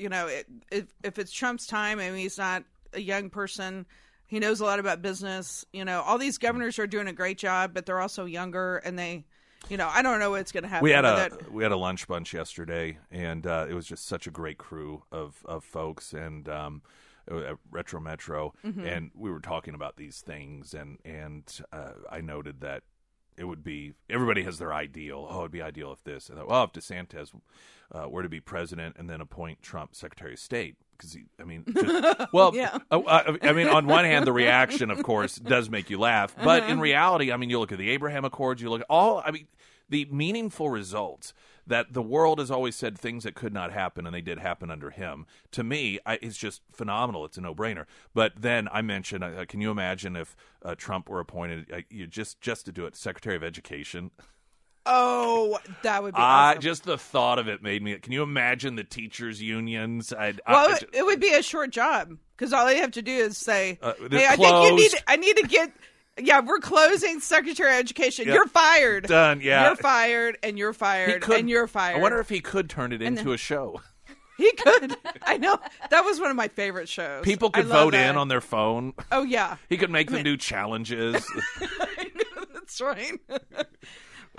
you 0.00 0.08
know, 0.08 0.26
it, 0.26 0.46
if 0.72 0.86
if 1.04 1.18
it's 1.18 1.32
Trump's 1.32 1.66
time, 1.66 1.98
I 2.00 2.10
mean, 2.10 2.18
he's 2.18 2.38
not 2.38 2.64
a 2.92 3.00
young 3.00 3.30
person. 3.30 3.86
He 4.26 4.38
knows 4.38 4.60
a 4.60 4.64
lot 4.64 4.78
about 4.78 5.02
business. 5.02 5.64
You 5.72 5.84
know, 5.84 6.00
all 6.02 6.16
these 6.18 6.38
governors 6.38 6.78
are 6.78 6.86
doing 6.86 7.08
a 7.08 7.12
great 7.12 7.36
job, 7.38 7.72
but 7.74 7.84
they're 7.86 8.00
also 8.00 8.24
younger, 8.24 8.78
and 8.78 8.98
they, 8.98 9.24
you 9.68 9.76
know, 9.76 9.88
I 9.92 10.02
don't 10.02 10.20
know 10.20 10.30
what's 10.30 10.52
going 10.52 10.62
to 10.62 10.68
happen. 10.68 10.84
We 10.84 10.92
had 10.92 11.04
a 11.04 11.26
it. 11.26 11.52
we 11.52 11.62
had 11.62 11.72
a 11.72 11.76
lunch 11.76 12.06
bunch 12.08 12.32
yesterday, 12.32 12.98
and 13.10 13.46
uh, 13.46 13.66
it 13.68 13.74
was 13.74 13.86
just 13.86 14.06
such 14.06 14.26
a 14.26 14.30
great 14.30 14.58
crew 14.58 15.02
of 15.12 15.42
of 15.44 15.64
folks 15.64 16.12
and 16.12 16.48
um, 16.48 16.82
at 17.30 17.56
Retro 17.70 18.00
Metro, 18.00 18.54
Mm-hmm. 18.64 18.86
and 18.86 19.10
we 19.14 19.30
were 19.30 19.40
talking 19.40 19.74
about 19.74 19.96
these 19.96 20.20
things, 20.20 20.74
and 20.74 20.98
and 21.04 21.44
uh, 21.72 21.92
I 22.10 22.20
noted 22.20 22.60
that 22.62 22.82
it 23.40 23.48
would 23.48 23.64
be 23.64 23.94
everybody 24.10 24.42
has 24.42 24.58
their 24.58 24.72
ideal. 24.72 25.26
Oh, 25.28 25.40
it'd 25.40 25.50
be 25.50 25.62
ideal 25.62 25.92
if 25.92 26.04
this, 26.04 26.28
and 26.28 26.36
that, 26.36 26.46
well, 26.46 26.64
if 26.64 26.72
DeSantis 26.72 27.30
uh, 27.90 28.06
were 28.06 28.22
to 28.22 28.28
be 28.28 28.38
president 28.38 28.96
and 28.98 29.08
then 29.08 29.22
appoint 29.22 29.62
Trump 29.62 29.94
Secretary 29.94 30.34
of 30.34 30.38
State. 30.38 30.76
Because 31.00 31.16
I 31.40 31.44
mean, 31.44 31.64
just, 31.72 32.28
well, 32.32 32.54
Yeah. 32.54 32.78
oh, 32.90 33.06
I, 33.06 33.38
I 33.42 33.52
mean, 33.52 33.68
on 33.68 33.86
one 33.86 34.04
hand, 34.04 34.26
the 34.26 34.32
reaction, 34.32 34.90
of 34.90 35.02
course, 35.02 35.36
does 35.36 35.70
make 35.70 35.88
you 35.90 35.98
laugh, 35.98 36.34
but 36.36 36.62
Uh-huh. 36.62 36.72
in 36.72 36.80
reality, 36.80 37.32
I 37.32 37.36
mean, 37.36 37.48
you 37.50 37.58
look 37.58 37.72
at 37.72 37.78
the 37.78 37.90
Abraham 37.90 38.24
Accords, 38.24 38.60
you 38.60 38.68
look 38.70 38.80
at 38.82 38.86
all. 38.90 39.22
I 39.24 39.30
mean, 39.30 39.46
the 39.88 40.06
meaningful 40.10 40.68
results 40.68 41.32
that 41.66 41.92
the 41.92 42.02
world 42.02 42.38
has 42.40 42.50
always 42.50 42.74
said 42.74 42.98
things 42.98 43.22
that 43.24 43.34
could 43.34 43.52
not 43.52 43.72
happen, 43.72 44.04
and 44.06 44.14
they 44.14 44.20
did 44.20 44.38
happen 44.38 44.70
under 44.70 44.90
him. 44.90 45.26
To 45.52 45.62
me, 45.62 45.98
I, 46.04 46.18
it's 46.22 46.36
just 46.36 46.62
phenomenal. 46.72 47.24
It's 47.24 47.36
a 47.38 47.40
no-brainer. 47.40 47.86
But 48.14 48.32
then 48.36 48.68
I 48.72 48.82
mentioned, 48.82 49.22
uh, 49.22 49.44
can 49.46 49.60
you 49.60 49.70
imagine 49.70 50.16
if 50.16 50.34
uh, 50.64 50.74
Trump 50.76 51.08
were 51.08 51.20
appointed? 51.20 51.70
Uh, 51.72 51.80
you 51.88 52.06
just 52.06 52.40
just 52.40 52.66
to 52.66 52.72
do 52.72 52.86
it, 52.86 52.96
Secretary 52.96 53.36
of 53.36 53.44
Education. 53.44 54.10
Oh, 54.86 55.58
that 55.82 56.02
would 56.02 56.14
be 56.14 56.20
I 56.20 56.50
awesome. 56.50 56.62
just 56.62 56.84
the 56.84 56.96
thought 56.98 57.38
of 57.38 57.48
it 57.48 57.62
made 57.62 57.82
me. 57.82 57.94
Can 57.98 58.12
you 58.12 58.22
imagine 58.22 58.76
the 58.76 58.84
teachers' 58.84 59.40
unions? 59.40 60.12
I'd, 60.12 60.40
Well, 60.48 60.70
I 60.70 60.76
it, 60.76 60.84
it 60.94 61.04
would 61.06 61.20
be 61.20 61.32
a 61.34 61.42
short 61.42 61.70
job 61.70 62.16
because 62.36 62.52
all 62.52 62.70
you 62.72 62.80
have 62.80 62.92
to 62.92 63.02
do 63.02 63.12
is 63.12 63.36
say, 63.36 63.78
Uh, 63.82 63.92
"Hey, 64.10 64.26
I 64.26 64.36
think 64.36 64.64
you 64.70 64.76
need. 64.76 64.92
I 65.06 65.16
need 65.16 65.36
to 65.36 65.46
get. 65.46 65.72
Yeah, 66.18 66.40
we're 66.40 66.58
closing 66.58 67.20
Secretary 67.20 67.70
of 67.72 67.78
Education. 67.78 68.26
Yep. 68.26 68.34
You're 68.34 68.46
fired. 68.48 69.06
Done, 69.06 69.40
yeah. 69.40 69.66
you're 69.66 69.76
fired, 69.76 70.38
and 70.42 70.58
you're 70.58 70.72
fired, 70.72 71.22
could- 71.22 71.38
and 71.40 71.48
you're 71.48 71.66
fired. 71.66 71.96
I 71.96 72.00
wonder 72.00 72.18
if 72.18 72.28
he 72.28 72.40
could 72.40 72.68
turn 72.68 72.92
it 72.92 73.00
into 73.00 73.24
then- 73.24 73.34
a 73.34 73.36
show. 73.36 73.80
he 74.38 74.50
could. 74.52 74.96
I 75.22 75.36
know 75.36 75.58
that 75.90 76.04
was 76.04 76.18
one 76.20 76.30
of 76.30 76.36
my 76.36 76.48
favorite 76.48 76.88
shows. 76.88 77.22
People 77.24 77.50
could 77.50 77.66
vote 77.66 77.92
that. 77.92 78.10
in 78.10 78.16
on 78.16 78.28
their 78.28 78.40
phone. 78.40 78.94
Oh 79.12 79.22
yeah, 79.22 79.56
He 79.68 79.76
could 79.76 79.90
make 79.90 80.10
them 80.10 80.24
do 80.24 80.36
challenges. 80.38 81.24
that's 82.54 82.80
right. 82.80 83.12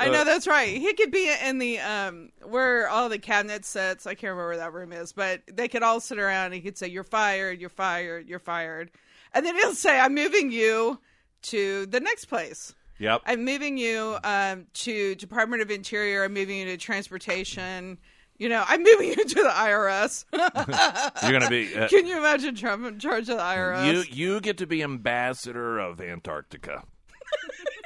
I 0.02 0.10
know 0.10 0.24
that's 0.24 0.48
right. 0.48 0.78
He 0.78 0.94
could 0.94 1.12
be 1.12 1.34
in 1.44 1.58
the 1.58 1.80
um 1.80 2.32
where 2.44 2.90
all 2.90 3.10
the 3.10 3.20
cabinet 3.20 3.66
sits. 3.66 4.06
I 4.06 4.14
can't 4.14 4.32
remember 4.32 4.48
where 4.48 4.58
that 4.58 4.74
room 4.74 4.92
is, 4.94 5.14
but 5.14 5.42
they 5.52 5.68
could 5.68 5.84
all 5.84 6.00
sit 6.00 6.20
around. 6.20 6.48
and 6.48 6.56
He 6.56 6.62
could 6.62 6.78
say, 6.78 6.88
"You're 6.88 7.04
fired. 7.04 7.60
You're 7.60 7.70
fired. 7.70 8.28
You're 8.28 8.40
fired," 8.40 8.92
and 9.34 9.46
then 9.46 9.56
he'll 9.56 9.76
say, 9.76 10.00
"I'm 10.00 10.14
moving 10.16 10.52
you 10.52 11.00
to 11.44 11.86
the 11.88 12.00
next 12.00 12.26
place." 12.26 12.74
yep. 13.00 13.22
I'm 13.26 13.44
moving 13.44 13.78
you 13.78 14.18
um, 14.24 14.68
to 14.74 15.16
Department 15.16 15.62
of 15.62 15.72
Interior. 15.72 16.24
I'm 16.24 16.34
moving 16.34 16.60
you 16.60 16.66
to 16.66 16.78
Transportation. 16.78 17.98
You 18.38 18.50
know, 18.50 18.64
I'm 18.68 18.82
moving 18.82 19.10
you 19.10 19.16
to 19.16 19.44
the 19.44 19.50
IRS. 19.50 20.26
You're 21.24 21.32
gonna 21.32 21.50
be. 21.50 21.76
Uh, 21.76 21.88
Can 21.88 22.08
you 22.08 22.18
imagine 22.18 22.56
Trump 22.56 22.86
in 22.86 22.98
charge 23.00 23.30
of 23.30 23.38
the 23.38 23.44
IRS? 23.44 23.86
you 23.86 24.04
you 24.12 24.40
get 24.42 24.58
to 24.58 24.68
be 24.68 24.82
ambassador 24.82 25.78
of 25.80 26.02
Antarctica. 26.02 26.84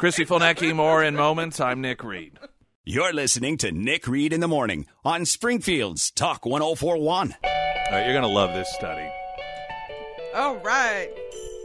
Chrissy 0.00 0.24
Fulnecki, 0.24 0.74
more 0.74 1.04
in 1.04 1.14
moments. 1.14 1.60
I'm 1.60 1.82
Nick 1.82 2.02
Reed. 2.02 2.38
You're 2.86 3.12
listening 3.12 3.58
to 3.58 3.70
Nick 3.70 4.08
Reed 4.08 4.32
in 4.32 4.40
the 4.40 4.48
Morning 4.48 4.86
on 5.04 5.26
Springfield's 5.26 6.10
Talk 6.10 6.46
1041. 6.46 7.34
All 7.44 7.50
right, 7.92 8.06
you're 8.06 8.14
gonna 8.14 8.26
love 8.26 8.54
this 8.54 8.72
study. 8.74 9.06
All 10.34 10.56
right. 10.60 11.10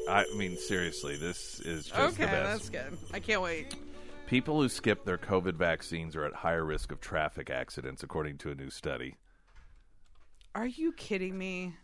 I 0.10 0.26
mean, 0.36 0.58
seriously, 0.58 1.16
this 1.16 1.62
is 1.62 1.86
just 1.86 1.98
Okay, 1.98 2.26
the 2.26 2.30
best. 2.30 2.74
that's 2.74 2.90
good. 2.90 2.98
I 3.14 3.22
can't 3.22 3.42
wait. 3.42 3.74
People 4.28 4.60
who 4.60 4.68
skip 4.68 5.06
their 5.06 5.18
COVID 5.18 5.54
vaccines 5.56 6.14
are 6.18 6.26
at 6.26 6.34
higher 6.34 6.66
risk 6.66 6.92
of 6.92 7.00
traffic 7.00 7.50
accidents, 7.50 8.04
according 8.04 8.40
to 8.40 8.52
a 8.52 8.56
new 8.56 8.70
study. 8.70 9.16
Are 10.54 10.68
you 10.68 10.92
kidding 10.92 11.38
me? 11.38 11.78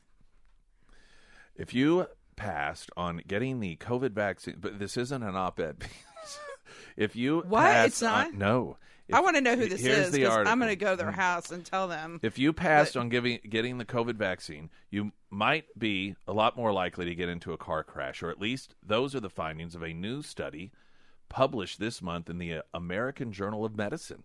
If 1.55 1.73
you 1.73 2.07
passed 2.35 2.89
on 2.97 3.21
getting 3.25 3.61
the 3.61 3.77
COVID 3.77 4.11
vaccine, 4.11 4.57
but 4.59 4.79
this 4.79 4.97
isn't 4.97 5.23
an 5.23 5.37
op-ed 5.37 5.79
piece. 5.79 5.91
If 6.97 7.15
you 7.15 7.41
What? 7.47 7.61
passed 7.63 7.87
It's 7.87 8.01
not? 8.01 8.27
on- 8.27 8.37
no. 8.37 8.77
If- 9.07 9.15
I 9.15 9.19
want 9.19 9.35
to 9.35 9.41
know 9.41 9.55
who 9.57 9.67
this 9.67 9.83
is 9.83 10.11
because 10.11 10.47
I'm 10.47 10.59
going 10.59 10.69
to 10.69 10.75
go 10.77 10.91
to 10.91 10.95
their 10.95 11.11
house 11.11 11.51
and 11.51 11.65
tell 11.65 11.87
them. 11.89 12.19
If 12.23 12.39
you 12.39 12.53
passed 12.53 12.95
on 12.95 13.09
giving 13.09 13.39
getting 13.49 13.77
the 13.77 13.83
COVID 13.85 14.15
vaccine, 14.15 14.69
you 14.89 15.11
might 15.29 15.65
be 15.77 16.15
a 16.27 16.33
lot 16.33 16.55
more 16.55 16.71
likely 16.71 17.05
to 17.05 17.15
get 17.15 17.27
into 17.27 17.51
a 17.51 17.57
car 17.57 17.83
crash, 17.83 18.23
or 18.23 18.29
at 18.29 18.39
least 18.39 18.75
those 18.81 19.13
are 19.13 19.19
the 19.19 19.29
findings 19.29 19.75
of 19.75 19.81
a 19.83 19.93
new 19.93 20.21
study 20.21 20.71
published 21.27 21.79
this 21.79 22.01
month 22.01 22.29
in 22.29 22.37
the 22.37 22.53
uh, 22.55 22.61
American 22.73 23.31
Journal 23.33 23.65
of 23.65 23.75
Medicine. 23.75 24.23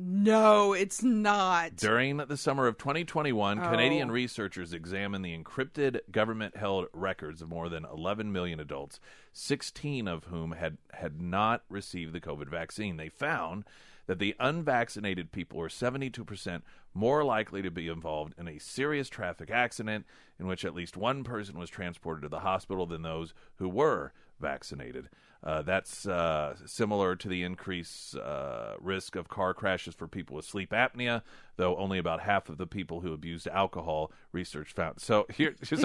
No, 0.00 0.74
it's 0.74 1.02
not. 1.02 1.74
During 1.74 2.18
the 2.18 2.36
summer 2.36 2.68
of 2.68 2.78
2021, 2.78 3.58
Oh. 3.58 3.68
Canadian 3.68 4.12
researchers 4.12 4.72
examined 4.72 5.24
the 5.24 5.36
encrypted 5.36 6.02
government 6.12 6.56
held 6.56 6.86
records 6.92 7.42
of 7.42 7.48
more 7.48 7.68
than 7.68 7.84
11 7.84 8.30
million 8.30 8.60
adults, 8.60 9.00
16 9.32 10.06
of 10.06 10.24
whom 10.24 10.52
had, 10.52 10.78
had 10.92 11.20
not 11.20 11.64
received 11.68 12.12
the 12.12 12.20
COVID 12.20 12.48
vaccine. 12.48 12.96
They 12.96 13.08
found 13.08 13.64
that 14.06 14.20
the 14.20 14.36
unvaccinated 14.38 15.32
people 15.32 15.58
were 15.58 15.68
72% 15.68 16.62
more 16.94 17.24
likely 17.24 17.60
to 17.62 17.70
be 17.70 17.88
involved 17.88 18.34
in 18.38 18.46
a 18.46 18.58
serious 18.60 19.08
traffic 19.08 19.50
accident 19.50 20.06
in 20.38 20.46
which 20.46 20.64
at 20.64 20.74
least 20.74 20.96
one 20.96 21.24
person 21.24 21.58
was 21.58 21.70
transported 21.70 22.22
to 22.22 22.28
the 22.28 22.40
hospital 22.40 22.86
than 22.86 23.02
those 23.02 23.34
who 23.56 23.68
were 23.68 24.12
vaccinated. 24.38 25.08
Uh, 25.44 25.62
that's 25.62 26.04
uh, 26.06 26.56
similar 26.66 27.14
to 27.14 27.28
the 27.28 27.44
increased 27.44 28.16
uh, 28.16 28.74
risk 28.80 29.14
of 29.14 29.28
car 29.28 29.54
crashes 29.54 29.94
for 29.94 30.08
people 30.08 30.34
with 30.34 30.44
sleep 30.44 30.70
apnea, 30.72 31.22
though 31.56 31.76
only 31.76 31.96
about 31.98 32.20
half 32.20 32.48
of 32.48 32.58
the 32.58 32.66
people 32.66 33.00
who 33.00 33.12
abused 33.12 33.46
alcohol 33.46 34.10
research 34.32 34.72
found. 34.72 35.00
So 35.00 35.26
here, 35.32 35.54
so 35.62 35.76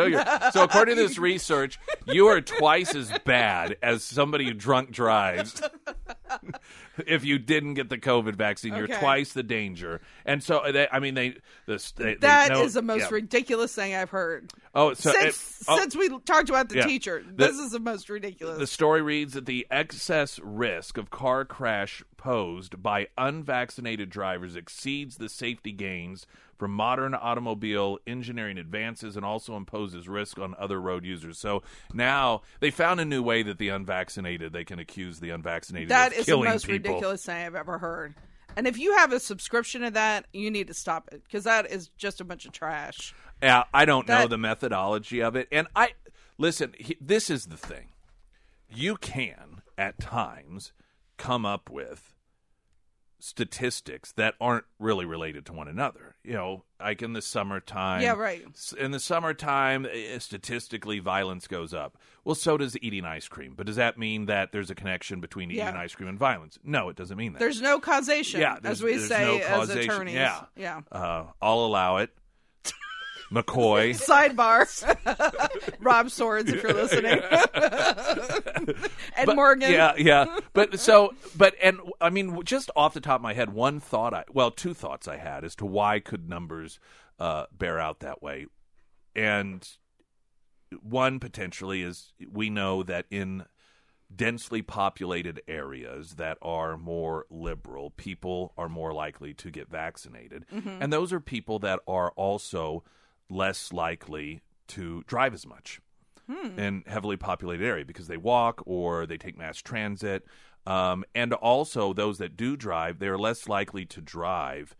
so 0.51 0.63
according 0.63 0.95
to 0.95 1.01
this 1.03 1.19
research, 1.19 1.79
you 2.07 2.27
are 2.27 2.41
twice 2.41 2.95
as 2.95 3.11
bad 3.25 3.77
as 3.83 4.03
somebody 4.03 4.45
who 4.45 4.53
drunk 4.53 4.89
drives. 4.89 5.61
if 7.07 7.23
you 7.23 7.39
didn't 7.39 7.75
get 7.75 7.89
the 7.89 7.97
COVID 7.97 8.35
vaccine, 8.35 8.75
you're 8.75 8.87
twice 8.87 9.33
the 9.33 9.43
danger. 9.43 10.01
And 10.25 10.43
so, 10.43 10.63
they, 10.71 10.87
I 10.91 10.99
mean, 10.99 11.13
they 11.13 11.35
this 11.65 11.91
they, 11.91 12.15
That 12.15 12.49
they 12.49 12.53
know- 12.55 12.63
is 12.63 12.73
the 12.73 12.81
most 12.81 13.01
yeah. 13.01 13.09
ridiculous 13.11 13.73
thing 13.73 13.95
I've 13.95 14.09
heard. 14.09 14.51
Oh, 14.75 14.93
so 14.93 15.11
since 15.11 15.61
it- 15.61 15.65
oh, 15.67 15.79
since 15.79 15.95
we 15.95 16.09
talked 16.21 16.49
about 16.49 16.69
the 16.69 16.77
Yeah. 16.77 16.87
teacher, 16.87 17.23
The- 17.25 17.47
this 17.47 17.57
is 17.57 17.71
the 17.71 17.79
most 17.79 18.09
ridiculous. 18.09 18.57
The 18.57 18.67
story 18.67 19.01
reads 19.01 19.33
that 19.33 19.42
the 19.45 19.67
excess 19.69 20.39
risk 20.39 20.97
of 20.97 21.09
car 21.09 21.45
crash 21.45 22.03
posed 22.17 22.81
by 22.81 23.07
unvaccinated 23.17 24.09
drivers 24.09 24.55
exceeds 24.55 25.17
the 25.17 25.29
safety 25.29 25.71
gains 25.71 26.25
from 26.57 26.71
modern 26.71 27.13
automobile 27.13 27.99
engineering 28.07 28.57
advances 28.57 29.15
and 29.17 29.25
also 29.25 29.55
imposes 29.55 30.07
risk 30.07 30.39
on 30.39 30.55
other 30.57 30.79
road 30.79 31.03
users. 31.03 31.37
So 31.37 31.63
now 31.93 32.41
they 32.59 32.71
found 32.71 32.99
a 32.99 33.05
new 33.05 33.21
way 33.21 33.43
that 33.43 33.57
the 33.57 33.69
unvaccinated 33.69 34.53
they 34.53 34.63
can 34.63 34.79
accuse 34.79 35.19
the 35.19 35.31
unvaccinated 35.31 35.89
That 35.89 36.13
is 36.13 36.25
the 36.25 36.37
most 36.37 36.65
people. 36.65 36.91
ridiculous 36.91 37.25
thing 37.25 37.45
I've 37.45 37.55
ever 37.55 37.77
heard. 37.77 38.15
And 38.55 38.67
if 38.67 38.77
you 38.77 38.95
have 38.97 39.11
a 39.11 39.19
subscription 39.19 39.81
to 39.81 39.91
that, 39.91 40.25
you 40.31 40.51
need 40.51 40.67
to 40.67 40.73
stop 40.73 41.09
it 41.11 41.23
because 41.23 41.43
that 41.45 41.69
is 41.71 41.89
just 41.97 42.21
a 42.21 42.23
bunch 42.23 42.45
of 42.45 42.51
trash. 42.51 43.13
Yeah, 43.41 43.63
I 43.73 43.85
don't 43.85 44.07
know 44.07 44.27
the 44.27 44.37
methodology 44.37 45.21
of 45.21 45.35
it. 45.35 45.47
And 45.51 45.67
I 45.75 45.89
listen, 46.37 46.73
he, 46.77 46.95
this 47.01 47.29
is 47.29 47.47
the 47.47 47.57
thing. 47.57 47.89
You 48.75 48.95
can 48.97 49.61
at 49.77 49.99
times 49.99 50.73
come 51.17 51.45
up 51.45 51.69
with 51.69 52.13
statistics 53.19 54.11
that 54.13 54.33
aren't 54.41 54.65
really 54.79 55.05
related 55.05 55.45
to 55.45 55.53
one 55.53 55.67
another. 55.69 56.15
You 56.23 56.33
know, 56.33 56.63
like 56.79 57.01
in 57.01 57.13
the 57.13 57.21
summertime. 57.21 58.01
Yeah, 58.01 58.13
right. 58.13 58.43
In 58.77 58.91
the 58.91 58.99
summertime, 58.99 59.85
eh, 59.89 60.19
statistically, 60.19 60.99
violence 60.99 61.47
goes 61.47 61.73
up. 61.73 61.97
Well, 62.25 62.35
so 62.35 62.57
does 62.57 62.77
eating 62.81 63.05
ice 63.05 63.27
cream. 63.29 63.53
But 63.55 63.65
does 63.65 63.77
that 63.77 63.97
mean 63.97 64.25
that 64.25 64.51
there's 64.51 64.69
a 64.69 64.75
connection 64.75 65.21
between 65.21 65.51
eating 65.51 65.59
Yeah. 65.63 65.77
ice 65.79 65.95
cream 65.95 66.09
and 66.09 66.19
violence? 66.19 66.59
No, 66.63 66.89
it 66.89 66.97
doesn't 66.97 67.17
mean 67.17 67.33
that. 67.33 67.39
There's 67.39 67.61
no 67.61 67.79
causation, 67.79 68.41
Yeah, 68.41 68.57
as 68.63 68.83
we 68.83 68.97
say 68.99 69.39
no 69.39 69.61
as 69.61 69.69
attorneys. 69.69 70.15
Yeah. 70.15 70.41
yeah. 70.57 70.81
uh, 70.91 71.27
I'll 71.41 71.65
allow 71.65 71.97
it. 71.97 72.09
McCoy. 73.33 73.89
Sidebar. 74.35 74.67
Rob 75.79 76.09
Swords, 76.11 76.51
if 76.51 76.61
you're 76.61 76.73
listening. 76.73 77.19
and 79.17 79.25
But- 79.25 79.35
Morgan. 79.35 79.71
Yeah, 79.71 79.93
yeah. 79.97 80.37
But 80.53 80.79
so, 80.79 81.13
but 81.35 81.55
and 81.61 81.79
I 81.99 82.09
mean, 82.09 82.43
just 82.43 82.69
off 82.75 82.93
the 82.93 83.01
top 83.01 83.15
of 83.17 83.21
my 83.21 83.33
head, 83.33 83.51
one 83.51 83.79
thought 83.79 84.13
I 84.13 84.23
well, 84.31 84.51
two 84.51 84.73
thoughts 84.73 85.07
I 85.07 85.17
had 85.17 85.43
as 85.43 85.55
to 85.57 85.65
why 85.65 85.99
could 85.99 86.29
numbers 86.29 86.79
uh, 87.19 87.45
bear 87.51 87.79
out 87.79 87.99
that 88.01 88.21
way, 88.21 88.45
and 89.15 89.67
one 90.81 91.19
potentially 91.19 91.81
is 91.83 92.13
we 92.31 92.49
know 92.49 92.83
that 92.83 93.05
in 93.11 93.45
densely 94.15 94.61
populated 94.61 95.41
areas 95.47 96.15
that 96.15 96.37
are 96.41 96.77
more 96.77 97.25
liberal, 97.31 97.89
people 97.91 98.53
are 98.57 98.69
more 98.69 98.93
likely 98.93 99.33
to 99.33 99.49
get 99.49 99.69
vaccinated. 99.69 100.45
And 100.51 100.93
those 100.93 101.11
are 101.11 101.19
people 101.19 101.57
that 101.59 101.79
are 101.87 102.11
also 102.11 102.83
less 103.29 103.73
likely 103.73 104.41
to 104.67 105.03
drive 105.07 105.33
as 105.33 105.45
much 105.45 105.79
in 106.57 106.83
heavily 106.87 107.17
populated 107.17 107.65
area 107.65 107.85
because 107.85 108.07
they 108.07 108.17
walk 108.17 108.61
or 108.65 109.05
they 109.05 109.17
take 109.17 109.37
mass 109.37 109.57
transit. 109.59 110.25
Um, 110.65 111.03
and 111.13 111.33
also, 111.33 111.93
those 111.93 112.17
that 112.19 112.37
do 112.37 112.55
drive, 112.55 112.99
they're 112.99 113.17
less 113.17 113.49
likely 113.49 113.85
to 113.85 114.01
drive 114.01 114.75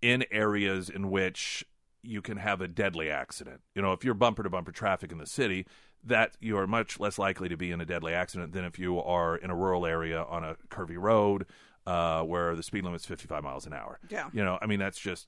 in 0.00 0.24
areas 0.30 0.88
in 0.88 1.10
which 1.10 1.64
you 2.02 2.22
can 2.22 2.36
have 2.36 2.60
a 2.60 2.68
deadly 2.68 3.10
accident. 3.10 3.60
You 3.74 3.82
know, 3.82 3.92
if 3.92 4.04
you're 4.04 4.14
bumper 4.14 4.42
to 4.42 4.50
bumper 4.50 4.72
traffic 4.72 5.12
in 5.12 5.18
the 5.18 5.26
city, 5.26 5.66
that 6.04 6.36
you 6.40 6.56
are 6.58 6.66
much 6.66 6.98
less 6.98 7.18
likely 7.18 7.48
to 7.48 7.56
be 7.56 7.70
in 7.70 7.80
a 7.80 7.86
deadly 7.86 8.12
accident 8.12 8.52
than 8.52 8.64
if 8.64 8.78
you 8.78 9.00
are 9.00 9.36
in 9.36 9.50
a 9.50 9.56
rural 9.56 9.86
area 9.86 10.22
on 10.22 10.42
a 10.42 10.56
curvy 10.68 10.96
road 10.98 11.46
uh, 11.86 12.22
where 12.22 12.54
the 12.54 12.62
speed 12.62 12.84
limit 12.84 13.00
is 13.00 13.06
55 13.06 13.42
miles 13.42 13.66
an 13.66 13.72
hour. 13.72 13.98
Yeah. 14.08 14.28
You 14.32 14.44
know, 14.44 14.58
I 14.62 14.66
mean, 14.66 14.78
that's 14.78 14.98
just 14.98 15.26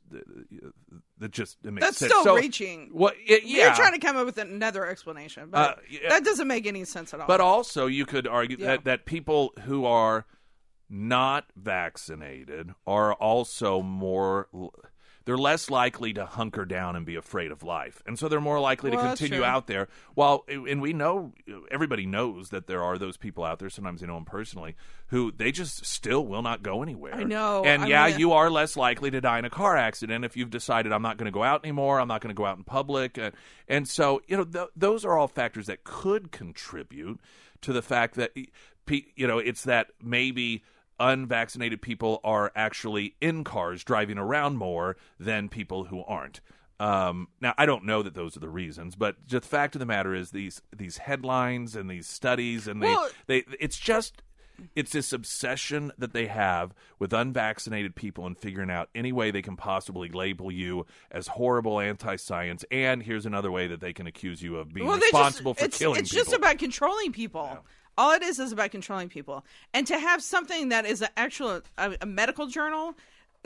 that 1.18 1.30
just 1.32 1.58
it 1.64 1.72
makes 1.72 1.86
That's 1.86 1.98
sense. 1.98 2.12
still 2.12 2.24
So- 2.24 2.36
reaching. 2.36 2.90
Well, 2.92 3.12
it, 3.26 3.42
yeah. 3.44 3.66
You're 3.66 3.74
trying 3.74 3.92
to 3.92 3.98
come 3.98 4.16
up 4.16 4.26
with 4.26 4.38
another 4.38 4.86
explanation, 4.86 5.48
but 5.50 5.58
Uh, 5.58 5.74
yeah. 5.90 6.08
that 6.10 6.24
doesn't 6.24 6.46
make 6.48 6.66
any 6.66 6.84
sense 6.84 7.12
at 7.12 7.20
all. 7.20 7.26
But 7.26 7.40
also, 7.40 7.86
you 7.86 8.06
could 8.06 8.26
argue 8.28 8.56
Yeah. 8.58 8.66
that, 8.66 8.84
that 8.84 9.04
people 9.06 9.52
who 9.64 9.84
are 9.84 10.26
not 10.88 11.46
vaccinated 11.56 12.74
are 12.86 13.14
also 13.14 13.82
more. 13.82 14.48
They're 15.26 15.38
less 15.38 15.70
likely 15.70 16.12
to 16.14 16.26
hunker 16.26 16.66
down 16.66 16.96
and 16.96 17.06
be 17.06 17.16
afraid 17.16 17.50
of 17.50 17.62
life, 17.62 18.02
and 18.06 18.18
so 18.18 18.28
they're 18.28 18.40
more 18.40 18.60
likely 18.60 18.90
Well, 18.90 19.00
to 19.00 19.08
continue 19.08 19.42
out 19.42 19.66
there. 19.66 19.88
While, 20.14 20.44
and 20.48 20.82
we 20.82 20.92
know 20.92 21.32
everybody 21.70 22.04
knows 22.04 22.50
that 22.50 22.66
there 22.66 22.82
are 22.82 22.98
those 22.98 23.16
people 23.16 23.42
out 23.42 23.58
there. 23.58 23.70
Sometimes 23.70 24.00
they 24.02 24.06
know 24.06 24.16
them 24.16 24.26
personally 24.26 24.76
who 25.08 25.32
they 25.32 25.50
just 25.50 25.86
still 25.86 26.26
will 26.26 26.42
not 26.42 26.62
go 26.62 26.82
anywhere. 26.82 27.14
I 27.14 27.22
know. 27.24 27.64
and 27.64 27.84
I 27.84 27.86
yeah, 27.86 28.06
mean- 28.08 28.18
you 28.18 28.32
are 28.32 28.50
less 28.50 28.76
likely 28.76 29.10
to 29.12 29.20
die 29.20 29.38
in 29.38 29.44
a 29.46 29.50
car 29.50 29.76
accident 29.76 30.24
if 30.24 30.36
you've 30.36 30.50
decided 30.50 30.92
I'm 30.92 31.02
not 31.02 31.16
going 31.16 31.26
to 31.26 31.32
go 31.32 31.42
out 31.42 31.64
anymore. 31.64 32.00
I'm 32.00 32.08
not 32.08 32.20
going 32.20 32.34
to 32.34 32.38
go 32.38 32.44
out 32.44 32.58
in 32.58 32.64
public, 32.64 33.16
uh, 33.16 33.30
and 33.66 33.88
so 33.88 34.20
you 34.26 34.36
know 34.36 34.44
th- 34.44 34.68
those 34.76 35.04
are 35.06 35.16
all 35.16 35.28
factors 35.28 35.66
that 35.68 35.84
could 35.84 36.32
contribute 36.32 37.18
to 37.62 37.72
the 37.72 37.82
fact 37.82 38.16
that 38.16 38.32
you 38.36 39.26
know 39.26 39.38
it's 39.38 39.64
that 39.64 39.88
maybe 40.02 40.62
unvaccinated 41.00 41.82
people 41.82 42.20
are 42.24 42.52
actually 42.54 43.14
in 43.20 43.44
cars 43.44 43.84
driving 43.84 44.18
around 44.18 44.56
more 44.56 44.96
than 45.18 45.48
people 45.48 45.84
who 45.84 46.02
aren't. 46.04 46.40
Um, 46.80 47.28
now, 47.40 47.54
I 47.56 47.66
don't 47.66 47.84
know 47.84 48.02
that 48.02 48.14
those 48.14 48.36
are 48.36 48.40
the 48.40 48.48
reasons, 48.48 48.96
but 48.96 49.24
just 49.26 49.44
the 49.44 49.48
fact 49.48 49.76
of 49.76 49.78
the 49.78 49.86
matter 49.86 50.14
is 50.14 50.32
these 50.32 50.60
these 50.76 50.98
headlines 50.98 51.76
and 51.76 51.88
these 51.88 52.06
studies 52.08 52.66
and 52.66 52.82
they, 52.82 52.86
Well- 52.88 53.08
they 53.26 53.44
it's 53.60 53.78
just 53.78 54.22
it's 54.76 54.92
this 54.92 55.12
obsession 55.12 55.90
that 55.98 56.12
they 56.12 56.26
have 56.26 56.72
with 57.00 57.12
unvaccinated 57.12 57.94
people 57.96 58.24
and 58.26 58.38
figuring 58.38 58.70
out 58.70 58.88
any 58.94 59.12
way 59.12 59.30
they 59.32 59.42
can 59.42 59.56
possibly 59.56 60.08
label 60.08 60.50
you 60.50 60.86
as 61.10 61.26
horrible 61.26 61.80
anti-science 61.80 62.64
and 62.70 63.02
here's 63.02 63.26
another 63.26 63.50
way 63.50 63.66
that 63.66 63.80
they 63.80 63.92
can 63.92 64.06
accuse 64.06 64.40
you 64.42 64.56
of 64.56 64.72
being 64.72 64.86
well, 64.86 64.96
responsible 64.98 65.54
just, 65.54 65.60
for 65.60 65.66
it's, 65.66 65.78
killing 65.78 66.00
It's 66.00 66.10
people. 66.10 66.24
just 66.24 66.36
about 66.36 66.58
controlling 66.58 67.12
people. 67.12 67.58
All 67.96 68.12
it 68.12 68.22
is 68.22 68.38
is 68.38 68.52
about 68.52 68.70
controlling 68.70 69.08
people, 69.08 69.44
and 69.72 69.86
to 69.86 69.98
have 69.98 70.22
something 70.22 70.68
that 70.70 70.84
is 70.84 71.02
an 71.02 71.08
actual 71.16 71.62
a, 71.78 71.96
a 72.00 72.06
medical 72.06 72.46
journal 72.46 72.94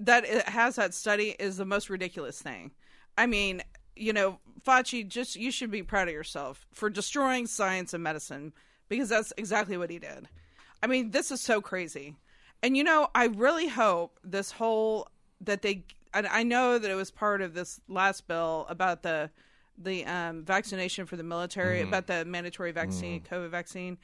that 0.00 0.26
has 0.48 0.76
that 0.76 0.94
study 0.94 1.34
is 1.38 1.56
the 1.56 1.64
most 1.64 1.90
ridiculous 1.90 2.40
thing. 2.40 2.70
I 3.16 3.26
mean, 3.26 3.62
you 3.96 4.12
know, 4.12 4.38
Fauci, 4.64 5.06
just 5.06 5.36
you 5.36 5.50
should 5.50 5.70
be 5.70 5.82
proud 5.82 6.08
of 6.08 6.14
yourself 6.14 6.66
for 6.72 6.88
destroying 6.88 7.46
science 7.46 7.92
and 7.92 8.02
medicine 8.02 8.52
because 8.88 9.08
that's 9.08 9.32
exactly 9.36 9.76
what 9.76 9.90
he 9.90 9.98
did. 9.98 10.28
I 10.82 10.86
mean, 10.86 11.10
this 11.10 11.30
is 11.30 11.40
so 11.40 11.60
crazy. 11.60 12.16
And 12.62 12.76
you 12.76 12.84
know, 12.84 13.08
I 13.14 13.26
really 13.26 13.68
hope 13.68 14.18
this 14.24 14.52
whole 14.52 15.08
that 15.40 15.62
they 15.62 15.84
and 16.14 16.26
I 16.26 16.42
know 16.42 16.78
that 16.78 16.90
it 16.90 16.94
was 16.94 17.10
part 17.10 17.42
of 17.42 17.54
this 17.54 17.80
last 17.88 18.26
bill 18.26 18.66
about 18.68 19.02
the 19.02 19.30
the 19.76 20.04
um, 20.06 20.44
vaccination 20.44 21.06
for 21.06 21.16
the 21.16 21.22
military 21.22 21.80
about 21.80 22.08
the 22.08 22.24
mandatory 22.24 22.72
vaccine, 22.72 23.20
COVID 23.20 23.50
vaccine, 23.50 23.96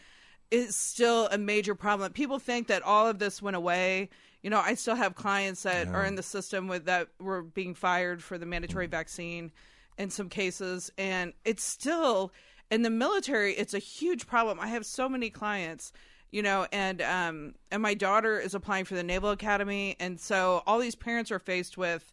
is 0.51 0.77
still 0.77 1.29
a 1.29 1.39
major 1.39 1.75
problem. 1.75 2.13
People 2.13 2.39
think 2.39 2.69
that 2.69 2.83
all 2.83 3.07
of 3.07 3.19
this 3.19 3.43
went 3.43 3.57
away. 3.57 4.09
You 4.43 4.51
know, 4.51 4.61
I 4.61 4.75
still 4.75 4.95
have 4.95 5.15
clients 5.15 5.63
that 5.63 5.89
are 5.89 6.05
in 6.05 6.17
the 6.17 6.23
system 6.23 6.69
with 6.69 6.85
that 6.85 7.09
were 7.19 7.43
being 7.43 7.75
fired 7.75 8.23
for 8.23 8.37
the 8.37 8.47
mandatory 8.47 8.87
vaccine 8.87 9.53
in 9.97 10.11
some 10.11 10.29
cases, 10.29 10.91
and 10.99 11.33
it's 11.45 11.63
still 11.63 12.33
in 12.71 12.83
the 12.83 12.91
military. 12.91 13.55
It's 13.55 13.75
a 13.75 13.79
huge 13.79 14.27
problem. 14.27 14.59
I 14.61 14.69
have 14.69 14.85
so 14.85 15.09
many 15.09 15.31
clients 15.31 15.93
you 16.35 16.43
know 16.43 16.67
and 16.73 17.01
um 17.01 17.55
and 17.71 17.81
my 17.81 17.95
daughter 17.95 18.41
is 18.41 18.57
applying 18.57 18.85
for 18.85 18.97
the 18.97 19.05
naval 19.05 19.31
academy 19.31 19.95
and 20.01 20.19
so 20.19 20.65
all 20.67 20.81
these 20.81 20.97
parents 20.97 21.31
are 21.31 21.39
faced 21.39 21.79
with 21.79 22.13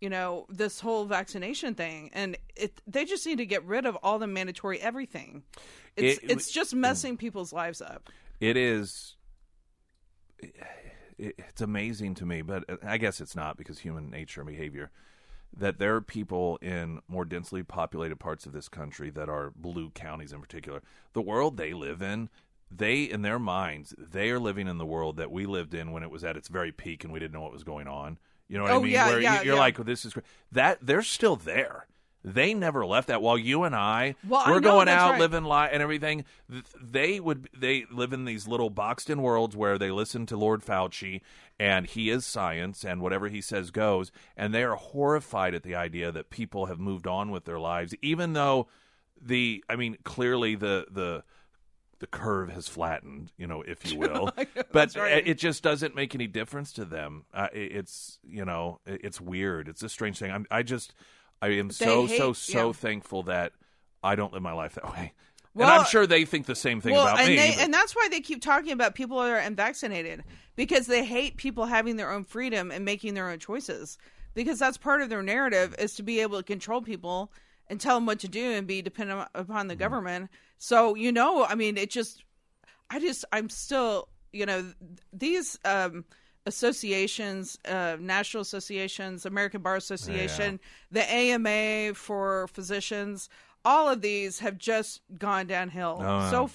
you 0.00 0.08
know 0.08 0.46
this 0.48 0.80
whole 0.80 1.04
vaccination 1.06 1.74
thing 1.74 2.10
and 2.12 2.36
it 2.56 2.80
they 2.86 3.04
just 3.04 3.26
need 3.26 3.38
to 3.38 3.46
get 3.46 3.64
rid 3.64 3.84
of 3.86 3.96
all 3.96 4.18
the 4.18 4.26
mandatory 4.26 4.80
everything 4.80 5.42
it's 5.96 6.18
It- 6.22 6.30
it's 6.30 6.50
just 6.50 6.74
messing 6.74 7.16
people's 7.16 7.52
lives 7.52 7.80
up 7.82 8.08
It 8.40 8.56
is. 8.56 9.16
it- 10.38 10.54
It's 11.18 11.60
amazing 11.60 12.14
to 12.14 12.24
me, 12.26 12.42
but 12.42 12.62
uh, 12.70 12.76
I 12.84 12.96
guess 12.96 13.20
it's 13.20 13.34
not 13.34 13.56
because 13.56 13.80
human 13.80 14.08
nature 14.08 14.40
and 14.40 14.48
behavior. 14.48 14.92
That 15.56 15.78
there 15.80 15.96
are 15.96 16.00
people 16.00 16.58
in 16.62 17.00
more 17.08 17.24
densely 17.24 17.64
populated 17.64 18.20
parts 18.20 18.46
of 18.46 18.52
this 18.52 18.68
country 18.68 19.10
that 19.10 19.28
are 19.28 19.50
blue 19.56 19.90
counties 19.90 20.32
in 20.32 20.40
particular. 20.40 20.80
The 21.14 21.20
world 21.22 21.56
they 21.56 21.72
live 21.72 22.02
in, 22.02 22.28
they 22.70 23.02
in 23.02 23.22
their 23.22 23.40
minds, 23.40 23.96
they 23.98 24.30
are 24.30 24.38
living 24.38 24.68
in 24.68 24.78
the 24.78 24.86
world 24.86 25.16
that 25.16 25.32
we 25.32 25.44
lived 25.46 25.74
in 25.74 25.90
when 25.90 26.04
it 26.04 26.10
was 26.10 26.22
at 26.22 26.36
its 26.36 26.46
very 26.46 26.70
peak 26.70 27.02
and 27.02 27.12
we 27.12 27.18
didn't 27.18 27.32
know 27.34 27.40
what 27.40 27.50
was 27.50 27.64
going 27.64 27.88
on. 27.88 28.18
You 28.48 28.58
know 28.58 28.64
what 28.64 28.72
I 28.72 28.76
Oh, 28.76 28.80
mean? 28.82 28.92
yeah, 28.92 29.06
Where 29.08 29.20
yeah, 29.20 29.42
you're 29.42 29.54
yeah. 29.54 29.60
like, 29.60 29.78
well, 29.78 29.84
this 29.84 30.04
is 30.04 30.12
great. 30.14 30.26
That 30.52 30.78
they're 30.82 31.02
still 31.02 31.36
there. 31.36 31.86
They 32.24 32.52
never 32.52 32.84
left 32.84 33.08
that. 33.08 33.22
While 33.22 33.38
you 33.38 33.62
and 33.62 33.74
I, 33.74 34.16
Well, 34.26 34.44
we're 34.48 34.54
know, 34.60 34.72
going 34.72 34.88
out, 34.88 35.12
right. 35.12 35.20
living 35.20 35.44
life 35.44 35.70
and 35.72 35.82
everything. 35.82 36.24
They 36.82 37.20
would 37.20 37.48
they 37.56 37.86
live 37.92 38.12
in 38.12 38.24
these 38.24 38.48
little 38.48 38.70
boxed 38.70 39.08
in 39.08 39.22
worlds 39.22 39.56
where 39.56 39.78
they 39.78 39.90
listen 39.90 40.26
to 40.26 40.36
Lord 40.36 40.62
Fauci 40.62 41.20
and 41.60 41.86
he 41.86 42.10
is 42.10 42.26
science 42.26 42.84
and 42.84 43.00
whatever 43.00 43.28
he 43.28 43.40
says 43.40 43.70
goes. 43.70 44.10
And 44.36 44.52
they 44.52 44.64
are 44.64 44.74
horrified 44.74 45.54
at 45.54 45.62
the 45.62 45.76
idea 45.76 46.10
that 46.10 46.28
people 46.30 46.66
have 46.66 46.80
moved 46.80 47.06
on 47.06 47.30
with 47.30 47.44
their 47.44 47.58
lives, 47.60 47.94
even 48.02 48.32
though 48.32 48.66
the 49.20 49.64
I 49.68 49.76
mean 49.76 49.96
clearly 50.04 50.54
the 50.56 50.86
the 50.90 51.22
the 52.00 52.06
curve 52.06 52.50
has 52.50 52.68
flattened, 52.68 53.32
you 53.36 53.46
know, 53.46 53.62
if 53.62 53.90
you 53.90 53.98
will. 53.98 54.30
but 54.72 54.94
right. 54.96 55.26
it 55.26 55.38
just 55.38 55.62
doesn't 55.62 55.94
make 55.94 56.14
any 56.14 56.26
difference 56.26 56.72
to 56.74 56.84
them. 56.84 57.24
Uh, 57.34 57.48
it's 57.52 58.18
you 58.22 58.44
know, 58.44 58.80
it's 58.86 59.20
weird. 59.20 59.68
It's 59.68 59.82
a 59.82 59.88
strange 59.88 60.18
thing. 60.18 60.30
I'm, 60.30 60.46
I 60.50 60.62
just, 60.62 60.94
I 61.42 61.48
am 61.48 61.70
so 61.70 62.06
hate- 62.06 62.18
so 62.18 62.32
so 62.32 62.66
yeah. 62.68 62.72
thankful 62.72 63.24
that 63.24 63.52
I 64.02 64.14
don't 64.14 64.32
live 64.32 64.42
my 64.42 64.52
life 64.52 64.74
that 64.74 64.84
way. 64.92 65.12
and 65.54 65.60
Well, 65.66 65.80
I'm 65.80 65.86
sure 65.86 66.06
they 66.06 66.24
think 66.24 66.46
the 66.46 66.54
same 66.54 66.80
thing 66.80 66.92
well 66.92 67.06
about 67.06 67.18
and 67.20 67.28
me. 67.28 67.36
they 67.36 67.54
and 67.58 67.74
that's 67.74 67.96
why 67.96 68.08
they 68.10 68.20
keep 68.20 68.42
talking 68.42 68.72
about 68.72 68.94
people 68.94 69.18
that 69.20 69.30
are 69.30 69.38
unvaccinated 69.38 70.22
because 70.56 70.86
they 70.86 71.04
hate 71.04 71.36
people 71.36 71.66
having 71.66 71.96
their 71.96 72.12
own 72.12 72.24
freedom 72.24 72.70
and 72.70 72.84
making 72.84 73.14
their 73.14 73.28
own 73.28 73.38
choices 73.40 73.98
because 74.34 74.58
that's 74.60 74.76
part 74.76 75.02
of 75.02 75.08
their 75.08 75.22
narrative 75.22 75.74
is 75.80 75.94
to 75.94 76.02
be 76.04 76.20
able 76.20 76.36
to 76.38 76.44
control 76.44 76.80
people 76.80 77.32
and 77.70 77.80
tell 77.80 77.96
them 77.96 78.06
what 78.06 78.18
to 78.20 78.28
do 78.28 78.52
and 78.52 78.66
be 78.66 78.82
dependent 78.82 79.28
upon 79.34 79.68
the 79.68 79.76
government. 79.76 80.30
So 80.58 80.94
you 80.94 81.12
know 81.12 81.44
i 81.44 81.54
mean 81.54 81.76
it 81.76 81.90
just 81.90 82.24
i 82.90 82.98
just 82.98 83.24
i'm 83.32 83.48
still 83.48 84.08
you 84.32 84.44
know 84.46 84.72
these 85.12 85.58
um 85.64 86.04
associations 86.46 87.58
uh 87.66 87.96
national 88.00 88.40
associations 88.42 89.24
american 89.24 89.62
bar 89.62 89.76
association 89.76 90.58
the 90.90 91.08
ama 91.12 91.94
for 91.94 92.48
physicians 92.48 93.28
all 93.64 93.88
of 93.88 94.00
these 94.02 94.38
have 94.40 94.58
just 94.58 95.00
gone 95.18 95.46
downhill 95.46 95.98
Oh, 96.00 96.30
so 96.30 96.40
yeah. 96.42 96.46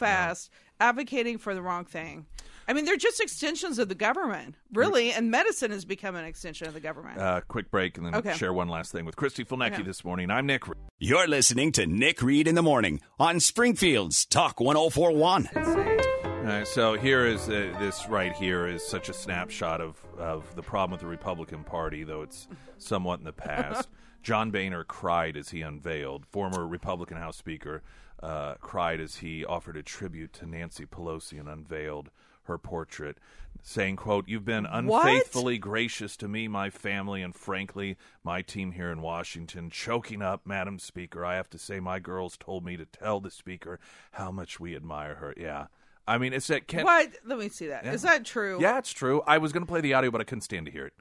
Fast 0.83 0.89
advocating 0.89 1.37
for 1.37 1.55
the 1.55 1.61
wrong 1.61 1.85
thing. 1.85 2.25
I 2.65 2.71
mean, 2.71 2.85
they're 2.85 2.95
just 2.95 3.19
extensions 3.19 3.77
of 3.77 3.89
the 3.89 3.95
government, 3.95 4.55
really, 4.71 5.11
and 5.11 5.29
medicine 5.29 5.71
has 5.71 5.83
become 5.83 6.15
an 6.15 6.23
extension 6.23 6.65
of 6.67 6.73
the 6.73 6.79
government. 6.79 7.19
Uh, 7.19 7.41
quick 7.47 7.69
break 7.69 7.97
and 7.97 8.05
then 8.05 8.15
Okay. 8.15 8.33
share 8.35 8.53
one 8.53 8.69
last 8.69 8.91
thing 8.93 9.03
with 9.03 9.17
Christy 9.17 9.43
Fulnecki 9.43 9.73
Okay. 9.73 9.83
this 9.83 10.05
morning. 10.05 10.31
I'm 10.31 10.45
Nick. 10.45 10.63
You're 10.99 11.27
listening 11.27 11.73
to 11.73 11.85
Nick 11.85 12.21
Reed 12.21 12.47
in 12.47 12.55
the 12.55 12.61
Morning 12.61 13.01
on 13.19 13.41
Springfield's 13.41 14.25
Talk 14.25 14.61
1041. 14.61 15.49
All 15.55 16.49
right, 16.49 16.67
so 16.67 16.93
here 16.95 17.25
is 17.25 17.49
uh, 17.49 17.73
this 17.79 18.07
right 18.07 18.33
here 18.33 18.67
is 18.67 18.85
such 18.85 19.09
a 19.09 19.13
snapshot 19.13 19.81
of, 19.81 19.97
of 20.17 20.55
the 20.55 20.61
problem 20.63 20.91
with 20.91 21.01
the 21.01 21.07
Republican 21.07 21.63
Party, 21.65 22.03
though 22.05 22.21
it's 22.21 22.47
somewhat 22.77 23.19
in 23.19 23.25
the 23.25 23.33
past. 23.33 23.89
John 24.23 24.51
Boehner 24.51 24.85
cried 24.85 25.35
as 25.35 25.49
he 25.49 25.61
unveiled, 25.61 26.25
former 26.27 26.65
Republican 26.65 27.17
House 27.17 27.35
Speaker 27.35 27.81
uh, 28.21 28.55
cried 28.55 28.99
as 28.99 29.17
he 29.17 29.43
offered 29.45 29.77
a 29.77 29.83
tribute 29.83 30.33
to 30.33 30.45
Nancy 30.45 30.85
Pelosi 30.85 31.39
and 31.39 31.49
unveiled 31.49 32.09
her 32.43 32.57
portrait, 32.57 33.17
saying, 33.61 33.95
quote, 33.95 34.27
You've 34.27 34.43
been 34.45 34.65
What? 34.65 35.05
unfaithfully 35.07 35.57
gracious 35.57 36.17
to 36.17 36.27
me, 36.27 36.47
my 36.49 36.69
family, 36.69 37.21
and 37.21 37.33
frankly, 37.33 37.95
my 38.23 38.41
team 38.41 38.73
here 38.73 38.91
in 38.91 39.01
Washington. 39.01 39.69
Choking 39.69 40.21
up, 40.21 40.41
Madam 40.45 40.77
Speaker, 40.79 41.23
I 41.25 41.35
have 41.35 41.49
to 41.51 41.57
say 41.57 41.79
my 41.79 41.99
girls 41.99 42.35
told 42.37 42.65
me 42.65 42.75
to 42.77 42.85
tell 42.85 43.19
the 43.21 43.31
Speaker 43.31 43.79
how 44.11 44.29
much 44.31 44.59
we 44.59 44.75
admire 44.75 45.15
her. 45.15 45.33
Yeah. 45.37 45.67
I 46.05 46.17
mean, 46.17 46.33
it's 46.33 46.47
that 46.47 46.67
Ken. 46.67 46.83
what? 46.83 47.11
Let 47.25 47.39
me 47.39 47.47
see 47.47 47.67
that. 47.67 47.85
Is 47.85 48.03
Yeah. 48.03 48.11
that 48.11 48.25
true? 48.25 48.59
Yeah, 48.61 48.77
it's 48.77 48.91
true. 48.91 49.21
I 49.25 49.37
was 49.37 49.53
going 49.53 49.63
to 49.65 49.69
play 49.71 49.79
the 49.79 49.93
audio, 49.93 50.11
but 50.11 50.19
I 50.19 50.25
couldn't 50.25 50.41
stand 50.41 50.65
to 50.65 50.71
hear 50.71 50.85
it. 50.85 50.93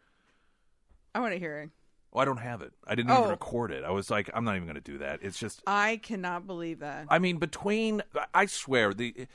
I 1.15 1.19
want 1.21 1.33
to 1.33 1.41
hear 1.41 1.59
it. 1.59 1.71
Oh, 2.15 2.21
I 2.21 2.25
don't 2.25 2.39
have 2.39 2.61
it. 2.63 2.73
I 2.87 2.95
didn't 2.95 3.11
Oh. 3.11 3.19
even 3.21 3.31
record 3.31 3.71
it. 3.71 3.85
I 3.85 3.91
was 3.91 4.11
like, 4.11 4.29
I'm 4.35 4.45
not 4.45 4.55
even 4.57 4.67
going 4.67 4.75
to 4.75 4.81
do 4.83 4.99
that. 4.99 5.21
It's 5.23 5.39
just, 5.39 5.63
I 5.67 5.97
cannot 6.03 6.47
believe 6.47 6.81
that. 6.81 7.07
I 7.09 7.19
mean, 7.19 7.39
between, 7.39 8.03
I 8.35 8.47
swear, 8.47 8.93
the 8.93 9.27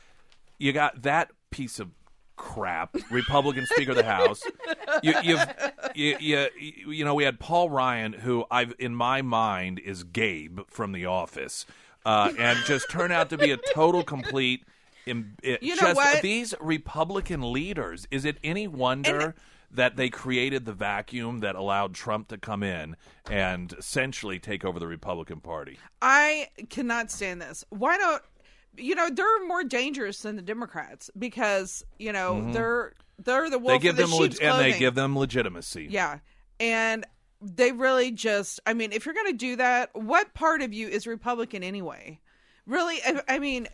you 0.60 0.74
got 0.74 1.02
that 1.04 1.32
piece 1.52 1.80
of 1.80 1.90
crap, 2.36 2.96
Republican 3.12 3.66
Speaker 3.74 3.92
of 3.92 3.98
the 3.98 4.04
House. 4.04 4.44
You, 5.02 5.14
you've, 5.24 5.40
you, 5.96 6.18
you, 6.20 6.48
you 6.92 7.06
know, 7.06 7.16
we 7.16 7.24
had 7.24 7.40
Paul 7.40 7.70
Ryan, 7.70 8.14
who 8.14 8.46
I've 8.52 8.74
in 8.80 8.94
my 8.96 9.22
mind 9.24 9.80
is 9.80 10.04
Gabe 10.04 10.60
from 10.68 10.92
The 10.92 11.06
Office, 11.08 11.66
uh, 12.06 12.32
and 12.38 12.60
just 12.66 12.90
turned 12.92 13.12
out 13.14 13.30
to 13.32 13.38
be 13.38 13.52
a 13.52 13.58
total 13.74 14.04
complete. 14.04 14.64
Im, 15.08 15.36
it, 15.42 15.64
You 15.64 15.76
know 15.76 15.82
just, 15.82 15.96
what? 15.96 16.22
These 16.22 16.54
Republican 16.60 17.52
leaders. 17.54 18.08
Is 18.12 18.24
it 18.26 18.38
any 18.44 18.68
wonder? 18.68 19.34
That 19.72 19.96
they 19.98 20.10
created 20.10 20.66
the 20.66 20.74
vacuum 20.74 21.40
that 21.40 21.56
allowed 21.56 21.94
Trump 21.94 22.30
to 22.30 22.38
come 22.38 22.64
in 22.64 22.96
and 23.30 23.74
essentially 23.74 24.40
take 24.40 24.64
over 24.64 24.80
the 24.80 24.88
Republican 24.88 25.40
Party. 25.42 25.78
I 26.02 26.48
cannot 26.70 27.12
stand 27.12 27.42
this. 27.42 27.66
Why 27.70 27.98
don't 27.98 28.22
you 28.78 28.96
know 28.96 29.10
they're 29.10 29.46
more 29.48 29.64
dangerous 29.64 30.22
than 30.22 30.36
the 30.36 30.42
Democrats 30.42 31.10
because 31.18 31.84
you 32.00 32.12
know 32.14 32.52
they're 32.54 32.94
they're 33.20 33.50
the 33.50 33.58
wolf 33.60 33.74
Mm-hmm. 33.74 33.84
they 33.84 33.90
give 33.90 33.96
the 33.98 34.04
them 34.04 34.12
sheep's 34.12 34.40
and 34.40 34.60
they 34.60 34.78
give 34.78 34.96
them 34.96 35.18
legitimacy. 35.18 35.88
yeah, 35.90 36.20
and 36.60 37.06
they 37.42 37.72
really 37.72 38.12
just. 38.12 38.60
I 38.66 38.74
mean, 38.74 38.92
if 38.92 39.06
you're 39.06 39.16
going 39.16 39.32
to 39.32 39.38
do 39.38 39.56
that, 39.58 39.90
what 39.94 40.34
part 40.34 40.62
of 40.62 40.74
you 40.74 40.88
is 40.88 41.06
Republican 41.08 41.64
anyway? 41.64 42.20
Really, 42.66 42.98
I, 43.06 43.22
I 43.28 43.40
mean, 43.40 43.68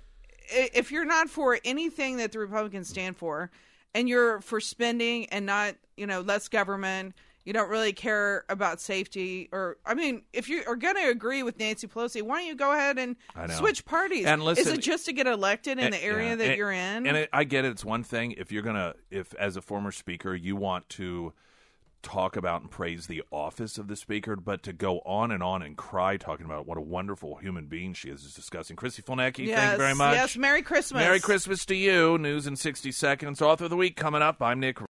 if 0.50 0.92
you're 0.92 1.06
not 1.06 1.30
for 1.30 1.60
anything 1.64 2.18
that 2.18 2.32
the 2.32 2.40
Republicans 2.40 2.90
stand 2.90 3.18
for, 3.18 3.52
and 3.94 4.10
you're 4.10 4.42
for 4.42 4.60
spending 4.60 5.28
and 5.28 5.46
not, 5.46 5.76
you 5.98 6.08
know, 6.08 6.22
less 6.22 6.48
government. 6.48 7.14
You 7.46 7.52
don't 7.52 7.70
really 7.70 7.92
care 7.92 8.46
about 8.48 8.80
safety, 8.80 9.50
or 9.52 9.76
I 9.86 9.96
mean, 9.96 10.22
if 10.32 10.48
you 10.48 10.64
are 10.66 10.78
going 10.78 10.96
to 10.96 11.10
agree 11.10 11.44
with 11.44 11.60
Nancy 11.60 11.88
Pelosi, 11.88 12.22
why 12.22 12.38
don't 12.40 12.48
you 12.48 12.56
go 12.56 12.72
ahead 12.72 12.98
and 12.98 13.18
switch 13.52 13.84
parties? 13.84 14.26
And 14.26 14.42
listen- 14.42 14.66
is 14.66 14.74
it 14.78 14.82
just 14.82 15.06
to 15.08 15.14
get 15.14 15.28
elected 15.28 15.78
in 15.78 15.84
And- 15.86 15.94
the 15.94 16.02
area 16.02 16.30
yeah, 16.30 16.36
that 16.36 16.48
and- 16.52 16.58
you're 16.58 16.72
in? 16.72 17.06
And 17.06 17.18
it, 17.18 17.30
I 17.34 17.44
get 17.44 17.66
it. 17.66 17.72
It's 17.72 17.84
one 17.84 18.02
thing 18.02 18.32
if 18.38 18.54
you're 18.54 18.64
gonna, 18.64 18.96
if 19.12 19.34
as 19.36 19.58
a 19.58 19.62
former 19.62 19.92
speaker 19.92 20.34
you 20.34 20.56
want 20.56 20.88
to 20.92 21.34
talk 22.04 22.36
about 22.36 22.62
and 22.62 22.70
praise 22.70 23.08
the 23.08 23.24
office 23.32 23.78
of 23.78 23.88
the 23.88 23.96
speaker, 23.96 24.36
but 24.36 24.62
to 24.64 24.74
go 24.74 25.00
on 25.06 25.32
and 25.32 25.42
on 25.42 25.64
and 25.64 25.76
cry 25.76 26.18
talking 26.18 26.46
about 26.46 26.68
what 26.68 26.78
a 26.78 26.82
wonderful 26.82 27.36
human 27.38 27.66
being 27.66 27.94
she 27.94 28.10
is 28.10 28.24
is 28.24 28.34
disgusting. 28.34 28.76
Chrissy 28.76 29.02
Fulnecki, 29.02 29.48
yes, 29.48 29.60
thank 29.60 29.72
you 29.72 29.78
very 29.78 29.96
much. 29.96 30.16
Yes, 30.16 30.38
Merry 30.38 30.62
Christmas. 30.62 31.00
Merry 31.00 31.20
Christmas 31.20 31.66
to 31.66 31.76
you. 31.76 32.18
News 32.18 32.46
in 32.46 32.56
60 32.56 32.92
seconds. 32.92 33.42
Author 33.42 33.64
of 33.64 33.70
the 33.70 33.78
week 33.78 33.96
coming 33.96 34.22
up. 34.22 34.42
I'm 34.42 34.60
Nick. 34.60 34.78